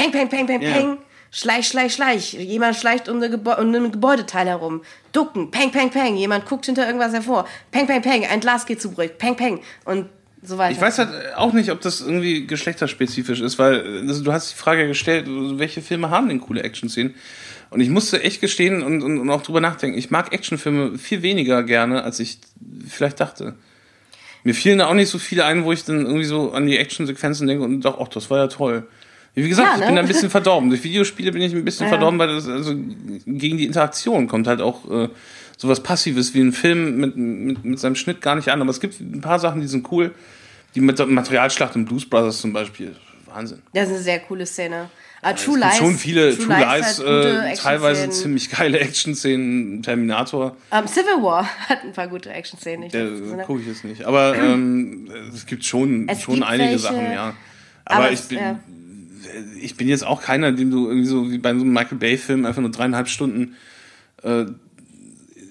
[0.00, 0.72] Peng, peng, peng, peng, Ja.
[0.72, 0.98] peng.
[1.32, 2.32] Schleich, schleich, schleich.
[2.32, 4.82] Jemand schleicht um, eine Gebä um ein Gebäudeteil herum.
[5.12, 5.50] Ducken.
[5.50, 6.16] Peng, peng, peng.
[6.16, 7.46] Jemand guckt hinter irgendwas hervor.
[7.70, 8.26] Peng, peng, peng.
[8.26, 9.16] Ein Glas geht zu Brüch.
[9.16, 9.60] Peng, peng.
[9.84, 10.06] Und
[10.42, 10.72] so weiter.
[10.72, 14.56] Ich weiß halt auch nicht, ob das irgendwie geschlechterspezifisch ist, weil also, du hast die
[14.56, 17.14] Frage gestellt, welche Filme haben denn coole Action-Szenen?
[17.68, 21.22] Und ich musste echt gestehen und, und, und auch drüber nachdenken, ich mag Actionfilme viel
[21.22, 22.38] weniger gerne, als ich
[22.88, 23.54] vielleicht dachte.
[24.42, 26.78] Mir fielen da auch nicht so viele ein, wo ich dann irgendwie so an die
[26.78, 28.88] Actionsequenzen denke und dachte, ach, das war ja toll.
[29.34, 29.86] Wie gesagt, Ja, ich ne?
[29.86, 30.70] bin da ein bisschen verdorben.
[30.70, 31.90] Durch Videospiele bin ich ein bisschen Ja.
[31.90, 35.08] verdorben, weil das also gegen die Interaktion kommt halt auch äh,
[35.56, 38.60] sowas Passives wie ein Film mit, mit, mit seinem Schnitt gar nicht an.
[38.60, 40.12] Aber es gibt ein paar Sachen, die sind cool.
[40.74, 42.94] Die mit der Materialschlacht im Blues Brothers zum Beispiel.
[43.26, 43.60] Wahnsinn.
[43.72, 44.88] Das ist eine sehr coole Szene.
[45.22, 45.76] Aber Es True gibt Lies.
[45.76, 49.82] schon viele True, Lies, hat gute äh, teilweise ziemlich geile Action-Szenen.
[49.82, 52.84] Terminator, Ähm, Civil War hat ein paar gute Action-Szenen.
[52.86, 54.04] Ich gucke ich jetzt nicht.
[54.04, 57.34] Aber ähm, es gibt schon, Es schon gibt einige welche, Sachen, ja.
[57.84, 58.58] Aber, aber ich bin, ja.
[59.60, 62.46] Ich bin jetzt auch keiner, dem du irgendwie so wie bei so einem Michael Bay-Film
[62.46, 63.56] einfach nur dreieinhalb Stunden
[64.22, 64.46] äh,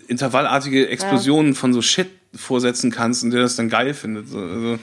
[0.08, 4.28] intervallartige Explosionen von so Shit vorsetzen kannst und der das dann geil findet.
[4.28, 4.80] So, also,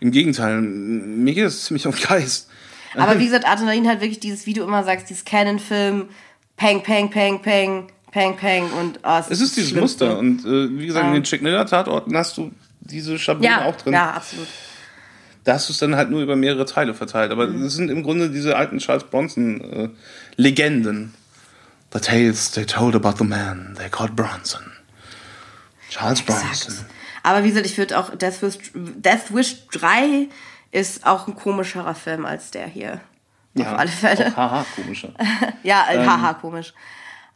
[0.00, 2.48] Im Gegenteil, mir geht es ziemlich um Geist.
[2.94, 6.08] Aber wie gesagt, Adrenalin hat wirklich dieses, wie du immer sagst, dieses Canon-Film,
[6.56, 9.74] Peng, Peng, Peng, Peng, Peng, Peng und oh, Es ist dieses.
[9.74, 11.08] Muster und äh, wie gesagt, Ja.
[11.10, 12.50] in den Chick Miller Tatorten hast du
[12.80, 13.92] diese Schablone Ja, auch drin.
[13.92, 14.46] ja, absolut.
[15.48, 17.32] Da hast du es dann halt nur über mehrere Teile verteilt.
[17.32, 17.62] Aber Mhm.
[17.62, 19.88] das sind im Grunde diese alten Charles Bronson äh.
[21.90, 24.60] The tales they told about the man they called Bronson.
[25.88, 26.84] Charles Bronson.
[27.22, 30.28] Aber wie gesagt, ich würde auch Death Wish, Death Wish 3
[30.70, 33.00] ist auch ein komischerer Film als der hier.
[33.58, 34.26] Auf alle Fälle.
[34.32, 35.14] Auch haha, komischer.
[35.62, 36.74] Ja, Ähm, äh, haha, komisch.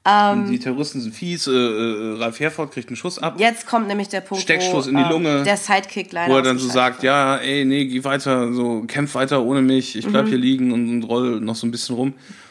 [0.05, 1.47] Und die Terroristen sind fies.
[1.47, 3.37] Äh, äh, Ralf Herford kriegt einen Schuss ab.
[3.39, 6.37] Jetzt kommt nämlich der Punkt, Steckstoß wo in die ähm, Lunge, der Sidekick leider Wo
[6.37, 10.07] er dann so sagt, ja, ey, nee, geh weiter, so, kämpf weiter ohne mich, ich
[10.07, 10.11] Mhm.
[10.11, 12.09] bleib hier liegen und, und roll noch so ein bisschen rum.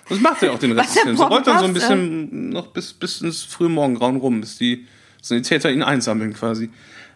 [0.10, 1.20] Und das macht er auch den Rest des Films.
[1.20, 4.88] Er rollt dann so ein bisschen noch bis, bis ins frühe Morgengrauen rum, bis die
[5.22, 6.70] Sanitäter ihn einsammeln quasi.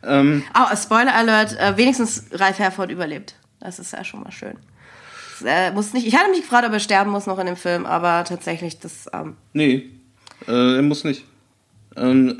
[0.03, 3.35] Ähm, Oh, Spoiler Alert, äh, wenigstens Ralf Herford überlebt.
[3.61, 4.57] Das ist ja schon mal schön.
[5.39, 7.55] Das, äh, muss nicht, ich hatte mich gefragt, ob er sterben muss noch in dem
[7.55, 9.89] Film, aber tatsächlich, das, ähm, nee,
[10.47, 11.23] äh, er muss nicht.
[11.95, 12.39] Ähm,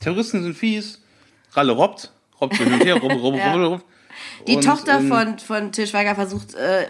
[0.00, 1.00] Terroristen sind fies,
[1.52, 3.54] Ralle robbt, robbt hin und her, robbt, robbt, Ja.
[3.54, 3.84] robbt.
[4.46, 6.86] die Und, Tochter ähm, von, von Til Schweiger versucht äh,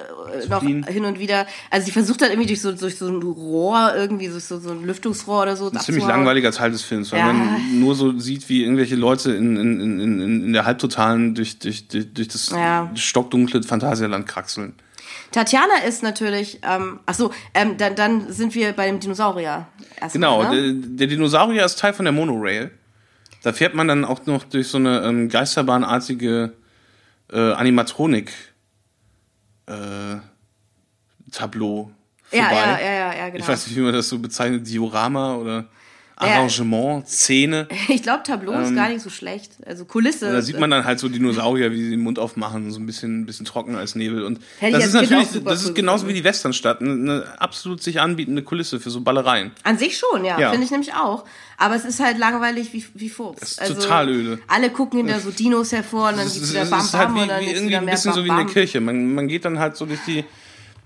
[0.49, 0.85] noch fliehen.
[0.87, 4.29] hin und wieder, also sie versucht dann irgendwie durch so, durch so ein Rohr, irgendwie
[4.29, 5.71] durch so, so ein Lüftungsrohr oder so.
[5.71, 7.33] Ein ziemlich langweiliger Teil des Films, weil Ja.
[7.33, 11.59] man nur so sieht, wie irgendwelche Leute in, in, in, in, in der Halbtotalen durch,
[11.59, 12.91] durch, durch, durch das Ja.
[12.95, 14.75] stockdunkle Phantasialand kraxeln.
[15.33, 19.67] Tatjana ist natürlich, ähm, ach so, ähm, dann, dann sind wir bei dem Dinosaurier.
[20.01, 20.75] Erstmal, Genau, Ne?
[20.75, 22.71] der, der Dinosaurier ist Teil von der Monorail.
[23.43, 26.53] Da fährt man dann auch noch durch so eine ähm, geisterbahnartige
[27.33, 28.33] äh, Animatronik
[29.67, 30.17] äh,
[31.31, 31.91] Tableau
[32.25, 32.39] vorbei.
[32.39, 33.39] Ja, ja, ja, ja, ja, genau.
[33.43, 35.67] Ich weiß nicht, wie man das so bezeichnet, Diorama oder
[36.21, 37.67] Arrangement, Szene.
[37.89, 39.53] Ich glaube, Tableau ist gar nicht so schlecht.
[39.67, 40.27] Also Kulisse.
[40.27, 42.87] Ähm, Da sieht man dann halt so Dinosaurier, wie sie den Mund aufmachen, so ein
[42.87, 44.25] bisschen, ein bisschen trocken als Nebel.
[44.25, 48.43] Und Hätte das ist natürlich, das ist genauso wie die Westernstadt, eine, absolut sich anbietende
[48.43, 49.51] Kulisse für so Ballereien.
[49.65, 50.51] An sich schon, ja, Ja.
[50.51, 51.25] finde ich nämlich auch.
[51.57, 53.59] Aber es ist halt langweilig wie, wie Fuchs.
[53.59, 54.39] ist total öde.
[54.49, 56.95] Alle gucken hinter so Dinos hervor und dann Es gibt's ist, wieder es Bam ist
[56.95, 58.47] halt Bam wie, und dann wie irgendwie ein bisschen so wie in der.
[58.47, 58.81] Kirche.
[58.81, 60.25] Man, man geht dann halt so durch die,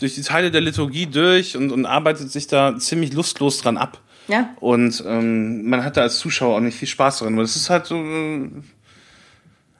[0.00, 4.00] durch die Teile der Liturgie durch und, und arbeitet sich da ziemlich lustlos dran ab.
[4.28, 4.54] Ja.
[4.60, 7.68] Und ähm, man hat da als Zuschauer auch nicht viel Spaß dran, weil es ist
[7.70, 8.48] halt so äh,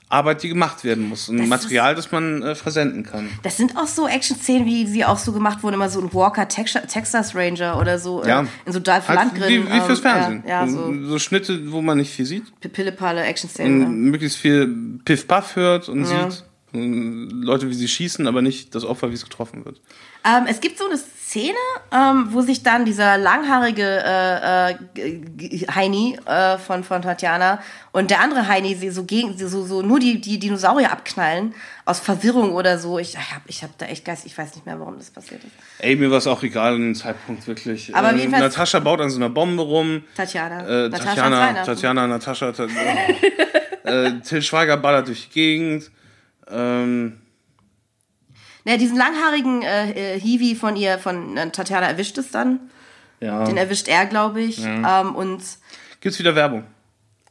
[0.07, 1.29] Arbeit, die gemacht werden muss.
[1.29, 3.27] Und Das Material, das man äh, versenden kann.
[3.41, 6.47] Das sind auch so Action-Szenen, wie sie auch so gemacht wurden, immer so ein Walker
[6.47, 8.45] Texas, Texas Ranger oder so äh, Ja.
[8.65, 9.49] in so Dolph Halt Lundgren.
[9.49, 10.43] wie, wie fürs ähm, Fernsehen.
[10.47, 12.43] Ja, ja so so Schnitte, wo man nicht viel sieht.
[12.71, 13.81] pillepalle Action-Szenen.
[13.81, 13.87] ja.
[13.87, 14.67] möglichst viel
[15.03, 16.43] Piff-Paff hört und sieht.
[16.77, 19.81] Leute, wie sie schießen, aber nicht das Opfer, wie es getroffen wird.
[20.25, 20.97] Ähm, es gibt so eine
[21.35, 21.57] Szene,
[21.91, 27.59] ähm, wo sich dann dieser langhaarige äh, äh, Heini äh, von, von Tatjana
[27.91, 31.53] und der andere Heini sie so gegen sie so, so nur die, die Dinosaurier abknallen
[31.83, 32.99] aus Verwirrung oder so.
[32.99, 35.51] Ich, habe ich hab da echt Geist, ich weiß nicht mehr, warum das passiert ist.
[35.79, 37.93] Ey, mir war es auch egal an dem Zeitpunkt wirklich.
[37.93, 40.05] Aber äh, jedenfalls- Natascha baut an so einer Bombe rum.
[40.15, 40.85] Tatjana.
[40.85, 41.63] Äh, Tatjana.
[41.65, 42.53] Tatjana, Natascha.
[42.53, 42.63] Ta
[43.83, 45.91] äh, Till Schweiger ballert durch die Gegend.
[46.49, 47.19] Ähm,
[48.65, 52.59] Ja, diesen langhaarigen äh, äh, Hiwi von ihr, von äh, Tatjana erwischt es dann.
[53.21, 53.45] ja.
[53.45, 54.63] Den erwischt er, glaube ich.
[54.65, 55.41] Ähm, und
[56.01, 56.63] Gibt's wieder Werbung?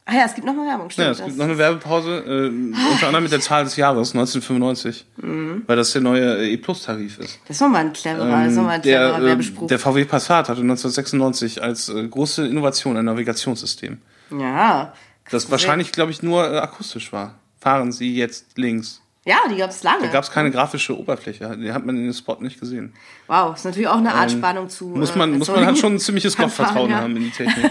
[0.07, 0.91] ah ja, es gibt noch mal Werbung.
[0.91, 2.47] Stimmt, Ja, es gibt noch eine Werbepause, äh,
[2.93, 5.63] unter anderem mit der Zahl des Jahres, 1995, Mhm.
[5.67, 7.41] weil das der neue äh, E-Plus-Tarif ist.
[7.49, 9.67] das ist nochmal ein cleverer, mal ein cleverer der, äh, Werbespruch.
[9.69, 13.99] der VW Passat hatte 1996 als äh, große Innovation ein Navigationssystem.
[14.31, 14.93] ja.
[15.31, 17.37] Das wahrscheinlich, glaube ich, nur äh, akustisch war.
[17.59, 19.01] Fahren Sie jetzt links.
[19.27, 20.03] Ja, die gab es lange.
[20.03, 21.57] Da gab es keine grafische Oberfläche.
[21.57, 22.93] Die hat man in dem Spot nicht gesehen.
[23.27, 24.93] wow, ist natürlich auch eine Art Spannung zu.
[24.93, 27.01] Ähm, Muss äh, man, muss man halt schon ein ziemliches Gottvertrauen ja.
[27.01, 27.71] haben in die Technik.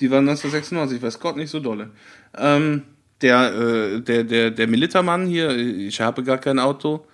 [0.00, 1.90] Die war 1996, weiß Gott nicht so dolle.
[2.36, 2.82] Ähm,
[3.22, 7.06] der, äh, der, der, der Militermann hier, ich habe gar kein Auto,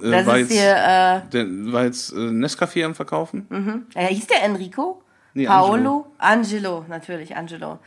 [0.00, 3.86] äh, Das war, ist jetzt, hier, äh, der, war jetzt äh, Nescafé am Verkaufen.
[3.94, 5.02] äh, hieß der Enrico?
[5.34, 6.06] Nee, Paolo?
[6.18, 6.84] Angelo.
[6.88, 7.78] natürlich, Angelo.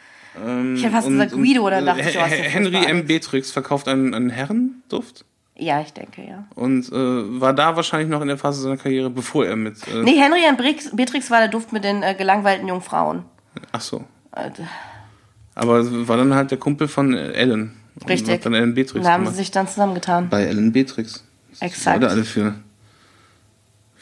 [0.76, 2.98] Ich hätte fast Und- gesagt und, Guido, oder äh, dachte ich, der Henry M.
[2.98, 3.08] alt.
[3.08, 5.26] Beatrix verkauft einen, einen Herrenduft
[5.58, 6.46] Ja, ich denke, ja.
[6.56, 9.76] und äh, war da wahrscheinlich noch in der Phase seiner Karriere, bevor er mit.
[9.88, 13.24] Äh, Nee, Henry und Brix- Beatrix war der Duft mit den äh, gelangweilten jungen Frauen.
[13.72, 14.04] Ach so.
[14.34, 14.50] Äh,
[15.56, 17.74] Aber war dann halt der Kumpel von Ellen.
[18.00, 18.34] Und Richtig.
[18.34, 19.38] Hat dann Ellen Beatrix Da haben sie gemacht.
[19.38, 20.28] sich dann zusammengetan.
[20.30, 21.24] Bei Ellen Beatrix.
[21.62, 22.02] Exakt.
[22.02, 22.56] Leute alle für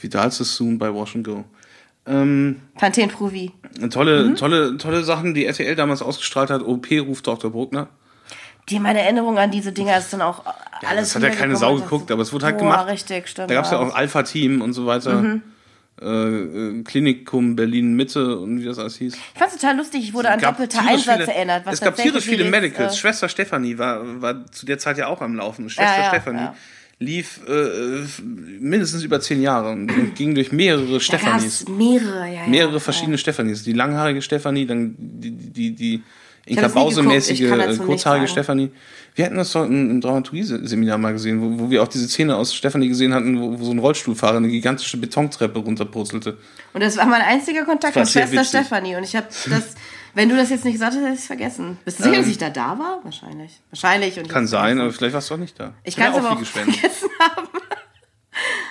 [0.02, 1.46] Vidal Sassoon bei Wash and Go.
[2.06, 3.52] Ähm, Pantene Pruvi.
[3.90, 4.36] tolle, Mhm.
[4.36, 6.62] tolle, tolle Sachen, die RTL damals ausgestrahlt hat.
[6.64, 7.52] OP ruft Dr.
[7.52, 7.88] Bruckner.
[8.70, 11.14] Die meine Erinnerung an diese Dinger ist dann auch Ja, alles.
[11.14, 12.88] das hat ja keine Sau geguckt, aber es wurde halt Boah, gemacht.
[12.90, 13.50] richtig, stimmt.
[13.50, 15.22] Da gab es ja auch Alpha-Team und so weiter.
[15.22, 15.42] Mhm.
[16.02, 19.14] Äh, äh, Klinikum Berlin Mitte und wie das alles hieß.
[19.16, 21.66] Ich fand's total lustig, ich wurde an doppelte Einsatz viele- erinnert.
[21.66, 22.94] Was es gab tierisch viele Medicals.
[22.96, 25.70] Äh, Schwester Stefanie war, war zu der Zeit ja auch am Laufen.
[25.70, 26.56] Schwester Ja, ja, Stefanie ja.
[27.04, 28.06] Lief äh,
[28.60, 31.66] mindestens über zehn Jahre und, ging durch mehrere Stefanis.
[31.68, 32.48] mehrere, ja, ja.
[32.48, 33.64] mehrere verschiedene Stefanis.
[33.64, 36.04] Die langhaarige Stefanie, dann die, die, die
[36.46, 38.28] Inka Bause-mäßige, äh, kurzhaarige.
[38.28, 38.72] Stefanie.
[39.16, 42.54] Wir hatten das doch im, Dramaturgie-Seminar mal gesehen, wo, wo wir auch diese Szene aus
[42.54, 46.38] Stefanie gesehen hatten, wo, wo so ein Rollstuhlfahrer eine gigantische Betontreppe runterpurzelte.
[46.74, 48.50] Und das war mein einziger Kontakt mit Schwester witzig.
[48.50, 48.96] Stefanie.
[48.96, 49.76] Und ich habe das,
[50.14, 51.78] wenn du das jetzt nicht gesagt hast, hätte ich es vergessen.
[51.86, 53.00] Bist du sicher, dass ich da da war?
[53.04, 53.60] Wahrscheinlich.
[53.70, 54.18] Wahrscheinlich.
[54.18, 54.32] Und Ähm.
[54.32, 55.74] Kann sein, aber vielleicht warst du auch nicht da.
[55.84, 56.76] Ich kann es aber auch gespendet.
[56.76, 57.48] vergessen haben.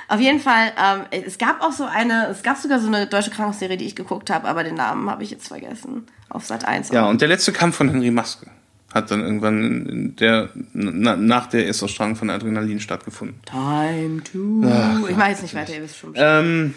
[0.09, 3.31] Auf jeden Fall, ähm, es gab auch so eine, es gab sogar so eine deutsche
[3.31, 6.07] Krankenserie, die ich geguckt habe, aber den Namen habe ich jetzt vergessen.
[6.29, 6.91] Auf Sat 1.
[6.91, 8.47] Ja, und der letzte Kampf von Henry Maske
[8.93, 13.41] hat dann irgendwann der, na, nach der Erstausstrahlung von Adrenalin stattgefunden.
[13.47, 15.09] Time to.
[15.09, 16.13] ich mache jetzt nicht weiter, ihr wisst schon.
[16.15, 16.75] Ähm,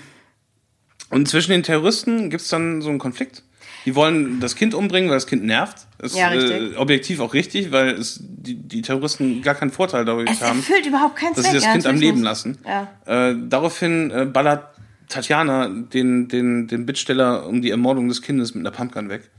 [1.10, 3.44] und zwischen den Terroristen gibt es dann so einen Konflikt.
[3.86, 5.86] Die wollen das Kind umbringen, weil das Kind nervt.
[6.00, 10.30] Ist Ja, äh, objektiv auch richtig, weil es, die, die Terroristen gar keinen Vorteil dadurch
[10.30, 11.60] es haben, erfüllt überhaupt keinen dass Zweck.
[11.60, 12.58] sie das Kind am Leben lassen.
[12.66, 13.30] Ja.
[13.30, 14.70] Äh, daraufhin äh, ballert
[15.08, 19.30] Tatjana den, den, den Bittsteller um die Ermordung des Kindes mit einer Pumpgun weg.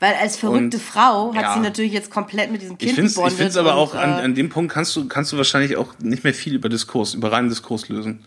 [0.00, 1.54] Weil als verrückte Und- Frau hat ja.
[1.54, 3.78] sie natürlich jetzt komplett mit diesem Kind Ich finde es gebondet ich find's aber und,
[3.78, 6.56] auch, an, äh, an dem Punkt kannst du, kannst du wahrscheinlich auch nicht mehr viel
[6.56, 8.24] über Diskurs, über reinen Diskurs lösen.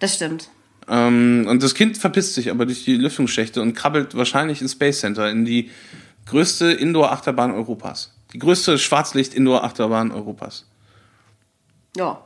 [0.00, 0.48] Das stimmt.
[0.88, 5.00] Ähm, und das Kind verpisst sich aber durch die Lüftungsschächte und krabbelt wahrscheinlich ins Space
[5.00, 5.70] Center, in die
[6.26, 8.12] größte Indoor-Achterbahn Europas.
[8.32, 10.66] Die größte Schwarzlicht-Indoor-Achterbahn Europas.
[11.96, 12.20] Ja.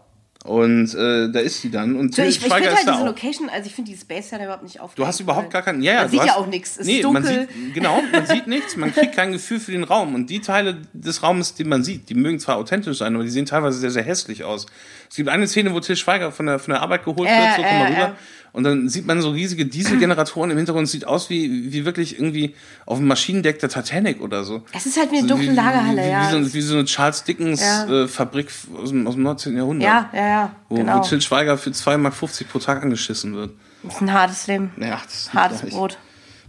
[0.44, 1.96] Und äh, da ist sie dann.
[1.96, 3.04] Und So, ich ich finde halt diese auch.
[3.04, 4.98] Location, also ich finde die Space Center überhaupt nicht aufregend.
[4.98, 5.82] Du hast überhaupt gar keinen.
[5.82, 6.70] Ja, ja, Man du sieht hast, ja auch nichts.
[6.72, 7.22] Es ist nee, dunkel.
[7.22, 8.76] Man sieht, genau, man sieht nichts.
[8.76, 10.14] Man kriegt kein Gefühl für den Raum.
[10.14, 13.30] Und die Teile des Raumes, die man sieht, die mögen zwar authentisch sein, aber die
[13.30, 14.66] sehen teilweise sehr, sehr hässlich aus.
[15.10, 17.56] Es gibt eine Szene, wo Till Schweiger von der, von der Arbeit geholt Äh, wird,
[17.56, 18.08] so komm mal äh, rüber.
[18.08, 18.12] äh.
[18.52, 20.88] Und dann sieht man so riesige Dieselgeneratoren im Hintergrund.
[20.88, 22.54] Sieht aus wie, wie wirklich irgendwie
[22.86, 24.62] auf dem Maschinendeck der Titanic oder so.
[24.72, 26.28] Es ist halt wie eine dunkle wie- Lagerhalle, wie, ja.
[26.32, 27.86] Wie so, wie so eine Charles Dickens Ja.
[28.04, 28.48] äh, Fabrik
[28.82, 29.56] aus dem, aus dem 19.
[29.56, 29.86] Jahrhundert.
[29.86, 30.98] ja, ja, ja, Wo, genau.
[30.98, 32.14] wo Till Schweiger für 2,50 Mark
[32.50, 33.52] pro Tag angeschissen wird.
[33.82, 34.72] Das ist ein hartes Leben.
[34.80, 35.72] Ja, das ist Hartes gleich.
[35.74, 35.98] Brot.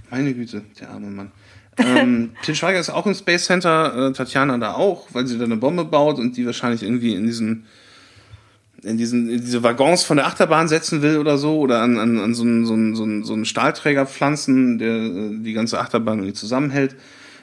[0.10, 1.32] Meine Güte, der arme Mann.
[1.78, 5.43] ähm, Til Schweiger ist auch im Space Center, äh, Tatjana da auch, weil sie da
[5.43, 7.68] eine Bombe baut und die wahrscheinlich irgendwie in diesen
[8.84, 12.19] in, diesen, in diese Waggons von der Achterbahn setzen will oder so, oder an, an,
[12.19, 15.80] an so, einen, so, einen, so, einen, so einen Stahlträger pflanzen, der äh, die ganze
[15.80, 16.95] Achterbahn irgendwie zusammenhält.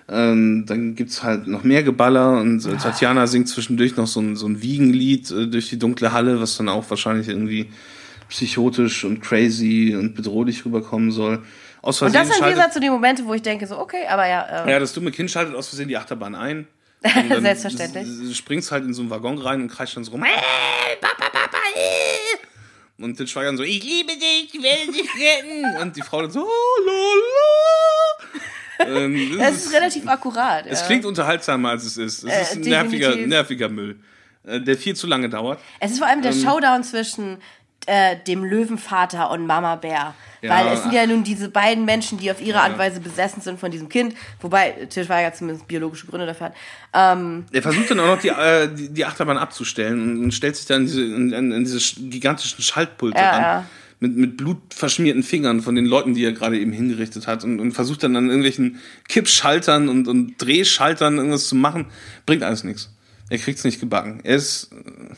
[0.08, 4.36] Ähm, dann gibt's halt noch mehr Geballer und äh, Tatjana singt zwischendurch noch so ein,
[4.36, 7.70] so ein Wiegenlied äh, durch die dunkle Halle, was dann auch wahrscheinlich irgendwie
[8.28, 11.42] psychotisch und crazy und bedrohlich rüberkommen soll.
[11.82, 13.78] Aus Und Versehen das sind, wie schaltet, gesagt, so die Momente, wo ich denke, so,
[13.78, 16.66] okay, aber ja, äh, ja, das dumme Kind schaltet aus Versehen die Achterbahn ein.
[17.14, 18.36] Und Selbstverständlich.
[18.36, 20.24] Springst halt in so einen Waggon rein und kreischt dann so rum.
[22.98, 25.76] Und den Schweiger dann so, ich liebe dich, ich werde dich retten.
[25.82, 26.82] Und die Frau dann so, oh,
[28.80, 29.04] lala.
[29.04, 30.64] ähm, es ist relativ akkurat.
[30.66, 30.86] es ja.
[30.86, 32.24] klingt unterhaltsamer, als es ist.
[32.24, 34.00] Es Äh, ist ein nerviger, nerviger Müll,
[34.44, 35.60] äh, der viel zu lange dauert.
[35.78, 37.36] Es ist vor allem der Ähm, Showdown zwischen
[37.86, 40.14] äh, dem Löwenvater und Mama Bär.
[40.42, 40.50] Ja.
[40.50, 43.40] Weil es sind ja nun diese beiden Menschen, die auf ihre Art und Weise besessen
[43.40, 46.54] sind von diesem Kind, wobei Til Schweiger zumindest biologische Gründe dafür hat.
[46.92, 50.66] Ähm, Er versucht dann auch noch die, äh, die, die Achterbahn abzustellen und, stellt sich
[50.66, 53.66] dann diese, in, in, diese sch- gigantischen Schaltpulte Ja, an.
[53.98, 57.72] Mit, mit blutverschmierten Fingern von den Leuten, die er gerade eben hingerichtet hat und, und
[57.72, 61.86] versucht dann an irgendwelchen Kippschaltern und, und Drehschaltern irgendwas zu machen.
[62.26, 62.92] Bringt alles nichts.
[63.30, 64.20] Er kriegt's nicht gebacken.
[64.22, 64.70] Er ist.
[64.72, 65.14] äh,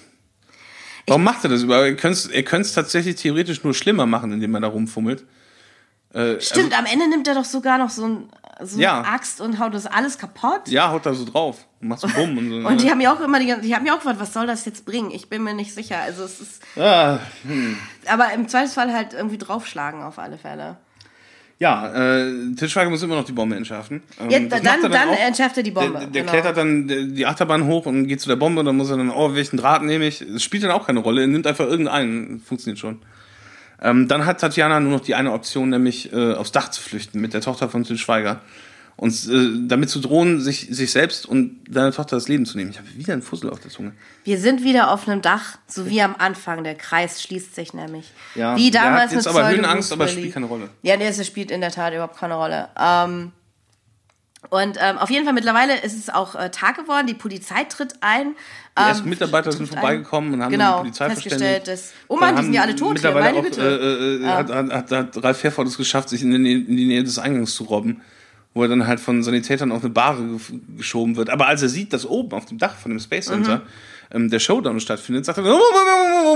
[1.08, 1.86] Warum macht er das überhaupt?
[1.86, 5.24] Er könnte es tatsächlich theoretisch nur schlimmer machen, indem er da rumfummelt.
[6.12, 8.28] Äh, Stimmt, am Ende nimmt er doch sogar noch so, ein,
[8.62, 8.98] so Ja.
[9.00, 10.68] eine Axt und haut das alles kaputt.
[10.68, 11.66] Ja, haut da so drauf.
[11.80, 12.56] Und macht so Bumm und so.
[12.60, 12.66] ne?
[12.68, 14.64] Und die haben ja auch immer, die, die haben ja auch gefragt, was soll das
[14.64, 15.10] jetzt bringen?
[15.10, 15.98] Ich bin mir nicht sicher.
[15.98, 17.18] Also es ist, ah,
[18.06, 20.76] aber im Zweifelsfall halt irgendwie draufschlagen auf alle Fälle.
[21.58, 24.02] Ja, äh, Til Schweiger muss immer noch die Bombe entschärfen.
[24.20, 25.18] Ähm, Ja, dann, dann, auch.
[25.18, 25.98] entschärft er die Bombe.
[25.98, 26.32] Der, der genau.
[26.32, 29.10] klettert dann die Achterbahn hoch und geht zu der Bombe und dann muss er dann,
[29.10, 30.24] oh, welchen Draht nehme ich?
[30.32, 33.00] Das spielt dann auch keine Rolle, er nimmt einfach irgendeinen, funktioniert schon.
[33.80, 37.20] Ähm, dann hat Tatjana nur noch die eine Option, nämlich äh, aufs Dach zu flüchten
[37.20, 38.40] mit der Tochter von Til Schweiger.
[38.98, 42.72] Und äh, damit zu drohen, sich, sich selbst und seiner Tochter das Leben zu nehmen.
[42.72, 43.92] Ich habe wieder einen Fussel auf der Zunge.
[44.24, 46.64] Wir sind wieder auf einem Dach, so wie am Anfang.
[46.64, 48.10] Der Kreis schließt sich nämlich.
[48.34, 50.68] Ja, wie der damals hat jetzt mit aber Höhenangst, aber spielt keine Rolle.
[50.82, 52.70] Ja, nee, es spielt in der Tat überhaupt keine Rolle.
[52.76, 53.30] Ähm,
[54.50, 57.06] und ähm, auf jeden Fall mittlerweile ist es auch äh, Tag geworden.
[57.06, 58.34] Die Polizei tritt ein.
[58.76, 59.80] Die ersten ähm, Mitarbeiter sind trifft ein.
[59.80, 62.98] vorbeigekommen und haben genau, die Polizei festgestellt, dass oh Mann, die sind ja alle tot
[62.98, 64.20] hier, Mittlerweile meine auch, Güte.
[64.20, 66.86] äh, äh, hat, hat, hat, hat Ralf Herford es geschafft, sich in die, in die
[66.86, 68.00] Nähe des Eingangs zu robben,
[68.54, 71.30] wo er dann halt von Sanitätern auf eine Bahre ge- geschoben wird.
[71.30, 73.62] Aber als er sieht, dass oben auf dem Dach von dem Space Center Mhm.
[74.16, 75.44] ähm, der Showdown stattfindet, sagt er,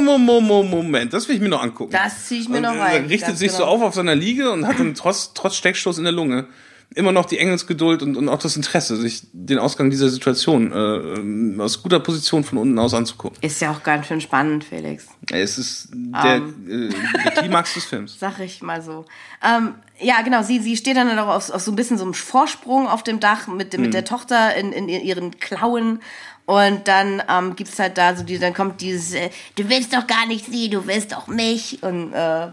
[0.01, 1.93] Moment, das will ich mir noch angucken.
[1.93, 3.71] Das zieh ich mir und, noch rein, richtet ganz sich so genau.
[3.71, 6.47] auf auf seiner Liege und hat dann trotz, trotz Steckstoß in der Lunge
[6.95, 11.63] immer noch die Engelsgeduld und, und auch das Interesse, sich den Ausgang dieser Situation äh,
[11.63, 13.39] aus guter Position von unten aus anzugucken.
[13.43, 15.07] Ist ja auch ganz schön spannend, Felix.
[15.31, 16.89] Es ist der, äh,
[17.25, 18.17] der Klimax des Films.
[18.21, 19.05] Sag ich mal so.
[19.43, 22.15] Ähm, ja, genau, sie, sie steht dann auch auf, auf so ein bisschen so einem
[22.15, 26.01] Vorsprung auf dem Dach mit, mit der Tochter in, in ihren Klauen.
[26.45, 30.07] Und dann ähm, gibt's halt da so die, dann kommt dieses, äh, du willst doch
[30.07, 31.83] gar nicht sie, du willst doch mich.
[31.83, 32.49] Und äh,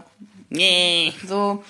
[0.50, 1.12] Nee.
[1.26, 1.62] so.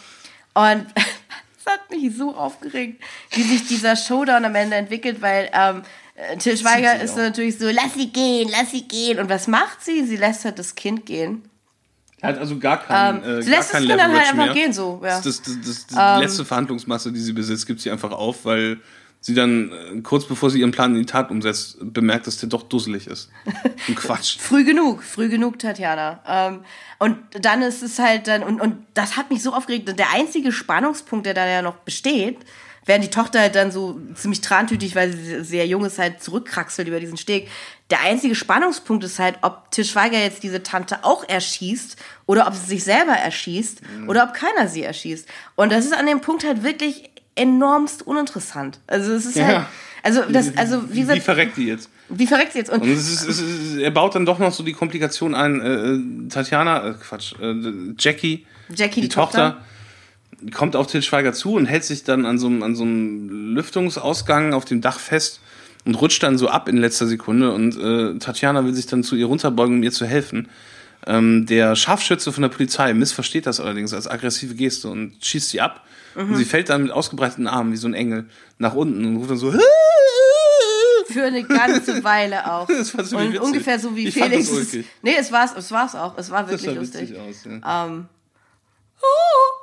[0.54, 0.86] Und
[1.64, 5.82] das hat mich so aufgeregt, wie sich dieser Showdown am Ende entwickelt, weil ähm,
[6.14, 7.18] äh, Till Schweiger ist auch.
[7.18, 9.18] natürlich so, lass sie gehen, lass sie gehen.
[9.18, 10.04] Und was macht sie?
[10.04, 11.42] Sie lässt halt das Kind gehen.
[12.22, 14.30] Er hat also gar kein, Ähm, äh, sie gar lässt kein das Kind dann halt
[14.30, 14.54] einfach mehr.
[14.54, 15.16] gehen, so, ja.
[15.16, 15.22] Ähm.
[15.24, 18.78] Das, das, das, das, die letzte Verhandlungsmasse, die sie besitzt, gibt sie einfach auf, weil
[19.20, 22.48] sie dann äh, kurz bevor sie ihren Plan in die Tat umsetzt, bemerkt, dass der
[22.48, 23.30] doch dusselig ist.
[23.86, 24.38] Und Quatsch.
[24.38, 26.20] Früh genug, früh genug, Tatjana.
[26.26, 26.60] Ähm,
[26.98, 29.88] und dann ist es halt dann, und, und das hat mich so aufgeregt.
[29.98, 32.38] Der einzige Spannungspunkt, der da ja noch besteht,
[32.86, 36.88] während die Tochter halt dann so ziemlich trantütig, weil sie sehr jung ist, halt zurückkraxelt
[36.88, 37.48] über diesen Steg.
[37.90, 42.54] Der einzige Spannungspunkt ist halt, ob Til Schweiger jetzt diese Tante auch erschießt oder ob
[42.54, 45.28] sie sich selber erschießt oder ob keiner sie erschießt.
[45.56, 48.78] Und das ist an dem Punkt halt wirklich enormst uninteressant.
[48.86, 49.46] Also es ist Ja.
[49.46, 49.66] halt,
[50.02, 51.88] also das, also wie Wie gesagt, verreckt die jetzt?
[52.08, 52.70] wie verreckt sie jetzt?
[52.70, 55.60] Und Und es ist, es ist, er baut dann doch noch so die Komplikation ein.
[56.26, 57.54] Äh, Tatjana, äh, Quatsch, äh,
[57.98, 59.58] Jackie, Jackie, die, Tochter,
[60.52, 63.54] kommt auf Til Schweiger zu und hält sich dann an so, einem- an so einem
[63.54, 65.40] Lüftungsausgang auf dem Dach fest
[65.84, 67.52] und rutscht dann so ab in letzter Sekunde.
[67.52, 70.48] Und äh, Tatjana will sich dann zu ihr runterbeugen, um ihr zu helfen.
[71.06, 75.60] Ähm, der Scharfschütze von der Polizei missversteht das allerdings als aggressive Geste und schießt sie
[75.60, 75.84] ab.
[76.14, 76.30] Mhm.
[76.30, 78.26] Und sie fällt dann mit ausgebreiteten Armen wie so ein Engel
[78.58, 79.52] nach unten und ruft dann so.
[81.12, 82.68] Für eine ganze Weile auch.
[82.68, 83.40] Das war Und witzig.
[83.40, 84.48] ungefähr so wie Ich fand Felix.
[84.50, 84.86] das es- ulkig.
[85.02, 86.16] Nee, es war's, es war's auch.
[86.16, 87.16] Es war Das wirklich lustig.
[87.18, 87.44] aus.
[87.62, 88.04] Ja.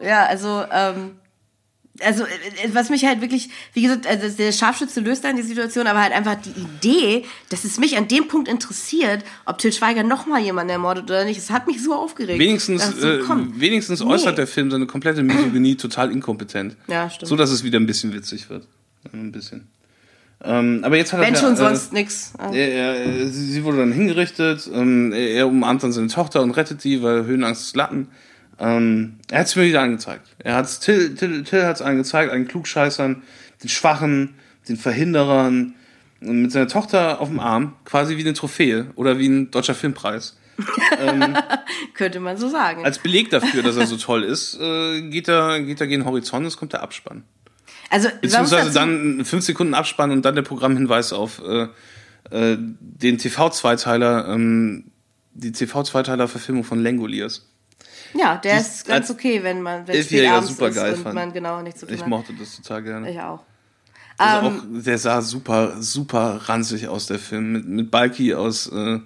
[0.02, 1.20] Ja, also, ähm,
[2.04, 2.28] also, äh,
[2.74, 6.14] was mich halt wirklich, wie gesagt, also der Scharfschütze löst dann die Situation, aber halt
[6.14, 10.72] einfach die Idee, dass es mich an dem Punkt interessiert, ob Til Schweiger nochmal jemanden
[10.72, 12.40] ermordet oder nicht, es hat mich so aufgeregt.
[12.40, 13.22] Wenigstens, so, äh,
[13.56, 14.12] wenigstens Nee.
[14.12, 16.76] äußert der Film seine komplette Misogynie total inkompetent.
[16.88, 17.30] Ja, stimmt.
[17.30, 18.68] So dass es wieder ein bisschen witzig wird.
[19.14, 19.68] Ein bisschen.
[20.44, 21.40] Ähm, aber jetzt hat Wenn er.
[21.40, 22.34] schon äh, sonst nix.
[22.38, 24.70] Er, er, sie, wurde dann hingerichtet.
[24.72, 28.10] Ähm, er, er umarmt dann seine Tochter und rettet die, weil Höhenangst ist Latten.
[28.60, 30.36] Ähm, er hat es mir wieder angezeigt.
[30.40, 33.24] Er hat's, Till, Till, Till hat es angezeigt, einen Klugscheißern,
[33.64, 34.36] den Schwachen,
[34.68, 35.76] den Verhinderern.
[36.22, 39.76] Und mit seiner Tochter auf dem Arm, quasi wie eine Trophäe oder wie ein deutscher
[39.76, 40.38] Filmpreis.
[41.94, 42.84] Könnte man so sagen.
[42.84, 46.08] Als Beleg dafür, dass er so toll ist, äh, geht er, geht er gegen den
[46.08, 47.24] Horizont, es kommt der Abspann.
[47.90, 51.68] Also, Beziehungsweise dann fünf Sekunden Abspann und dann der Programmhinweis auf äh,
[52.32, 54.86] äh, den TV-Zweiteiler, ähm,
[55.34, 57.47] die TV-Zweiteiler-Verfilmung von Langoliers.
[58.14, 60.94] Ja, der ist ist ganz okay, wenn man wenn es spät abends super ist geil
[60.94, 61.16] und fand.
[61.16, 62.08] man genau nichts zu tun Ich hat.
[62.08, 63.10] mochte das total gerne.
[63.12, 63.42] Ich auch.
[64.18, 67.52] Also Ähm, auch, der sah super, super ranzig aus, der Film.
[67.52, 69.00] Mit, mit Balki aus äh,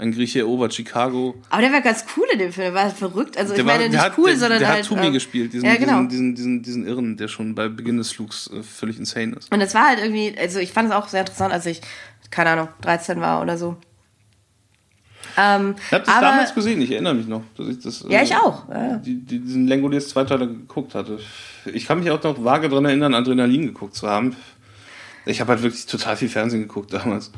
[0.00, 1.34] Ein Grieche erobert Chicago.
[1.50, 3.36] Aber der war ganz cool in dem Film, der war verrückt.
[3.38, 4.78] Also ich Der, war, meine nicht hat, cool, der, sondern der halt.
[4.82, 6.02] hat Tumi ähm, gespielt, diesen, ja, genau.
[6.04, 9.50] diesen, diesen, diesen, diesen Irren, der schon bei Beginn des Flugs äh, völlig insane ist.
[9.52, 11.80] Und es war halt irgendwie, also ich fand es auch sehr interessant, als ich,
[12.30, 13.76] keine Ahnung, 13 war oder so.
[15.36, 18.04] Ähm, Ich habe das aber, damals gesehen, ich erinnere mich noch, dass ich das.
[18.08, 18.68] Ja, äh, ich auch.
[18.68, 18.96] Ja.
[18.96, 21.18] Die, die, diesen Langoliers Zweiteiler geguckt hatte.
[21.66, 24.36] Ich kann mich auch noch vage daran erinnern, Adrenalin geguckt zu haben.
[25.26, 27.30] Ich habe halt wirklich total viel Fernsehen geguckt damals.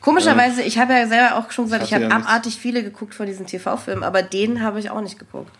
[0.00, 2.26] Komischerweise, ich habe ja selber auch schon gesagt, ich habe ja nichts.
[2.26, 5.50] abartig viele geguckt von diesen TV-Filmen, aber den habe ich auch nicht geguckt.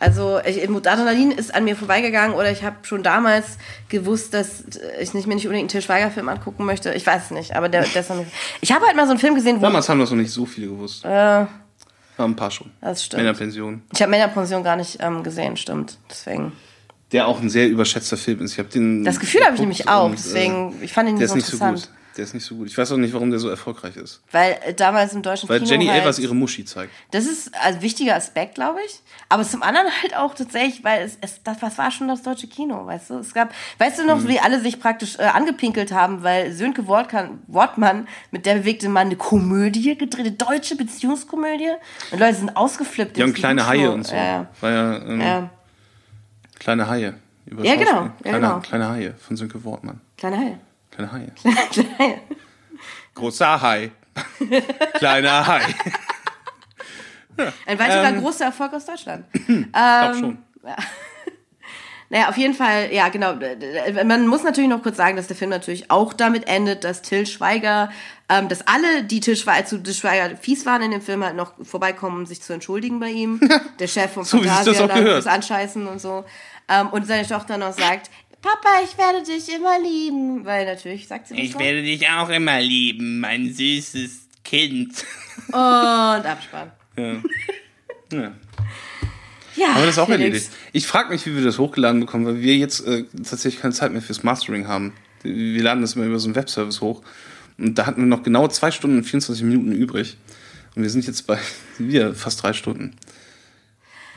[0.00, 3.58] Also ich, Adrenalin ist an mir vorbeigegangen oder ich habe schon damals
[3.88, 4.62] gewusst, dass
[5.00, 6.94] ich nicht, mir nicht unbedingt einen Till Schweiger-Film angucken möchte.
[6.94, 8.26] Ich weiß es nicht, aber der, der ist an mir.
[8.60, 9.62] Ich habe halt mal so einen Film gesehen, wo.
[9.62, 11.04] Damals haben das noch nicht so viele gewusst.
[11.04, 11.48] Äh, Ja,
[12.16, 12.70] ein paar schon.
[12.80, 13.22] das stimmt.
[13.24, 13.82] Männerpension.
[13.92, 15.98] Ich habe Männerpension gar nicht ähm, gesehen, stimmt.
[16.08, 16.52] Deswegen.
[17.10, 18.52] Der auch ein sehr überschätzter Film ist.
[18.52, 20.08] Ich hab den Das Gefühl habe ich nämlich auch.
[20.10, 21.88] äh, Deswegen, ich fand ihn Der nicht ist so nicht so interessant.
[21.90, 21.97] gut.
[22.18, 22.66] Der ist nicht so gut.
[22.66, 24.20] Ich weiß auch nicht, warum der so erfolgreich ist.
[24.32, 26.92] Weil äh, damals im deutschen Weil Kino Jenny halt, Elvers ihre Muschi zeigt.
[27.12, 29.00] Das ist ein wichtiger Aspekt, glaube ich.
[29.28, 32.48] Aber zum anderen halt auch tatsächlich, weil es, es das was war schon das deutsche
[32.48, 33.18] Kino, weißt du?
[33.20, 34.28] Es gab, weißt du noch, Mhm.
[34.28, 39.06] wie alle sich praktisch äh, angepinkelt haben, weil Sönke Wortkan, Wortmann mit der bewegte Mann
[39.06, 41.70] eine Komödie gedreht, eine deutsche Beziehungskomödie.
[42.10, 43.16] Und Leute sind ausgeflippt.
[43.16, 43.70] Die haben kleine Kino.
[43.72, 44.16] Haie und so.
[44.16, 45.50] Ja, War ja, ähm, ja.
[46.58, 47.14] kleine Haie.
[47.62, 48.10] Ja, genau.
[48.24, 48.58] Ja, genau.
[48.58, 50.00] kleine Haie von Sönke Wortmann.
[50.16, 50.58] Kleine Haie.
[50.98, 51.32] Kleine Haie.
[51.70, 52.20] kleine Haie.
[53.14, 53.92] Großer Hai.
[54.94, 55.62] Kleiner Hai.
[57.66, 58.20] Ein weiterer Ähm.
[58.20, 59.26] großer Erfolg aus Deutschland.
[59.32, 60.38] Ich glaub schon.
[62.10, 63.34] Naja, auf jeden Fall, ja, genau.
[64.02, 67.26] Man muss natürlich noch kurz sagen, dass der Film natürlich auch damit endet, dass Till
[67.26, 67.90] Schweiger,
[68.30, 71.36] ähm, dass alle, die Till Schweiger, zu Till Schweiger fies waren in dem Film, halt
[71.36, 73.40] noch vorbeikommen, um sich zu entschuldigen bei ihm.
[73.78, 76.24] Der Chef vom So sich das fürs Anscheißen und so.
[76.66, 78.08] Ähm, und seine Tochter noch sagt,
[78.42, 80.44] Papa, ich werde dich immer lieben.
[80.44, 81.58] Weil natürlich sagt sie das Ich so.
[81.58, 85.04] werde dich auch immer lieben, mein süßes Kind.
[85.48, 86.70] Und Abspann.
[86.96, 87.12] Ja.
[88.12, 88.32] ja.
[89.56, 90.22] Ja, Aber das ist auch Felix.
[90.22, 90.50] erledigt.
[90.72, 93.90] Ich frage mich, wie wir das hochgeladen bekommen, weil wir jetzt äh, tatsächlich keine Zeit
[93.92, 94.92] mehr fürs Mastering haben.
[95.24, 97.02] Wir laden das immer über so einen Webservice hoch.
[97.58, 100.16] Und da hatten wir noch genau zwei Stunden und 24 Minuten übrig.
[100.76, 101.38] Und wir sind jetzt bei
[101.78, 102.94] wieder fast drei Stunden.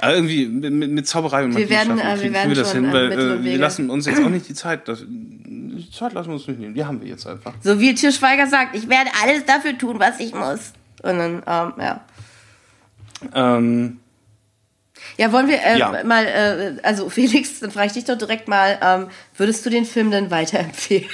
[0.01, 2.71] Aber irgendwie mit, mit, Zauberei und Wir Magie werden, schaffen, äh, wir werden wir das
[2.71, 4.87] schon, hin, äh, weil äh, wir lassen uns jetzt auch nicht die Zeit.
[4.87, 6.73] Das, die Zeit lassen wir uns nicht nehmen.
[6.73, 7.53] Die haben wir jetzt einfach.
[7.61, 10.73] So wie Till Schweiger sagt, ich werde alles dafür tun, was ich muss.
[11.03, 12.01] Und dann, ähm, ja.
[13.35, 13.99] Ähm,
[15.17, 16.03] Ja, wollen wir äh, Ja.
[16.03, 19.07] mal, äh, also Felix, dann frage ich dich doch direkt mal, ähm,
[19.37, 21.09] würdest du den Film denn weiterempfehlen?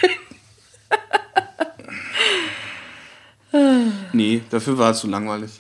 [4.14, 5.60] nee, dafür war es zu langweilig.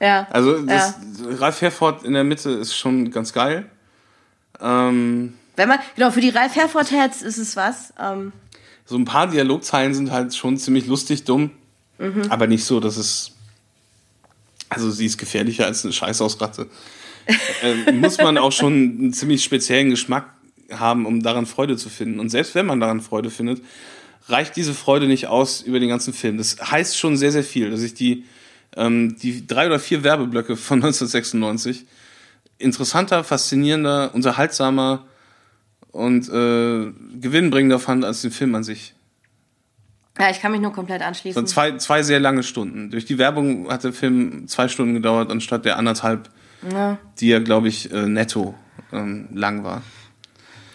[0.00, 0.26] Ja.
[0.30, 1.36] Also das, ja.
[1.38, 3.66] Ralf Herford in der Mitte ist schon ganz geil.
[4.60, 7.92] Ähm, Wenn man, genau, für die Ralf Herford Heads ist es was.
[8.00, 8.32] Ähm,
[8.84, 11.50] so ein paar Dialogzeilen sind halt schon ziemlich lustig dumm,
[11.98, 12.26] Mhm.
[12.30, 13.32] aber nicht so, dass es.
[14.68, 16.68] Also sie ist gefährlicher als eine Scheißausratte.
[17.62, 20.30] ähm, muss man auch schon einen ziemlich speziellen Geschmack
[20.70, 22.20] haben, um daran Freude zu finden.
[22.20, 23.62] Und selbst wenn man daran Freude findet,
[24.28, 26.36] reicht diese Freude nicht aus über den ganzen Film.
[26.38, 28.24] Das heißt schon sehr, sehr viel, dass ich die,
[28.78, 31.84] ähm, die drei oder vier Werbeblöcke von 1996
[32.58, 35.04] interessanter, faszinierender, unterhaltsamer
[35.92, 38.94] und äh, gewinnbringender fand als den Film an sich.
[40.18, 41.46] ja, ich kann mich nur komplett anschließen.
[41.46, 42.90] So zwei, zwei sehr lange Stunden.
[42.90, 46.30] Durch die Werbung hat der Film zwei Stunden gedauert, anstatt der anderthalb,
[47.20, 48.54] die ja, glaube ich, äh, netto
[48.92, 49.82] ähm, lang war.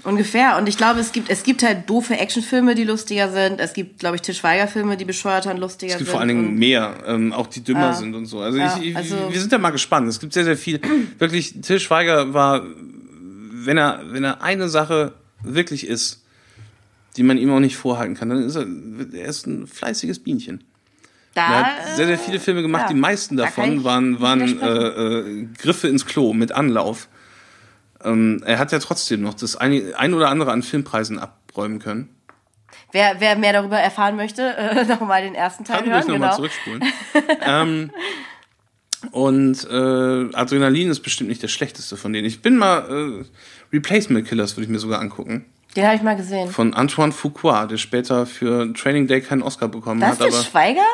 [0.04, 0.58] Ungefähr.
[0.58, 3.60] Und ich glaube, es gibt, es gibt halt doofe Actionfilme, die lustiger sind.
[3.62, 6.12] Es gibt, glaube ich, Til Schweiger-Filme, die bescheuerter und lustiger Es gibt sind.
[6.12, 7.94] vor allen Dingen mehr, ähm, auch die dümmer Ja.
[7.94, 8.42] sind und so.
[8.42, 10.08] Also, Ja, ich, ich, also- wir sind da mal gespannt.
[10.10, 10.82] Es gibt sehr, sehr viel.
[11.20, 12.64] Wirklich, Till Schweiger war,
[13.54, 16.22] wenn er, wenn er eine Sache wirklich ist,
[17.16, 18.66] die man ihm auch nicht vorhalten kann, dann ist er,
[19.14, 20.64] er ist ein fleißiges Bienchen.
[21.34, 22.84] da, Er hat sehr, sehr viele Filme gemacht.
[22.84, 27.08] ja, die meisten davon waren, waren äh, äh, Griffe ins Klo mit Anlauf.
[28.04, 32.10] Ähm, er hat ja trotzdem noch das ein, ein oder andere an Filmpreisen abräumen können.
[32.92, 36.00] Wer, wer mehr darüber erfahren möchte, äh, nochmal den ersten Teil Kann hören.
[36.02, 36.36] nochmal Genau.
[36.36, 36.84] zurückspulen.
[37.46, 37.92] ähm,
[39.12, 42.26] und äh, Adrenalin ist bestimmt nicht der schlechteste von denen.
[42.26, 45.46] Ich bin mal äh, Replacement Killers würde ich mir sogar angucken.
[45.76, 46.50] Den habe ich mal gesehen.
[46.50, 50.28] Von Antoine Fuqua, der später für Training Day keinen Oscar bekommen Das hat.
[50.30, 50.86] ist der Schweiger?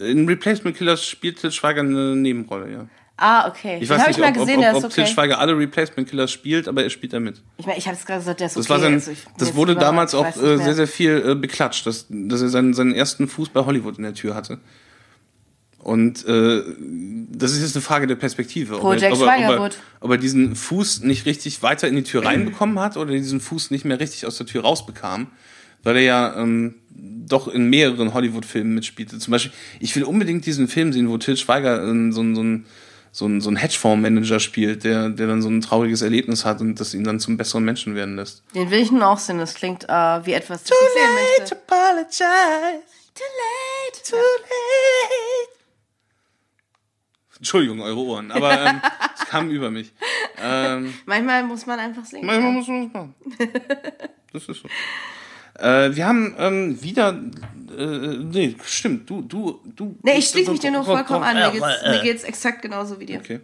[0.00, 2.86] In Replacement Killers spielt Til Schweiger eine Nebenrolle, ja.
[3.18, 3.78] Ah, okay.
[3.80, 5.12] Ich den weiß nicht, ich mal ob, gesehen, ob, ob, ob Til okay.
[5.12, 7.40] Schweiger alle Replacement Killers spielt, aber er spielt da mit.
[7.56, 8.60] Ich meine, ich habe es gerade gesagt, der ist okay.
[8.62, 11.86] Das, war sein, also ich- das wurde damals auch äh, sehr, sehr viel äh, beklatscht,
[11.86, 14.58] dass, dass er seinen, seinen ersten Fuß bei Hollywood in der Tür hatte.
[15.78, 16.62] Und äh,
[17.30, 18.74] das ist jetzt eine Frage der Perspektive.
[18.74, 19.78] Ob er, Project ob, er, ob, er, Schweigerwood.
[20.00, 23.70] ob er diesen Fuß nicht richtig weiter in die Tür reinbekommen hat oder diesen Fuß
[23.70, 25.28] nicht mehr richtig aus der Tür rausbekam.
[25.84, 29.18] Weil er ja ähm, doch in mehreren Hollywood-Filmen mitspielte.
[29.20, 32.66] Zum Beispiel, ich will unbedingt diesen Film sehen, wo Til Schweiger äh, so, so ein
[33.16, 36.78] so ein, so ein Hedgefonds-Manager spielt, der, der dann so ein trauriges Erlebnis hat und
[36.78, 38.42] das ihn dann zum besseren Menschen werden lässt.
[38.54, 39.38] Den will ich nun auch sehen.
[39.38, 41.56] Das klingt äh, wie etwas, das ich sehen möchte.
[41.56, 42.82] apologize.
[43.14, 44.02] Too late.
[44.10, 45.50] Too late.
[47.38, 48.82] Entschuldigung, eure Ohren, aber ähm,
[49.18, 49.92] es kam über mich.
[50.38, 52.26] Ähm, Manchmal muss man einfach singen.
[52.26, 53.14] manchmal muss man das machen.
[54.34, 54.68] Das ist so.
[55.58, 57.20] Äh, wir haben ähm, wieder.
[57.76, 59.08] Äh, nee, stimmt.
[59.08, 59.96] Du, du, du.
[60.02, 61.36] Nee, ich schließe mich dir nur vollkommen an.
[61.36, 61.90] Mir geht's, äh.
[61.90, 63.18] mir geht's exakt genauso wie dir.
[63.18, 63.40] Okay.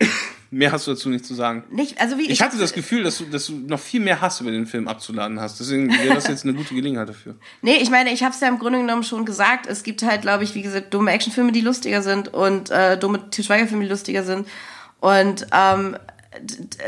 [0.52, 1.62] Mehr hast du dazu nicht zu sagen.
[1.70, 4.40] Nicht, also wie Ich hatte das Gefühl, dass du, dass du noch viel mehr Hass
[4.40, 5.60] über den Film abzuladen hast.
[5.60, 7.36] Deswegen wäre das jetzt eine gute Gelegenheit dafür.
[7.62, 9.68] Nee, ich meine, ich habe es ja im Grunde genommen schon gesagt.
[9.68, 13.30] Es gibt halt, glaube ich, wie gesagt, dumme Actionfilme, die lustiger sind und äh, dumme
[13.30, 14.48] Til Schweiger-Filme, die lustiger sind.
[14.98, 15.96] Und, ähm,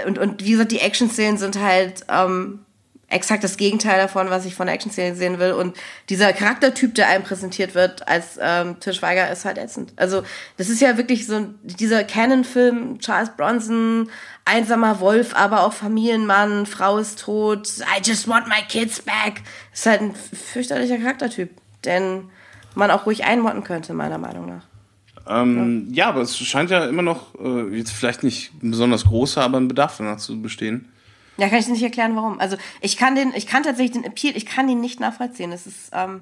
[0.06, 2.64] und, und wie gesagt, die Action-Szenen sind halt ähm,
[3.12, 5.52] exakt das Gegenteil davon, was ich von der Action-Szene sehen will.
[5.52, 5.76] Und
[6.09, 9.93] dieser Charaktertyp, der einem präsentiert wird als ähm, Til Schweiger, ist halt ätzend.
[9.97, 10.22] Also
[10.56, 14.09] das ist ja wirklich so dieser Canon-Film, Charles Bronson,
[14.44, 19.43] einsamer Wolf, aber auch Familienmann, Frau ist tot, I just want my kids back.
[19.72, 21.51] Ist halt ein fürchterlicher Charaktertyp,
[21.84, 22.30] den
[22.74, 24.66] man auch ruhig einmotten könnte, meiner Meinung nach.
[25.28, 26.09] Ähm, ja.
[26.09, 29.97] aber es scheint ja immer noch, äh, jetzt vielleicht nicht besonders großer, aber ein Bedarf
[29.98, 30.89] danach zu bestehen.
[31.43, 32.39] Ja, kann ich nicht erklären, warum.
[32.39, 35.51] Also ich kann den, ich kann tatsächlich den Appeal, ich kann ihn nicht nachvollziehen.
[35.51, 36.20] Es ist, ähm,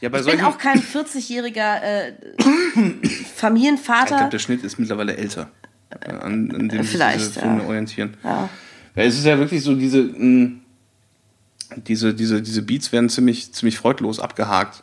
[0.00, 2.12] Ja, ich bin auch kein 40-jähriger äh,
[3.02, 4.16] ich Familienvater.
[4.16, 5.48] glaube, der Schnitt ist mittlerweile älter,
[5.90, 7.68] äh, an, an dem sich Vielleicht, diese Filme ja.
[7.68, 8.16] orientieren.
[8.24, 8.48] Ja.
[8.96, 10.56] Weil es ist ja wirklich so, diese, mh,
[11.86, 14.82] diese, diese, diese Beats werden ziemlich, ziemlich freudlos abgehakt.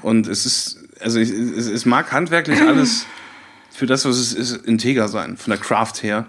[0.00, 3.04] Und es ist, also ich, es, es mag handwerklich alles
[3.70, 6.28] für das, was es ist, integer sein, von der Craft her.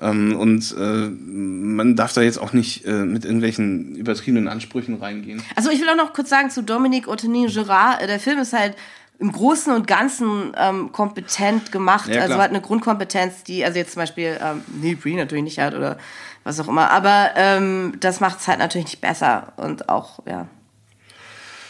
[0.00, 5.42] Ähm, und äh, man darf da jetzt auch nicht äh, mit irgendwelchen übertriebenen Ansprüchen reingehen.
[5.56, 8.02] Also ich will auch noch kurz sagen zu Dominique Ottonin-Girard.
[8.02, 8.76] Äh, Der Film ist halt
[9.18, 12.08] im Großen und Ganzen ähm, kompetent gemacht.
[12.08, 15.58] Ja, also hat eine Grundkompetenz, die, also jetzt zum Beispiel ähm, Neil Breen natürlich nicht
[15.58, 15.98] hat oder
[16.42, 16.90] was auch immer.
[16.90, 20.48] Aber ähm, das macht es halt natürlich nicht besser und auch, ja,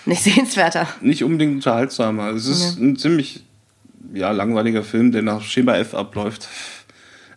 [0.07, 0.86] nicht sehenswerter.
[1.01, 2.28] Nicht unbedingt unterhaltsamer.
[2.31, 3.44] Es ist ein ziemlich
[4.15, 6.48] ja, langweiliger Film, der nach Schema F abläuft.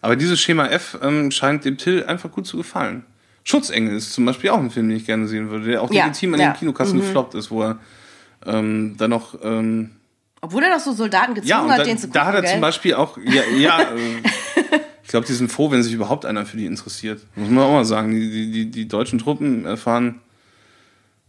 [0.03, 3.05] Aber dieses Schema F ähm, scheint dem Till einfach gut zu gefallen.
[3.45, 6.03] Schutzengel ist zum Beispiel auch ein Film, den ich gerne sehen würde, der auch Ja,
[6.05, 6.51] legitim an ja.
[6.51, 7.79] den Kinokassen gefloppt ist, wo er
[8.45, 9.91] ähm, dann noch ähm,
[10.41, 12.19] Obwohl er doch so Soldaten gezwungen ja und hat, da, den zu gucken.
[12.19, 12.51] da hat er gell?
[12.51, 16.45] zum Beispiel auch ja, ja äh, ich glaube, die sind froh, wenn sich überhaupt einer
[16.45, 17.21] für die interessiert.
[17.35, 18.11] Muss man auch mal sagen.
[18.11, 20.19] Die, die, die deutschen Truppen erfahren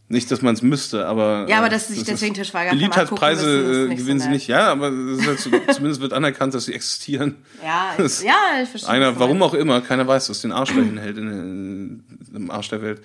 [0.08, 2.70] nicht, dass man es müsste, aber Ja, aber äh, dass sich das deswegen Til Schweiger
[2.70, 4.92] Beliebtheitspreise müssen, äh, so gewinnen sie nicht, ja, aber
[5.26, 5.40] halt
[5.74, 7.36] zumindest wird anerkannt, dass sie existieren.
[7.64, 8.90] Ja, ich, ja, ich verstehe.
[8.90, 12.04] Einer, warum auch immer, keiner weiß, was den Arsch dahin hält in, in,
[12.34, 13.02] im Arsch der Welt.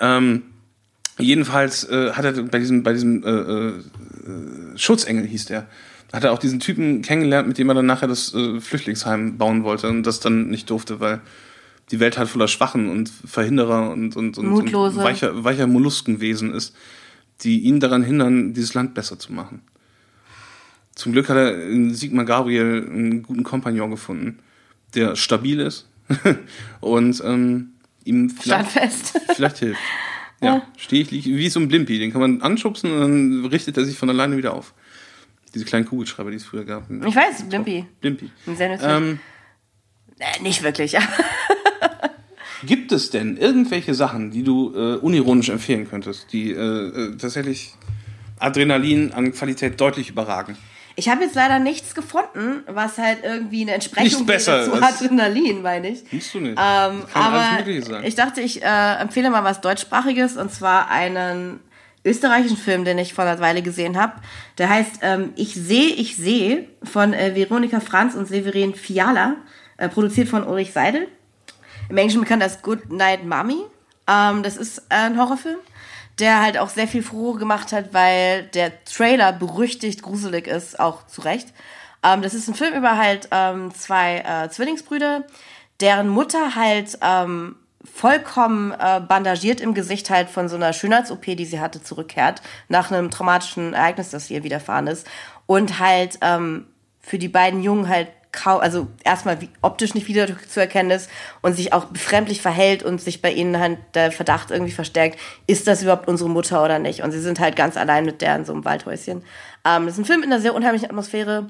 [0.00, 0.42] Ähm,
[1.18, 3.72] jedenfalls äh, hat er bei diesem, bei diesem äh, äh,
[4.76, 5.66] Schutzengel hieß der,
[6.12, 9.62] hat er auch diesen Typen kennengelernt, mit dem er dann nachher das äh, Flüchtlingsheim bauen
[9.62, 11.20] wollte und das dann nicht durfte, weil
[11.90, 16.74] die Welt halt voller Schwachen und Verhinderer und, und, und, und weicher, weicher Molluskenwesen ist,
[17.42, 19.62] die ihn daran hindern, dieses Land besser zu machen.
[20.94, 24.38] Zum Glück hat er in Sigmar Gabriel einen guten Kompagnon gefunden,
[24.94, 25.88] der stabil ist
[26.80, 27.72] und ähm,
[28.04, 28.70] ihm vielleicht,
[29.34, 29.80] vielleicht hilft.
[30.42, 33.84] Ja, stehe ich, wie so ein Blimpi, den kann man anschubsen und dann richtet er
[33.84, 34.72] sich von alleine wieder auf.
[35.54, 36.90] Diese kleinen Kugelschreiber, die es früher gab.
[36.90, 37.84] Ich weiß, Blimpi.
[38.00, 38.30] Blimpi.
[38.46, 38.90] Ein sehr nützlich.
[38.90, 39.20] Ähm,
[40.20, 41.00] äh, nicht wirklich, ja.
[42.64, 47.74] Gibt es denn irgendwelche Sachen, die du äh, unironisch empfehlen könntest, die äh, äh, tatsächlich
[48.38, 50.56] Adrenalin an Qualität deutlich überragen?
[50.96, 54.82] Ich habe jetzt leider nichts gefunden, was halt irgendwie eine Entsprechung zu.
[54.82, 56.12] Adrenalin, meine ich.
[56.12, 56.52] Musst du nicht.
[56.52, 58.04] Ähm, Kann aber sein.
[58.04, 61.60] ich dachte, ich äh, empfehle mal was deutschsprachiges und zwar einen
[62.04, 64.14] österreichischen Film, den ich vor einer Weile gesehen habe.
[64.58, 69.36] Der heißt ähm, Ich sehe, ich sehe von äh, Veronika Franz und Severin Fiala,
[69.76, 71.08] äh, produziert von Ulrich Seidel.
[71.90, 73.64] Im Englischen bekannt als Good Night Mommy.
[74.06, 75.58] Ähm, das ist äh, ein Horrorfilm,
[76.20, 81.04] der halt auch sehr viel Furore gemacht hat, weil der Trailer berüchtigt gruselig ist, auch
[81.08, 81.48] zu Recht.
[82.04, 85.24] Ähm, das ist ein Film über halt ähm, zwei äh, Zwillingsbrüder,
[85.80, 91.44] deren Mutter halt ähm, vollkommen äh, bandagiert im Gesicht halt von so einer Schönheits-OP, die
[91.44, 95.08] sie hatte, zurückkehrt, nach einem traumatischen Ereignis, das ihr widerfahren ist.
[95.46, 96.66] Und halt ähm,
[97.00, 101.10] für die beiden Jungen halt kaum, also erstmal wie, optisch nicht wieder zu erkennen ist
[101.42, 105.66] und sich auch befremdlich verhält und sich bei ihnen halt der Verdacht irgendwie verstärkt, ist
[105.66, 107.02] das überhaupt unsere Mutter oder nicht?
[107.02, 109.24] Und sie sind halt ganz allein mit der in so einem Waldhäuschen.
[109.64, 111.48] Ähm, das ist ein Film in einer sehr unheimlichen Atmosphäre,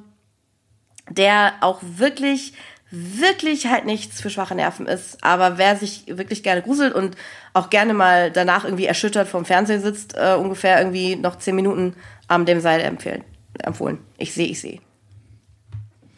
[1.10, 2.54] der auch wirklich,
[2.90, 5.22] wirklich halt nichts für schwache Nerven ist.
[5.22, 7.16] Aber wer sich wirklich gerne gruselt und
[7.52, 11.94] auch gerne mal danach irgendwie erschüttert vom Fernsehen sitzt, äh, ungefähr irgendwie noch zehn Minuten,
[12.30, 13.24] ähm, dem sei empfehlen,
[13.62, 13.98] empfohlen.
[14.16, 14.80] Ich sehe, ich sehe.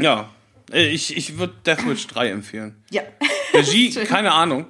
[0.00, 0.28] Ja,
[0.72, 2.76] ich, ich würde Death Wish 3 empfehlen.
[2.90, 3.02] Ja.
[3.54, 4.66] Regie, keine Ahnung.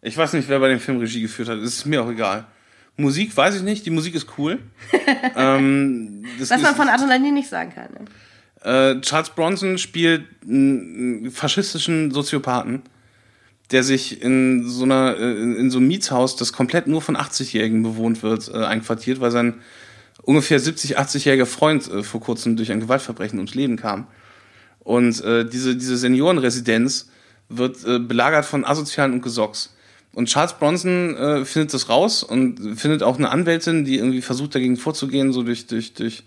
[0.00, 1.58] Ich weiß nicht, wer bei dem Film Regie geführt hat.
[1.58, 2.46] Es ist mir auch egal.
[2.96, 3.86] Musik weiß ich nicht.
[3.86, 4.58] Die Musik ist cool.
[5.36, 7.92] ähm, das Was man ist, von Adrenalin nicht sagen kann.
[7.92, 8.04] Ne?
[8.64, 12.82] äh, Charles Bronson spielt einen, einen faschistischen Soziopathen,
[13.70, 17.16] der sich in so einer äh, in, in so einem Mietshaus, das komplett nur von
[17.16, 19.60] 80-Jährigen bewohnt wird, äh, einquartiert, weil sein
[20.22, 24.06] ungefähr 70, 80-jähriger Freund äh, vor kurzem durch ein Gewaltverbrechen ums Leben kam.
[24.84, 27.08] Und äh, diese, diese Seniorenresidenz
[27.48, 29.74] wird äh, belagert von Asozialen und Gesocks.
[30.14, 34.54] Und Charles Bronson äh, findet das raus und findet auch eine Anwältin, die irgendwie versucht
[34.54, 36.24] dagegen vorzugehen, so durch, durch, durch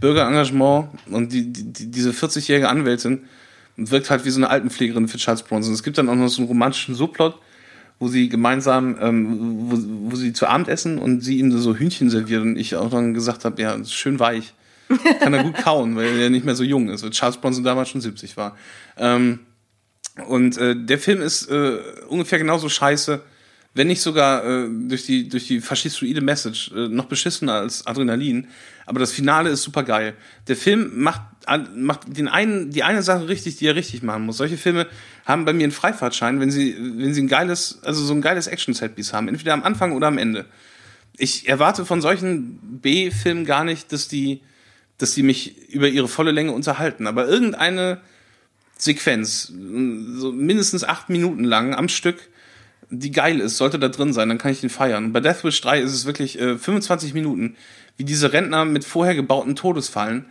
[0.00, 0.88] Bürgerengagement.
[1.10, 3.24] Und die, die, diese 40-jährige Anwältin
[3.76, 5.72] wirkt halt wie so eine Altenpflegerin für Charles Bronson.
[5.72, 7.34] Es gibt dann auch noch so einen romantischen Subplot,
[7.98, 12.10] wo sie gemeinsam, ähm, wo, wo sie zu Abend essen und sie ihm so Hühnchen
[12.10, 14.52] serviert und ich auch dann gesagt habe, ja, schön weich.
[15.20, 17.02] Kann er gut kauen, weil er nicht mehr so jung ist.
[17.02, 18.56] Und Charles Bronson damals schon 70 war.
[18.96, 19.40] Ähm,
[20.26, 23.20] und äh, der Film ist äh, ungefähr genauso scheiße,
[23.74, 28.46] wenn nicht sogar äh, durch die durch die faschistoide Message äh, noch beschissener als Adrenalin.
[28.86, 30.14] Aber das Finale ist super geil.
[30.46, 31.22] Der Film macht
[31.74, 34.36] macht den einen die eine Sache richtig, die er richtig machen muss.
[34.36, 34.86] Solche Filme
[35.26, 38.46] haben bei mir einen Freifahrtschein, wenn sie wenn sie ein geiles also so ein geiles
[38.46, 40.46] Action Setpiece haben, entweder am Anfang oder am Ende.
[41.16, 44.40] Ich erwarte von solchen B-Filmen gar nicht, dass die
[44.98, 48.00] dass die mich über ihre volle Länge unterhalten, aber irgendeine
[48.78, 52.30] Sequenz, so mindestens acht Minuten lang am Stück,
[52.90, 55.06] die geil ist, sollte da drin sein, dann kann ich den feiern.
[55.06, 57.56] Und bei Deathwish 3 ist es wirklich äh, 25 Minuten,
[57.96, 60.26] wie diese Rentner mit vorher gebauten Todesfallen,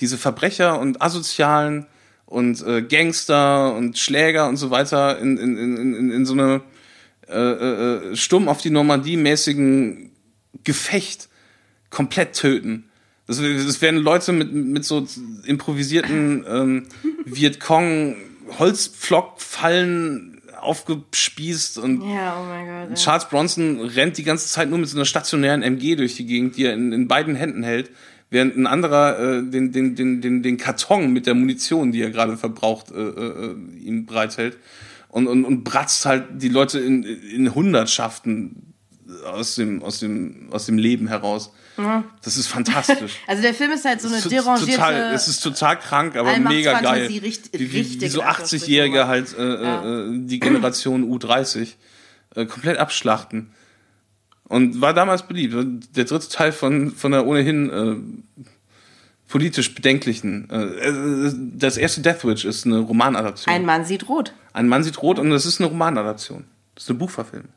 [0.00, 1.86] diese Verbrecher und Asozialen
[2.26, 6.62] und äh, Gangster und Schläger und so weiter in, in, in, in, in so eine
[7.28, 10.10] äh, äh, Sturm auf die Normandie mäßigen
[10.64, 11.28] Gefecht
[11.90, 12.90] komplett töten.
[13.40, 15.06] Das, das werden Leute mit, mit so
[15.44, 16.86] improvisierten ähm,
[17.24, 18.16] Vietcong
[18.58, 22.98] Holzpflockfallen aufgespießt und Ja, oh mein Gott.
[22.98, 26.56] Charles Bronson rennt die ganze Zeit nur mit so einer stationären MG durch die Gegend,
[26.56, 27.90] die er in, in beiden Händen hält,
[28.30, 32.10] während ein anderer äh, den, den, den, den, den Karton mit der Munition, die er
[32.10, 34.56] gerade verbraucht, äh, äh, ihm bereithält
[35.08, 38.74] und, und, und bratzt halt die Leute in, in Hundertschaften
[39.26, 41.52] aus dem, aus dem, aus dem Leben heraus.
[42.22, 43.16] Das ist fantastisch.
[43.26, 44.72] Also der Film ist halt so eine derangierte.
[44.72, 47.06] total, es ist total krank, aber mega geil.
[47.06, 50.04] richt- wie, wie, wie richtig so in 80-Jährige halt äh, Ja.
[50.04, 51.68] äh, die Generation U30
[52.34, 53.52] äh, komplett abschlachten.
[54.44, 55.54] Und war damals beliebt.
[55.96, 58.42] Der dritte Teil von, von der ohnehin äh,
[59.28, 60.50] politisch bedenklichen.
[60.50, 63.54] Äh, äh, das erste Deathwitch ist eine Romanadaption.
[63.54, 64.34] Ein Mann sieht rot.
[64.52, 66.44] Ein Mann sieht rot und das ist eine Romanadaption.
[66.74, 67.48] Das ist eine Buchverfilmung.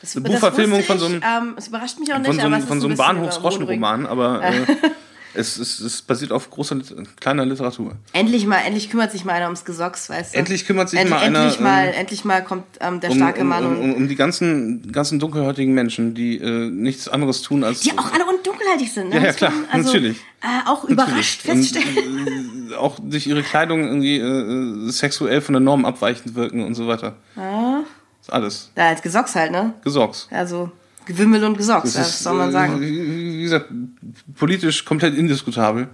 [0.00, 2.46] Das, Eine Buchverfilmung von so einem- ähm, es überrascht mich auch nicht, Von so aber
[2.46, 4.52] einem, es ist von so ein einem bisschen Bahnhofsgroschenroman, aber äh,
[5.34, 6.76] es, es, es basiert auf großer,
[7.20, 7.96] kleiner Literatur.
[8.12, 10.38] Endlich mal, endlich kümmert sich mal einer ums Gesocks, weißt du?
[10.38, 13.16] Endlich kümmert sich End, mal einer, Endlich mal, ähm, endlich mal kommt ähm, der um,
[13.16, 17.64] starke Mann um, um, um die ganzen, ganzen dunkelhäutigen Menschen, die äh, nichts anderes tun
[17.64, 17.80] als.
[17.80, 19.10] die auch alle und dunkelhäutig sind.
[19.10, 19.16] Ne?
[19.16, 20.18] Ja, ja, klar, man also, natürlich.
[20.40, 21.72] Äh, auch überrascht Natürlich.
[21.72, 22.08] feststellen.
[22.08, 26.74] Und, äh, auch durch ihre Kleidung irgendwie äh, sexuell von der Norm abweichend wirken und
[26.74, 27.16] so weiter.
[27.34, 27.97] Ist
[28.28, 28.70] alles.
[28.74, 29.74] Da als Gesocks halt, ne?
[29.82, 30.28] Gesorgt.
[30.30, 30.70] Also
[31.06, 32.80] Gewimmel und Gesocks, Das ist, soll man äh, sagen?
[32.80, 33.70] Wie gesagt,
[34.36, 35.88] politisch komplett indiskutabel.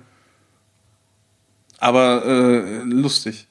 [1.78, 3.46] Aber äh, lustig.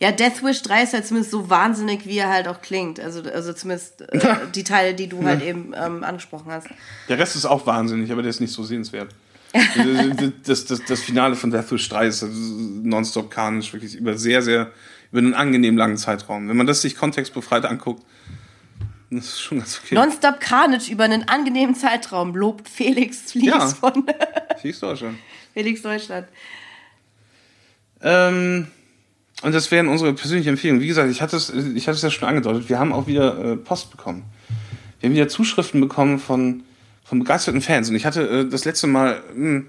[0.00, 3.00] Ja, Death Wish 3 ist halt zumindest so wahnsinnig, wie er halt auch klingt.
[3.00, 6.68] Also, also zumindest äh, die Teile, die du halt eben ähm, angesprochen hast.
[7.08, 9.14] Der Rest ist auch wahnsinnig, aber der ist nicht so sehenswert.
[10.44, 12.24] das, das, das Finale von Death Wish 3 ist
[12.82, 14.70] nonstop carnage, wirklich über sehr, sehr,
[15.10, 16.48] über einen angenehm langen Zeitraum.
[16.48, 18.04] Wenn man das sich kontextbefreit anguckt,
[19.10, 19.94] das ist schon ganz okay.
[19.94, 23.66] Nonstop Carnage über einen angenehmen Zeitraum lobt Felix Flies Ja.
[23.68, 24.04] von
[24.82, 25.18] auch schon.
[25.54, 26.28] Felix Deutschland.
[28.02, 28.68] Ähm,
[29.42, 30.82] und das wären unsere persönlichen Empfehlungen.
[30.82, 33.52] Wie gesagt, ich hatte es, ich hatte es ja schon angedeutet, wir haben auch wieder
[33.52, 34.24] äh, Post bekommen.
[35.00, 36.64] Wir haben wieder Zuschriften bekommen von,
[37.04, 37.88] von begeisterten Fans.
[37.88, 39.60] Und ich hatte äh, das letzte Mal mh,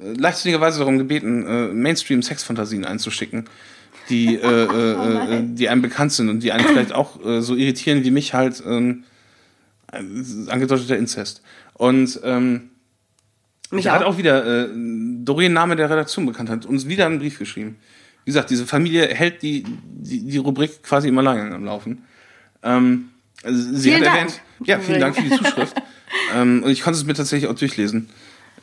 [0.00, 3.46] äh, leichtsinnigerweise darum gebeten, äh, Mainstream-Sexfantasien einzuschicken,
[4.08, 7.54] die, äh, äh, äh, die einem bekannt sind und die einen vielleicht auch äh, so
[7.54, 9.04] irritieren wie mich halt ähm,
[9.92, 9.98] äh,
[10.50, 11.42] angedeuteter Inzest.
[11.74, 12.70] Und ähm,
[13.70, 14.14] Mich da hat auch.
[14.14, 14.68] auch wieder äh,
[15.24, 17.76] Doreen Name der Redaktion bekannt, hat uns wieder einen Brief geschrieben.
[18.24, 22.02] Wie gesagt, diese Familie hält die, die, die Rubrik quasi immer lange am Laufen.
[22.62, 23.10] Ähm,
[23.42, 24.16] also sie Vielen hat Dank.
[24.18, 25.76] erwähnt, ja, vielen Dank für die Zuschrift.
[26.34, 28.10] ähm, und ich konnte es mir tatsächlich auch durchlesen.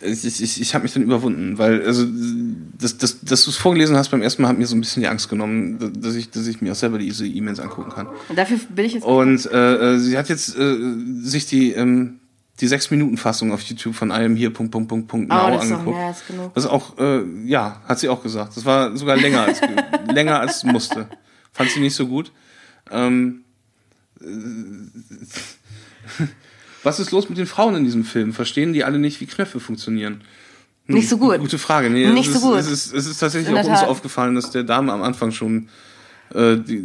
[0.06, 2.06] Ich, ich, ich, habe mich dann überwunden, weil also
[2.78, 5.02] das, das, dass du es vorgelesen hast beim ersten Mal hat mir so ein bisschen
[5.02, 8.08] die Angst genommen, dass ich, dass ich mir auch selber diese E-Mails angucken kann.
[8.30, 9.06] Und dafür bin ich jetzt.
[9.06, 10.78] Und äh, äh, sie hat jetzt äh,
[11.22, 12.20] sich die ähm,
[12.62, 15.52] die sechs Minuten Fassung auf YouTube von einem hier Punkt Punkt Punkt Punkt oh, now
[15.52, 15.98] das ist angeguckt.
[15.98, 16.54] mehr als genug.
[16.54, 18.56] Das ist auch äh, ja, hat sie auch gesagt.
[18.56, 19.70] Das war sogar länger als ge-
[20.14, 21.08] länger als musste.
[21.52, 22.32] Fand sie nicht so gut.
[22.92, 23.44] Ähm,
[24.22, 24.26] äh,
[26.86, 28.32] was ist los mit den Frauen in diesem Film?
[28.34, 30.22] Verstehen die alle nicht, wie Knöpfe funktionieren?
[30.86, 31.40] Hm, Nicht so gut.
[31.40, 31.90] Gute Frage.
[31.90, 32.56] Nee, Nicht es so ist, gut.
[32.60, 33.90] Es ist, es ist tatsächlich In auch uns Tat.
[33.90, 35.70] aufgefallen, dass der Dame am Anfang schon
[36.34, 36.84] äh, die,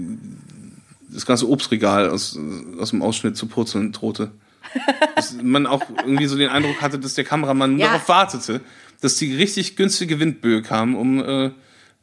[1.09, 2.39] das ganze Obstregal aus,
[2.79, 4.31] aus dem Ausschnitt zu purzeln drohte.
[5.17, 7.87] Dass man auch irgendwie so den Eindruck hatte, dass der Kameramann nur Ja.
[7.89, 8.61] darauf wartete,
[9.01, 11.51] dass die richtig günstige Windböe kam, um äh,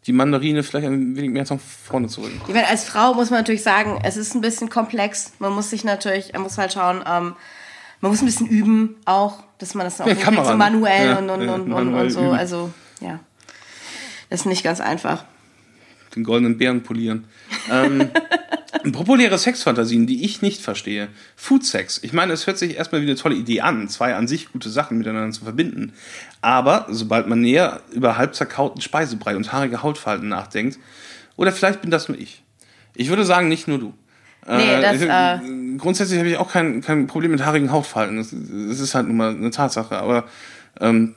[0.06, 2.42] die Mandarine vielleicht ein wenig mehr nach vorne zu rücken.
[2.48, 5.32] Ich meine, als Frau muss man natürlich sagen, es ist ein bisschen komplex.
[5.40, 7.34] Man muss sich natürlich, man muss halt schauen, ähm,
[8.02, 10.16] man muss ein bisschen üben auch, dass man das auch Ja,
[10.46, 12.20] so manuell Ja, und, und, und, manuell und so.
[12.22, 12.32] üben.
[12.34, 12.72] Also,
[13.02, 13.20] ja.
[14.30, 15.24] Das ist nicht ganz einfach.
[16.16, 17.26] Den goldenen Bären polieren.
[17.72, 18.10] Ähm,
[18.92, 21.10] populäre Sexfantasien, die ich nicht verstehe.
[21.36, 22.00] Food Sex.
[22.04, 24.70] Ich meine, es hört sich erstmal wie eine tolle Idee an, zwei an sich gute
[24.70, 25.94] Sachen miteinander zu verbinden.
[26.42, 30.80] Aber sobald man näher über halb zerkauten Speisebrei und haarige Hautfalten nachdenkt,
[31.36, 32.44] oder vielleicht bin das nur ich.
[32.96, 33.94] Ich würde sagen, nicht nur du.
[34.50, 35.40] Nee, das, ich- äh,
[35.78, 38.18] grundsätzlich habe ich auch kein, kein Problem mit haarigen Hautfalten.
[38.18, 39.98] Das, das ist halt nun mal eine Tatsache.
[39.98, 40.26] Aber
[40.80, 41.16] ähm,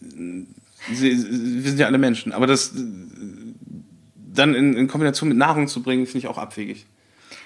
[0.00, 1.16] sie,
[1.62, 2.32] wir sind ja alle Menschen.
[2.32, 2.72] Aber das
[4.34, 6.86] dann in, in Kombination mit Nahrung zu bringen, finde ich auch abwegig.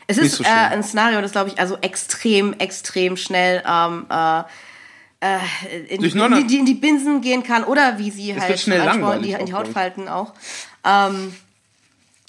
[0.06, 4.42] Es ist so äh, ein Szenario, das glaube ich also extrem, extrem schnell ähm, äh,
[5.20, 5.38] äh,
[5.88, 8.84] in, Durch in, die, in die Binsen gehen kann oder wie sie halt wird schnell
[8.84, 9.52] langweilig die, in die.
[9.54, 10.32] Hautfalten auch.
[10.84, 11.34] Ähm,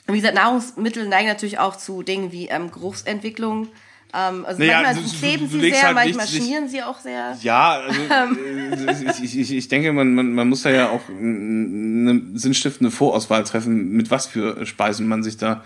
[0.08, 3.68] wie gesagt, Nahrungsmittel neigen natürlich auch zu Dingen wie ähm, Geruchsentwicklung.
[4.14, 7.38] Ähm, also Naja, manchmal du- kleben sie sehr, halt manchmal nicht- schmieren sie auch sehr.
[7.42, 8.00] Ja, also
[9.10, 13.44] äh, ich, ich, ich denke, man, man, man muss da ja auch eine sinnstiftende Vorauswahl
[13.44, 15.64] treffen, mit was für Speisen man sich da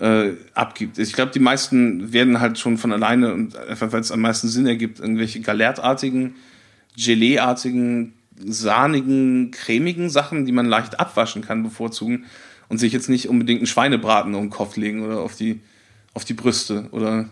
[0.00, 0.98] äh, abgibt.
[0.98, 4.48] Ich glaube, die meisten werden halt schon von alleine und einfach, weil es am meisten
[4.48, 6.34] Sinn ergibt, irgendwelche galertartigen,
[6.96, 8.12] Gelee-artigen,
[8.44, 12.24] sahnigen, cremigen Sachen, die man leicht abwaschen kann, bevorzugen
[12.68, 15.60] und sich jetzt nicht unbedingt einen Schweinebraten um den Kopf legen oder auf die,
[16.14, 17.28] auf die Brüste oder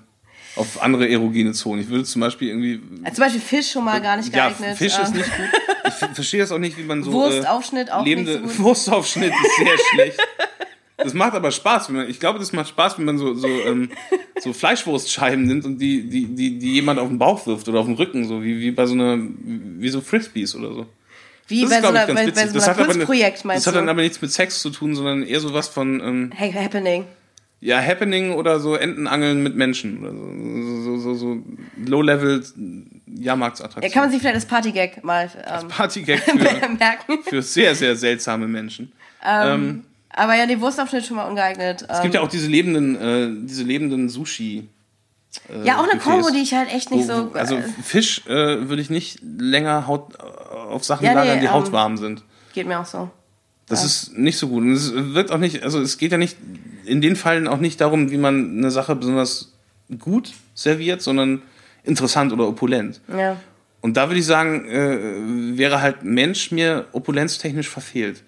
[0.56, 1.82] auf andere erogene Zonen.
[1.82, 4.76] Ich würde zum Beispiel irgendwie Also zum Beispiel Fisch schon mal gar nicht ja, geeignet.
[4.76, 5.46] Fisch ist ähm, nicht gut.
[5.88, 7.12] Ich ver- verstehe das auch nicht, wie man so.
[7.12, 8.58] Wurstaufschnitt auch nicht lebende, so gut.
[8.58, 10.18] Wurstaufschnitt ist sehr schlecht.
[10.98, 11.88] Das macht aber Spaß.
[11.88, 13.90] Wenn man, ich glaube, das macht Spaß, wenn man so, so, ähm,
[14.40, 17.86] so Fleischwurstscheiben nimmt und die, die, die, die jemand auf den Bauch wirft oder auf
[17.86, 20.86] den Rücken, so wie, wie bei so einer, wie so Frisbees oder so.
[21.48, 22.86] Wie Das bei ist, so ich, einer, ganz bei, bei so Das einem hat, aber,
[22.88, 23.90] ne- Kunstprojekt, meinst das hat dann du?
[23.90, 27.04] aber nichts mit Sex zu tun, sondern eher so was von, ähm, Hey, happening.
[27.64, 30.00] Ja, Happening oder so Entenangeln mit Menschen.
[30.02, 31.42] Oder so, so, so, so
[31.86, 32.44] Low-Level
[33.06, 33.88] Jahrmarktsattraktionen.
[33.88, 36.34] Ja, kann man sich vielleicht als Partygag mal ähm, Partygag für,
[36.68, 37.18] merken.
[37.24, 38.92] für sehr, sehr seltsame Menschen.
[39.24, 41.86] ähm, Aber ja, die Wurstaufschnitt schon mal ungeeignet.
[41.88, 44.68] es gibt ja auch diese lebenden, äh, diese lebenden Sushi.
[45.48, 45.98] Äh, ja, auch eine.
[46.00, 47.32] Kombo, die ich halt echt nicht Wo- so.
[47.32, 50.22] also Fisch äh, würde ich nicht länger Haut, äh,
[50.54, 52.22] auf Sachen Ja, nee, lagern, die ähm, hautwarm sind.
[52.52, 53.08] geht mir auch so.
[53.68, 54.62] Das ist nicht so gut.
[54.62, 56.36] Und es wird auch nicht, also es geht ja nicht,
[56.84, 59.52] in den Fällen auch nicht darum, wie man eine Sache besonders
[59.98, 61.42] gut serviert, sondern
[61.84, 63.00] interessant oder opulent.
[63.08, 63.40] Ja.
[63.80, 68.22] Und da würde ich sagen, äh, wäre halt Mensch mir opulenztechnisch verfehlt.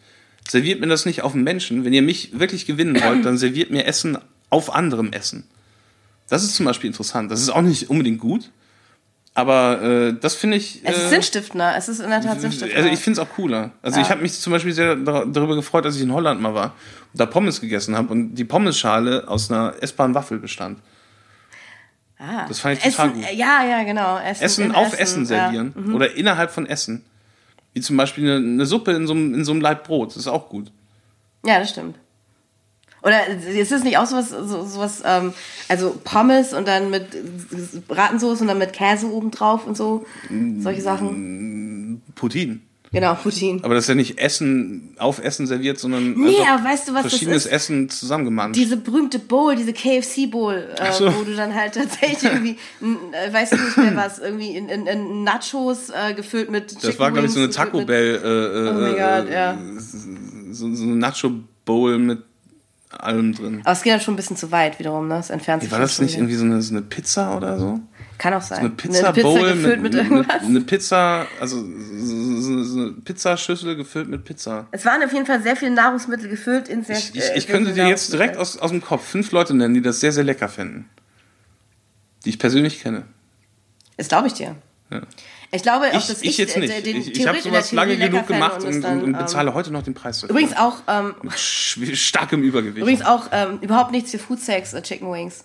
[0.48, 1.84] Serviert mir das nicht auf einen Menschen.
[1.84, 4.18] Wenn ihr mich wirklich gewinnen wollt, dann serviert mir Essen
[4.50, 5.44] auf anderem Essen.
[6.28, 7.30] Das ist zum Beispiel interessant.
[7.30, 8.50] Das ist auch nicht unbedingt gut,
[9.34, 10.80] aber äh, das finde ich.
[10.84, 11.76] Es ist äh, sinnstiftender.
[11.76, 12.76] Es ist in der Tat sinnstiftender.
[12.82, 13.72] also ich finde es auch cooler.
[13.82, 16.54] Also ich habe mich zum Beispiel sehr dar- darüber gefreut, als ich in Holland mal
[16.54, 16.74] war
[17.12, 20.78] und da Pommes gegessen habe und die Pommesschale aus einer essbaren Waffel bestand.
[22.18, 22.46] ah.
[22.48, 23.32] das fand ich total Essen, gut.
[23.32, 24.18] Ja, ja, genau.
[24.18, 25.26] Essen, Essen auf Essen, ja.
[25.26, 27.04] servieren oder innerhalb von Essen.
[27.72, 30.10] Wie zum Beispiel eine, eine Suppe in so, einem, in so einem Laib Brot.
[30.10, 30.70] Das ist auch gut.
[31.44, 31.96] Ja, das stimmt.
[33.04, 35.32] Oder ist es nicht auch sowas, so, sowas ähm,
[35.68, 37.06] also Pommes und dann mit
[37.86, 40.06] Bratensoße und dann mit Käse obendrauf und so?
[40.58, 42.02] Solche Sachen?
[42.14, 42.60] Poutine.
[42.92, 43.58] Genau, Poutine.
[43.64, 47.02] Aber das ist ja nicht Essen auf Essen serviert, sondern Nee, aber weißt du, was
[47.02, 47.44] das verschiedenes?
[47.44, 48.54] Essen zusammengemanscht.
[48.58, 51.12] Diese berühmte Bowl, diese KFC-Bowl, äh, so.
[51.12, 52.56] wo du dann halt tatsächlich irgendwie,
[53.12, 56.86] äh, weiß ich nicht mehr was, irgendwie in, in, in Nachos äh, gefüllt mit Chicken
[56.86, 58.14] das war, glaube ich, so eine Taco mit- Bell.
[58.14, 59.58] Äh, Oh mein äh, Gott, ja.
[60.52, 61.32] So, so eine Nacho
[61.64, 62.22] Bowl mit
[63.04, 63.60] allem drin.
[63.64, 65.18] Aber es geht dann schon ein bisschen zu weit wiederum, ne?
[65.18, 67.80] Es entfernt sich War das nicht irgendwie so eine, so eine Pizza oder so?
[68.18, 68.60] Kann auch sein.
[68.60, 70.42] Eine Pizza, Pizza Bowl gefüllt mit, mit, irgendwas.
[70.42, 74.66] eine Pizza, also so, so, so eine Pizzaschüssel gefüllt mit Pizza.
[74.70, 77.46] Es waren auf jeden Fall sehr viele Nahrungsmittel gefüllt in sehr Ich, ich, äh, ich
[77.48, 80.24] könnte dir jetzt direkt aus, aus dem Kopf fünf Leute nennen, die das sehr, sehr
[80.24, 80.88] lecker finden.
[82.24, 83.04] Die ich persönlich kenne.
[83.96, 84.56] Das glaube ich dir.
[84.90, 85.02] Ja.
[85.54, 86.86] Ich glaube auch, Ich, dass ich, ich, jetzt äh, nicht.
[86.86, 89.82] den Ich, ich habe sowas lange genug gemacht und, dann, und, bezahle ähm, heute noch
[89.82, 90.30] den Preis dafür.
[90.30, 92.78] Übrigens auch, ähm, Sch- stark im Übergewicht.
[92.78, 95.44] übrigens auch ähm, überhaupt nichts für Food Sex äh, Chicken Wings.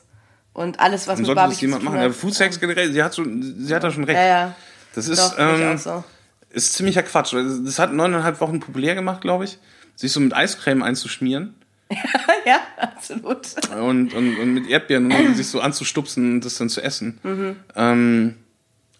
[0.53, 1.99] Und alles, was Warum mit Barbecue jemand machen?
[1.99, 4.17] Aber Food Sex generell, sie hat, schon, sie hat da schon recht.
[4.17, 4.55] Ja, ja.
[4.95, 6.03] Das ist, Doch, ähm, auch so.
[6.49, 7.33] ist ziemlicher Quatsch.
[7.33, 9.59] Das hat neuneinhalb Wochen populär gemacht, glaube ich,
[9.95, 11.53] sich so mit Eiscreme einzuschmieren
[12.45, 13.47] ja, absolut.
[13.71, 17.19] und, und, und mit Erdbeeren und sich so anzustupsen und das dann zu essen.
[17.23, 17.55] Mhm.
[17.75, 18.35] Ähm,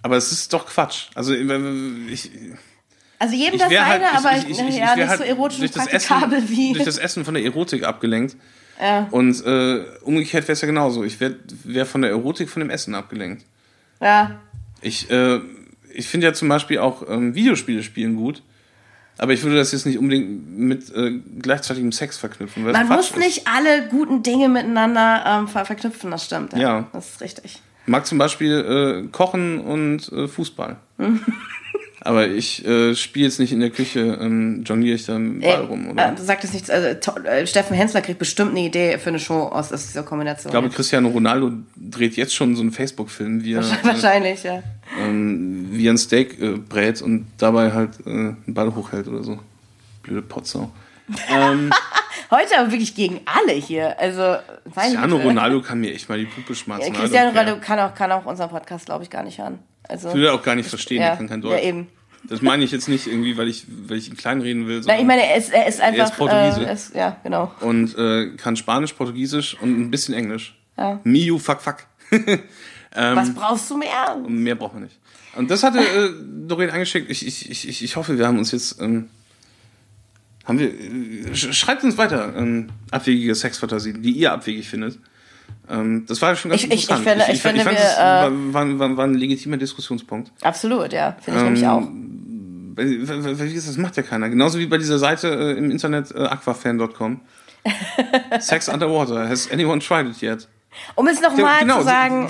[0.02, 1.08] aber es ist doch Quatsch.
[1.16, 2.32] Also ich,
[3.20, 5.60] Also jedem das wäre seine, halt, aber ich, ich, ich, ja, nicht halt so erotisch
[5.60, 6.74] durch und das, praktikabel Essen, wie.
[6.74, 8.36] durch das Essen von der Erotik abgelenkt.
[8.80, 9.08] ja.
[9.12, 11.04] Und äh, umgekehrt wäre es ja genauso.
[11.04, 13.46] Ich wäre wär von der Erotik von dem Essen abgelenkt.
[14.02, 14.40] ja.
[14.82, 15.42] Ich, äh,
[15.94, 18.42] ich finde ja zum Beispiel auch ähm, Videospiele spielen gut.
[19.18, 22.64] Aber ich würde das jetzt nicht unbedingt mit äh, gleichzeitigem Sex verknüpfen.
[22.64, 23.18] Man muss ist.
[23.18, 26.54] nicht alle guten Dinge miteinander ähm, ver verknüpfen, das stimmt.
[26.54, 26.88] Ja.
[26.94, 27.62] Das ist richtig.
[27.90, 30.78] Mag zum Beispiel äh, Kochen und äh, Fußball.
[32.02, 35.66] Aber ich äh, spiele jetzt nicht in der Küche, ähm, jongliere ich da im Ball
[35.66, 35.90] rum.
[35.90, 36.12] Oder?
[36.12, 36.70] Äh, du sagtest nichts.
[36.70, 36.88] Also,
[37.24, 40.50] äh, Steffen Hensler kriegt bestimmt eine Idee für eine Show aus, aus dieser Kombination.
[40.50, 44.64] ich glaube, Cristiano Ronaldo dreht jetzt schon so einen Facebook-Film, wie er, äh, Wahrscheinlich, ja.
[44.98, 49.24] ähm, wie er ein Steak äh, brät und dabei halt äh, einen Ball hochhält oder
[49.24, 49.40] so.
[50.04, 50.72] Blöde Potsau.
[51.30, 51.72] Ähm,
[52.32, 54.00] Heute aber wirklich gegen alle hier.
[54.00, 54.36] Also,
[54.72, 55.18] Cristiano.
[55.18, 56.94] Ronaldo kann mir echt mal die Puppe schmerzen.
[56.94, 57.30] Ja, Cristiano.
[57.30, 59.58] Ronaldo kann auch, kann auch unseren Podcast, glaube ich, gar nicht hören.
[59.88, 61.64] Also, Ich will er auch gar nicht verstehen, ja, er kann kein ja, Deutsch.
[61.64, 61.88] eben.
[62.26, 64.84] Das meine ich jetzt nicht irgendwie, weil ich, weil ich ihn kleinreden will.
[64.84, 66.04] Sondern- ich meine, er ist, er ist einfach.
[66.06, 66.62] ist Portugiese.
[66.62, 67.52] Äh, er ist, ja, genau.
[67.62, 70.56] und äh, kann Spanisch, Portugiesisch und ein bisschen Englisch.
[70.78, 71.00] Ja.
[71.04, 71.78] Miu, fuck, fuck.
[72.96, 74.18] Ähm, Was brauchst du mehr?
[74.28, 74.98] Mehr braucht man nicht.
[75.36, 76.10] Und das hatte äh,
[76.48, 77.08] Doreen angeschickt.
[77.12, 78.82] Ich, ich, ich, ich- ich hoffe, wir haben uns jetzt.
[78.82, 79.12] Ähm,
[80.50, 80.72] haben wir.
[81.34, 85.00] Sch- schreibt uns weiter ähm, abwegige Sexfantasien, die ihr abwegig findet.
[85.70, 87.08] Ähm, das war schon ganz Ich- ich- ich interessant.
[87.08, 90.32] finde- ich finde, fand, wir, das äh, war, war, war, ein legitimer Diskussionspunkt.
[90.42, 91.16] Absolut, ja.
[91.22, 91.88] Finde ich Ähm, nämlich auch.
[92.76, 94.30] Weil- weil Das macht ja keiner.
[94.30, 97.22] Genauso wie bei dieser Seite äh, im Internet äh, aquafan.com.
[98.40, 99.28] Sex underwater.
[99.28, 100.48] Has anyone tried it yet?
[100.96, 102.30] Um es nochmal genau, zu sagen,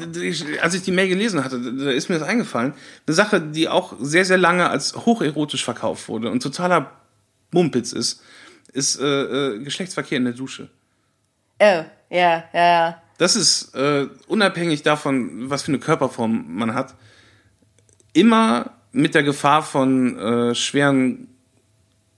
[0.62, 2.74] als ich die Mail gelesen hatte, da da ist mir das eingefallen.
[3.06, 6.90] Eine Sache, die auch sehr, sehr lange als hocherotisch verkauft wurde und totaler
[7.52, 8.22] Mumpitz ist,
[8.74, 10.70] ist äh, äh, Geschlechtsverkehr in der Dusche.
[11.60, 13.02] oh, ja, ja, ja.
[13.18, 16.96] Das ist äh, unabhängig davon, was für eine Körperform man hat,
[18.14, 21.28] immer mit der Gefahr von äh, schweren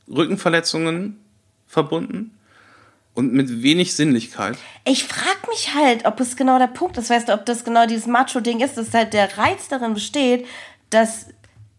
[0.07, 1.19] Rückenverletzungen
[1.67, 2.37] verbunden
[3.13, 4.57] und mit wenig Sinnlichkeit.
[4.85, 7.85] Ich frage mich halt, ob es genau der Punkt ist, weißt du, ob das genau
[7.85, 10.45] dieses Macho-Ding ist, dass halt der Reiz darin besteht,
[10.89, 11.27] dass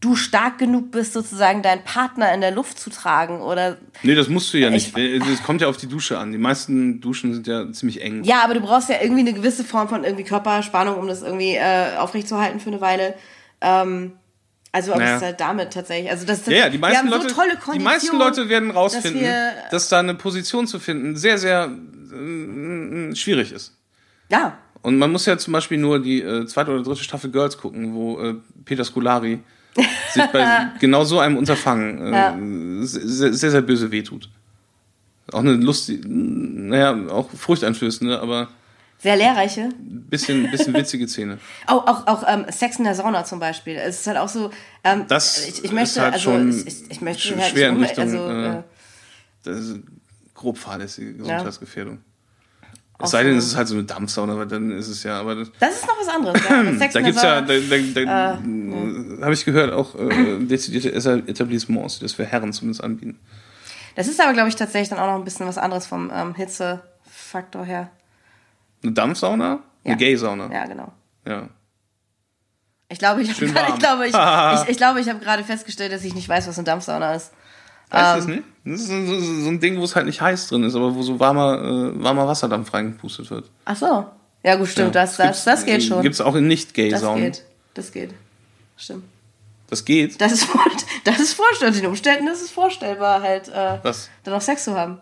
[0.02, 4.28] du stark genug bist, sozusagen deinen Partner in der Luft zu tragen oder Nee, das
[4.28, 4.94] musst du ja nicht.
[4.98, 6.32] Ich- Es kommt ja auf die Dusche an.
[6.32, 8.22] Die meisten Duschen sind ja ziemlich eng.
[8.24, 11.54] Ja, aber du brauchst ja irgendwie eine gewisse Form von irgendwie Körperspannung, um das irgendwie
[11.54, 13.14] äh, aufrechtzuerhalten für eine Weile.
[13.62, 14.12] Ähm,
[14.72, 15.16] also ob Naja.
[15.16, 17.34] es halt damit tatsächlich, also das, das Ja, ja, die meisten, wir haben Leute, so
[17.36, 17.84] tolle die Konditionen.
[17.84, 21.70] meisten Leute werden rausfinden, dass dass, wir- da eine Position zu finden sehr, sehr
[22.12, 23.76] äh, schwierig ist.
[24.30, 27.56] Ja, Und man muss ja zum Beispiel nur die äh, zweite oder dritte Staffel Girls
[27.56, 28.34] gucken, wo äh,
[28.64, 29.40] Peter Scolari
[30.12, 32.36] sich bei genau so einem Unterfangen äh, Ja.
[32.86, 34.28] sehr, sehr, sehr böse wehtut.
[35.32, 38.48] Auch eine lustige, naja, auch furchteinflößende, aber
[38.98, 39.70] sehr lehrreiche.
[39.78, 41.38] bisschen, bisschen witzige Szene.
[41.66, 43.74] Auch, auch, auch ähm, Sex in der Sauna zum Beispiel.
[43.76, 44.50] Es ist halt auch so.
[44.84, 47.68] Ähm, Das ich, ich möchte, ist halt also schon ich, ich, möchte sch- halt schwer
[47.70, 48.62] in Richtung, also, äh, äh,
[49.42, 49.76] Das ist
[50.34, 51.98] grob fahrlässige Gesundheitsgefährdung.
[51.98, 52.11] Auch
[53.02, 55.34] Es sei denn, es ist halt so eine Dampfsauna, aber dann ist es ja, aber
[55.34, 56.40] das, Das ist noch was anderes.
[56.48, 56.62] Ja.
[56.92, 62.12] Da gibt's ja, da, da, da habe ich gehört, auch äh, dezidierte Etablissements, die das
[62.12, 63.18] für Herren zumindest anbieten.
[63.96, 66.34] das ist aber, glaube ich, tatsächlich dann auch noch ein bisschen was anderes vom ähm,
[66.34, 67.90] Hitzefaktor her.
[68.82, 69.60] Eine Dampfsauna?
[69.84, 69.92] Ja.
[69.92, 70.52] Eine Gay-Sauna.
[70.52, 70.92] Ja, genau.
[71.26, 71.48] Ja.
[72.88, 74.14] Ich glaube, ich habe gerade, ich glaube, ich,
[74.62, 77.32] ich, ich, glaube, ich habe gerade festgestellt, dass ich nicht weiß, was eine Dampfsauna ist.
[77.92, 78.36] Weißt du Ähm.
[78.36, 78.42] das nicht?
[78.64, 80.94] Das ist so, so, so ein Ding, wo es halt nicht heiß drin ist, aber
[80.94, 81.58] wo so warmer,
[81.94, 83.50] äh, warmer Wasserdampf reingepustet wird.
[83.64, 84.06] Ach so.
[84.44, 84.94] Ja, gut, stimmt.
[84.94, 86.00] das, das, das geht schon.
[86.02, 87.24] Gibt es auch in das Nicht-Gay-Saunen.
[87.24, 87.44] geht.
[87.74, 88.14] Das geht.
[88.76, 89.04] Stimmt.
[89.68, 90.20] Das geht.
[90.20, 90.46] Das ist,
[91.04, 91.68] das ist vorstellbar.
[91.68, 94.08] Unter den Umständen ist es vorstellbar, halt äh, Was?
[94.24, 94.98] dann noch Sex zu haben.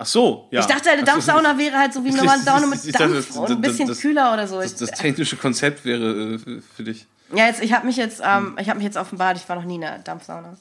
[0.00, 0.60] Ach so, ja.
[0.60, 3.08] Ich dachte, eine so, Dampfsauna wäre halt so wie eine normale Sauna mit Ich dachte,
[3.14, 4.60] Dampf das- und ein das- bisschen das- kühler oder so.
[4.60, 7.06] Das, das technische Konzept wäre äh, für- für dich.
[7.34, 9.64] ja, jetzt, ich habe mich jetzt, ähm, ich habe mich jetzt offenbart, ich war noch
[9.64, 10.56] nie in einer Dampfsauna.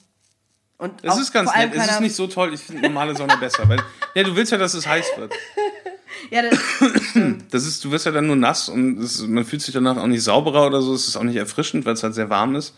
[0.78, 1.72] Und Es auch ist ganz nett.
[1.74, 2.54] Es ist nicht so toll.
[2.54, 3.68] Ich finde normale Sauna besser.
[3.68, 3.80] Weil,
[4.14, 5.34] ja, du willst ja, dass es heiß wird.
[6.32, 6.58] Ja, das,
[7.52, 10.08] Das ist, du wirst ja dann nur nass und es, man fühlt sich danach auch
[10.08, 10.96] nicht sauberer oder so.
[10.96, 12.74] Es ist auch nicht erfrischend, weil es halt sehr warm ist.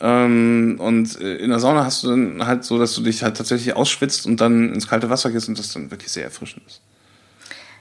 [0.00, 3.36] Ähm, und äh, in der Sauna hast du dann halt so, dass du dich halt
[3.36, 6.80] tatsächlich ausschwitzt und dann ins kalte Wasser gehst und das dann wirklich sehr erfrischend ist.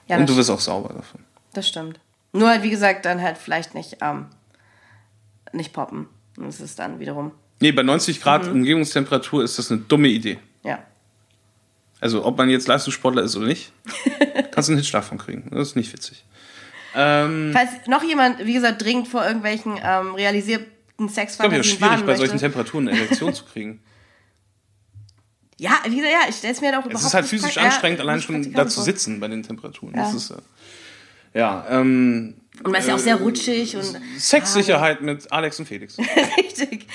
[0.08, 1.22] ja, und das, du wirst auch sauber davon.
[1.54, 2.00] das stimmt.
[2.34, 4.26] Nur halt, wie gesagt, dann halt vielleicht nicht, ähm,
[5.54, 6.08] nicht poppen.
[6.38, 8.52] Und es ist dann wiederum, Nee, bei 90 Grad Mhm.
[8.54, 10.40] Umgebungstemperatur ist das eine dumme Idee.
[10.64, 10.80] ja.
[12.02, 13.74] Also, ob man jetzt Leistungssportler ist oder nicht,
[14.52, 15.50] kannst du einen Hitzschlag von kriegen.
[15.52, 16.24] Das ist nicht witzig.
[16.96, 21.64] Ähm, Falls noch jemand, wie gesagt, dringend vor irgendwelchen ähm, realisierten ich glaube, ja, Sexfantasien
[21.78, 22.38] schwierig, bei solchen.
[22.38, 23.82] Temperaturen eine Erektion zu kriegen.
[25.62, 27.52] Ja, wie gesagt, ja, ich stelle es mir halt auch Es überhaupt ist halt physisch
[27.52, 29.94] prakt- ja, anstrengend, allein schon da zu sitzen bei den Temperaturen.
[29.94, 30.04] Ja.
[30.04, 30.36] Das ist, äh,
[31.34, 35.98] ja, ähm, Und man ist ja auch sehr rutschig und Sexsicherheit mit Alex und Felix.
[36.38, 36.88] richtig.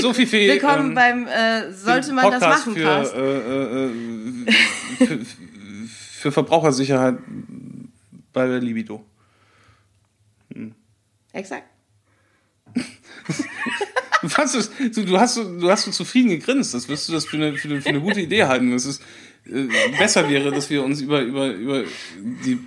[0.00, 5.04] So viel für, Willkommen ähm, beim äh, Sollte man das Podcast machen, für, äh, äh,
[5.04, 5.24] äh, für,
[6.20, 7.18] für Verbrauchersicherheit
[8.32, 9.04] bei der Libido.
[11.32, 11.68] Exakt.
[14.22, 16.74] Was ist, du, du, hast, so- du hast so zufrieden gegrinst.
[16.74, 18.72] Das wirst du das für eine, für eine, für eine gute Idee halten.
[18.72, 19.00] Das ist,
[19.46, 21.84] äh, besser wäre, dass wir uns über, über, über
[22.44, 22.58] die,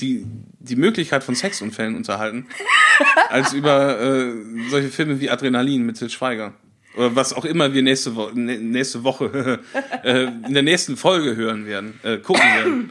[0.00, 0.26] die,
[0.58, 2.46] die Möglichkeit von Sexunfällen unterhalten,
[3.30, 4.32] als über äh,
[4.70, 6.54] solche Filme wie Adrenalin mit Til Schweiger.
[6.96, 9.60] Oder was auch immer wir nächste, Wo nä- nächste Woche
[10.04, 12.90] äh, in der nächsten Folge hören werden, äh, gucken werden.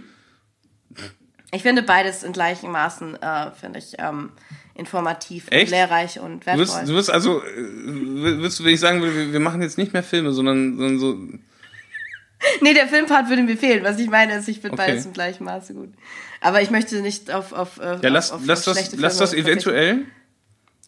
[1.51, 4.31] Ich finde beides in gleichen Maßen, äh, finde ich, ähm,
[4.75, 5.65] informativ Echt?
[5.65, 6.85] und lehrreich und Du wirst, wertvoll.
[6.85, 9.93] du wirst also, äh, wirst du, wenn ich sagen würde, wir- wir machen jetzt nicht
[9.93, 11.19] mehr Filme, sondern, sondern so,
[12.61, 13.83] Nee, der Filmpart würde mir fehlen.
[13.83, 14.91] Was ich meine ist, ich finde Okay.
[14.91, 15.93] beides im gleichen Maße gut.
[16.41, 19.17] Aber ich möchte nicht auf, auf, äh, Ja, lass, auf, auf lass, das, schlechte lass
[19.17, 20.05] Filme das eventuell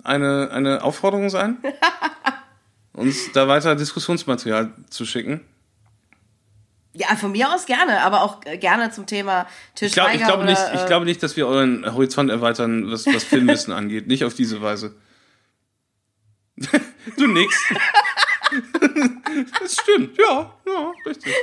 [0.03, 1.57] eine, eine Aufforderung sein,
[2.94, 5.41] uns da weiter Diskussionsmaterial zu schicken.
[6.94, 10.23] Ja, von mir aus gerne, aber auch äh, gerne zum Thema Tisch Ich, glaub, ich,
[10.23, 14.07] glaube nicht, ich äh, glaube nicht, dass wir euren Horizont erweitern, was, was Filmwissen angeht.
[14.07, 14.95] Nicht auf diese Weise.
[17.18, 17.53] du nix.
[19.59, 21.34] das stimmt, ja, ja, richtig.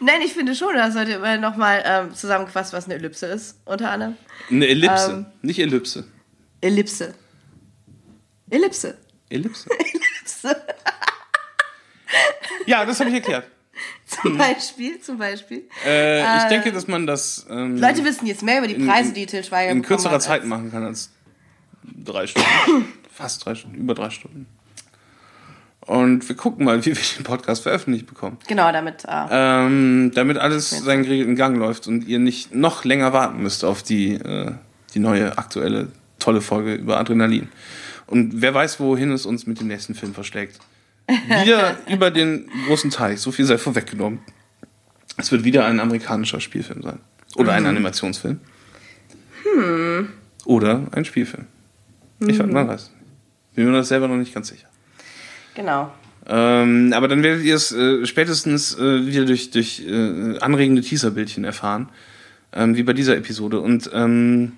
[0.00, 3.90] Nein, ich finde schon, das sollte immer nochmal ähm, zusammengefasst, was eine Ellipse ist, unter
[3.90, 4.16] anderem.
[4.50, 5.26] Eine Ellipse, Ähm.
[5.42, 6.04] nicht Ellipse.
[6.60, 7.14] Ellipse.
[8.50, 8.98] Ellipse.
[9.28, 9.68] Ellipse.
[9.78, 10.56] Ellipse.
[12.66, 13.46] Ja, das habe ich erklärt.
[14.06, 15.68] Zum Beispiel, zum Beispiel.
[15.86, 19.12] Äh, ich denke, dass man das ähm, Leute wissen jetzt mehr über die in- Preise,
[19.12, 21.10] die Til Schweiger in kürzerer Zeit machen kann als
[21.84, 22.92] drei Stunden.
[23.14, 24.46] Fast drei Stunden, über drei Stunden.
[25.90, 28.38] Und wir gucken mal, wie wir den Podcast veröffentlicht bekommen.
[28.46, 29.04] Genau, damit.
[29.08, 33.64] Äh, Ähm, damit alles seinen geregelten Gang läuft und ihr nicht noch länger warten müsst
[33.64, 34.52] auf die, äh,
[34.94, 35.88] die neue, aktuelle,
[36.20, 37.48] tolle Folge über Adrenalin.
[38.06, 40.60] Und wer weiß, wohin es uns mit dem nächsten Film verschlägt.
[41.08, 44.20] Wieder über den großen Teich, so viel sei vorweggenommen.
[45.16, 47.00] Es wird wieder ein amerikanischer Spielfilm sein.
[47.34, 48.38] Oder ein Animationsfilm.
[50.44, 51.46] Oder ein Spielfilm.
[52.20, 52.92] Ich weiß, man weiß.
[53.56, 54.69] Bin mir das selber noch nicht ganz sicher.
[55.54, 55.90] Genau.
[56.28, 61.44] Ähm, aber dann werdet ihr es äh, spätestens äh, wieder durch, durch äh, anregende Teaserbildchen
[61.44, 61.88] erfahren,
[62.52, 63.60] ähm, wie bei dieser Episode.
[63.60, 64.56] Und ähm,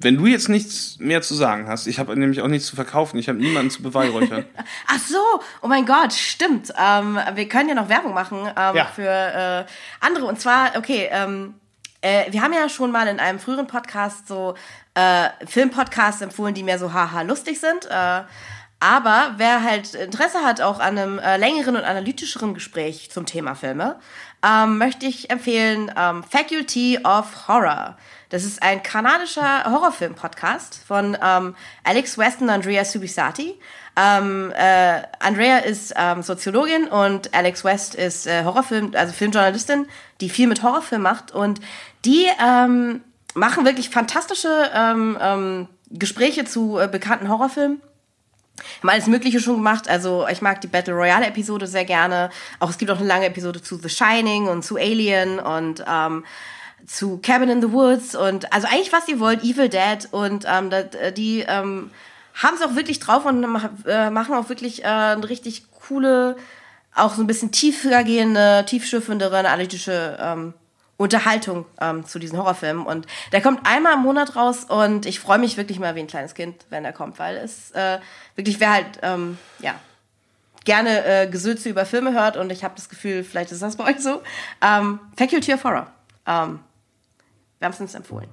[0.00, 3.18] wenn du jetzt nichts mehr zu sagen hast, ich habe nämlich auch nichts zu verkaufen,
[3.18, 4.44] ich habe niemanden zu beweihräuchern.
[4.86, 5.18] Ach so,
[5.62, 6.72] oh mein Gott, stimmt.
[6.78, 8.84] Ähm, wir können ja noch Werbung machen ähm, Ja.
[8.86, 9.64] für äh,
[10.04, 10.26] andere.
[10.26, 11.54] Und zwar, okay, ähm,
[12.00, 14.54] äh, wir haben ja schon mal in einem früheren Podcast so
[14.94, 17.86] äh, Filmpodcasts empfohlen, die mehr so haha lustig sind.
[17.90, 18.22] Äh,
[18.80, 23.54] aber wer halt Interesse hat auch an einem äh, längeren und analytischeren Gespräch zum Thema
[23.54, 23.98] Filme,
[24.46, 27.96] ähm, möchte ich empfehlen ähm, Faculty of Horror.
[28.28, 33.58] Das ist ein kanadischer Horrorfilm-Podcast von ähm, Alex West und Andrea Subisati.
[33.96, 39.88] Ähm, äh, Andrea ist ähm, Soziologin und Alex West ist äh, Horrorfilm, also Filmjournalistin,
[40.20, 41.60] die viel mit Horrorfilm macht und
[42.04, 43.00] die ähm,
[43.34, 47.80] machen wirklich fantastische ähm, ähm, Gespräche zu äh, bekannten Horrorfilmen
[48.80, 49.88] haben alles Mögliche schon gemacht.
[49.88, 52.30] Also ich mag die Battle Royale Episode sehr gerne.
[52.60, 56.24] Auch es gibt auch eine lange Episode zu The Shining und zu Alien und ähm,
[56.86, 60.70] zu Cabin in the Woods und also eigentlich was ihr wollt, Evil Dead und ähm,
[61.16, 61.90] die ähm,
[62.34, 63.44] haben es auch wirklich drauf und
[63.86, 66.36] äh, machen auch wirklich äh, eine richtig coole,
[66.94, 70.54] auch so ein bisschen tiefer gehende, tiefschürfendere, analytische ähm,
[70.98, 72.84] Unterhaltung ähm, zu diesen Horrorfilmen.
[72.84, 76.08] Und der kommt einmal im Monat raus und ich freue mich wirklich mal wie ein
[76.08, 77.98] kleines Kind, wenn er kommt, weil es äh,
[78.34, 79.74] wirklich, wer halt, ähm, ja,
[80.64, 83.84] gerne äh, Gesülze über Filme hört und ich habe das Gefühl, vielleicht ist das bei
[83.90, 84.20] euch so.
[84.60, 85.86] Ähm, Faculty of Horror.
[86.26, 86.60] Ähm,
[87.60, 88.28] wärmstens empfohlen.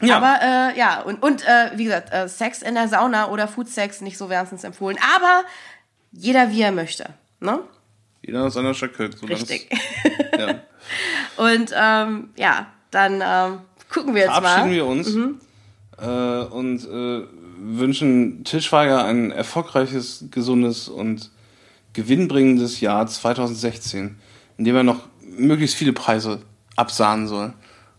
[0.00, 0.16] Ja.
[0.16, 3.68] Aber äh, ja, und, und äh, wie gesagt, äh, Sex in der Sauna oder Food
[3.68, 4.98] Sex nicht so wärmstens empfohlen.
[5.14, 5.44] Aber
[6.10, 7.10] jeder wie er möchte.
[7.38, 7.60] Ne?
[8.30, 9.04] Jeder aus seiner Schacke.
[9.06, 9.68] es- Richtig.
[10.38, 10.60] Ja.
[11.36, 13.58] Und ähm, ja, dann ähm,
[13.92, 14.74] gucken wir jetzt Verabschieden mal.
[14.74, 15.14] wir uns
[15.98, 17.26] äh, und äh,
[17.58, 21.30] wünschen Til Schweiger ein erfolgreiches, gesundes und
[21.92, 24.16] gewinnbringendes Jahr 2016,
[24.58, 26.40] in dem er noch möglichst viele Preise
[26.76, 27.52] absahnen soll.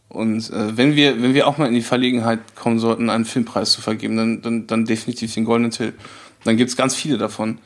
[0.09, 3.71] Und äh, wenn wir wenn wir auch mal in die Verlegenheit kommen sollten, einen Filmpreis
[3.73, 5.93] zu vergeben, dann dann, dann definitiv den Goldenen Till.
[6.43, 7.59] Dann gibt's ganz viele davon.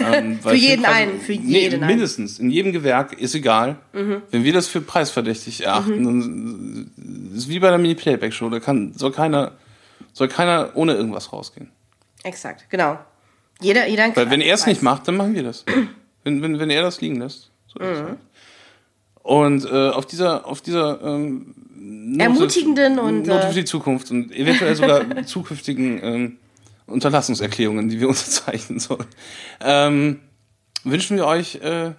[0.00, 1.80] Ähm, Für jeden Filmpreise- einen, für nee, jeden einen.
[1.82, 1.86] Mhm.
[1.88, 2.38] mindestens.
[2.38, 3.76] In jedem Gewerk ist egal.
[3.92, 6.90] Wenn wir das für preisverdächtig erachten, dann
[7.34, 8.48] ist wie bei der Mini-Playback-Show.
[8.50, 9.52] Da kann, soll keiner,
[10.12, 11.70] soll keiner ohne irgendwas rausgehen.
[12.22, 12.98] Exakt, genau.
[13.60, 15.64] Jeder, jeder Weil wenn er es nicht macht, dann machen wir das.
[16.24, 17.50] wenn, wenn, wenn er das liegen lässt.
[17.68, 18.18] So es halt.
[19.22, 24.10] Und äh, auf dieser, auf dieser ähm, Note- Ermutigenden und, Note äh, für die Zukunft
[24.10, 26.36] und eventuell sogar zukünftigen ähm,
[26.86, 29.06] Unterlassungserklärungen, die wir unterzeichnen sollen,
[29.60, 30.20] ähm,
[30.84, 31.92] wünschen wir euch äh,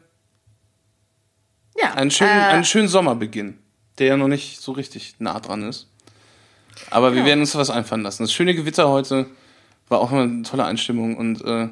[1.79, 3.57] ja, einen, schönen, äh, einen schönen Sommerbeginn,
[3.99, 5.87] der ja noch nicht so richtig nah dran ist.
[6.89, 8.23] Aber wir werden uns was einfallen lassen.
[8.23, 9.25] Das schöne Gewitter heute
[9.89, 11.69] war auch eine tolle Einstimmung und äh,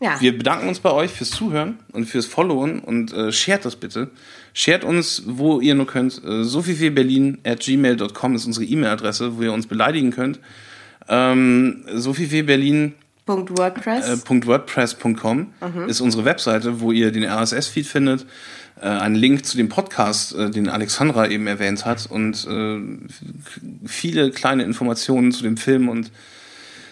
[0.00, 0.20] Ja.
[0.20, 4.10] Wir bedanken uns bei euch fürs Zuhören und fürs Followen und äh, shared das bitte.
[4.52, 6.22] Shared uns, wo ihr nur könnt.
[6.24, 10.40] Äh, sovielberlin at gmail.com ist unsere E-Mail-Adresse, wo ihr uns beleidigen könnt.
[11.08, 12.94] Ähm, sovielberlin
[13.26, 14.24] Punkt WordPress.
[14.24, 15.52] äh, .wordpress.com
[15.88, 18.26] ist unsere Webseite, wo ihr den RSS-Feed findet.
[18.80, 22.78] Äh, einen Link zu dem Podcast, äh, den Alexandra eben erwähnt hat und äh,
[23.86, 26.12] viele kleine Informationen zu dem Film und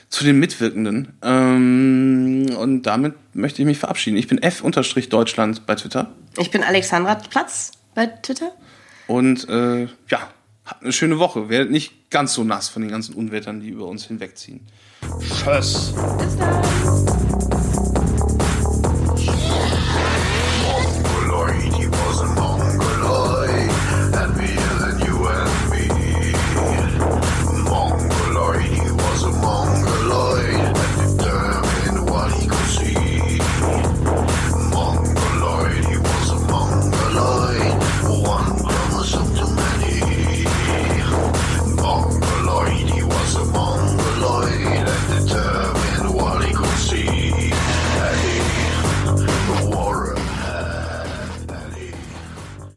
[0.08, 1.12] zu den Mitwirkenden.
[1.22, 4.16] Ähm, und damit möchte ich mich verabschieden.
[4.16, 6.12] Ich bin F-Deutschland bei Twitter.
[6.38, 8.52] Ich bin Alexandra Platz bei Twitter.
[9.06, 10.30] Und äh, ja,
[10.64, 11.48] habt eine schöne Woche.
[11.48, 14.60] Werdet nicht ganz so nass von den ganzen Unwettern, die über uns hinwegziehen.
[15.20, 15.92] Tschüss.
[16.18, 17.43] Bis dann.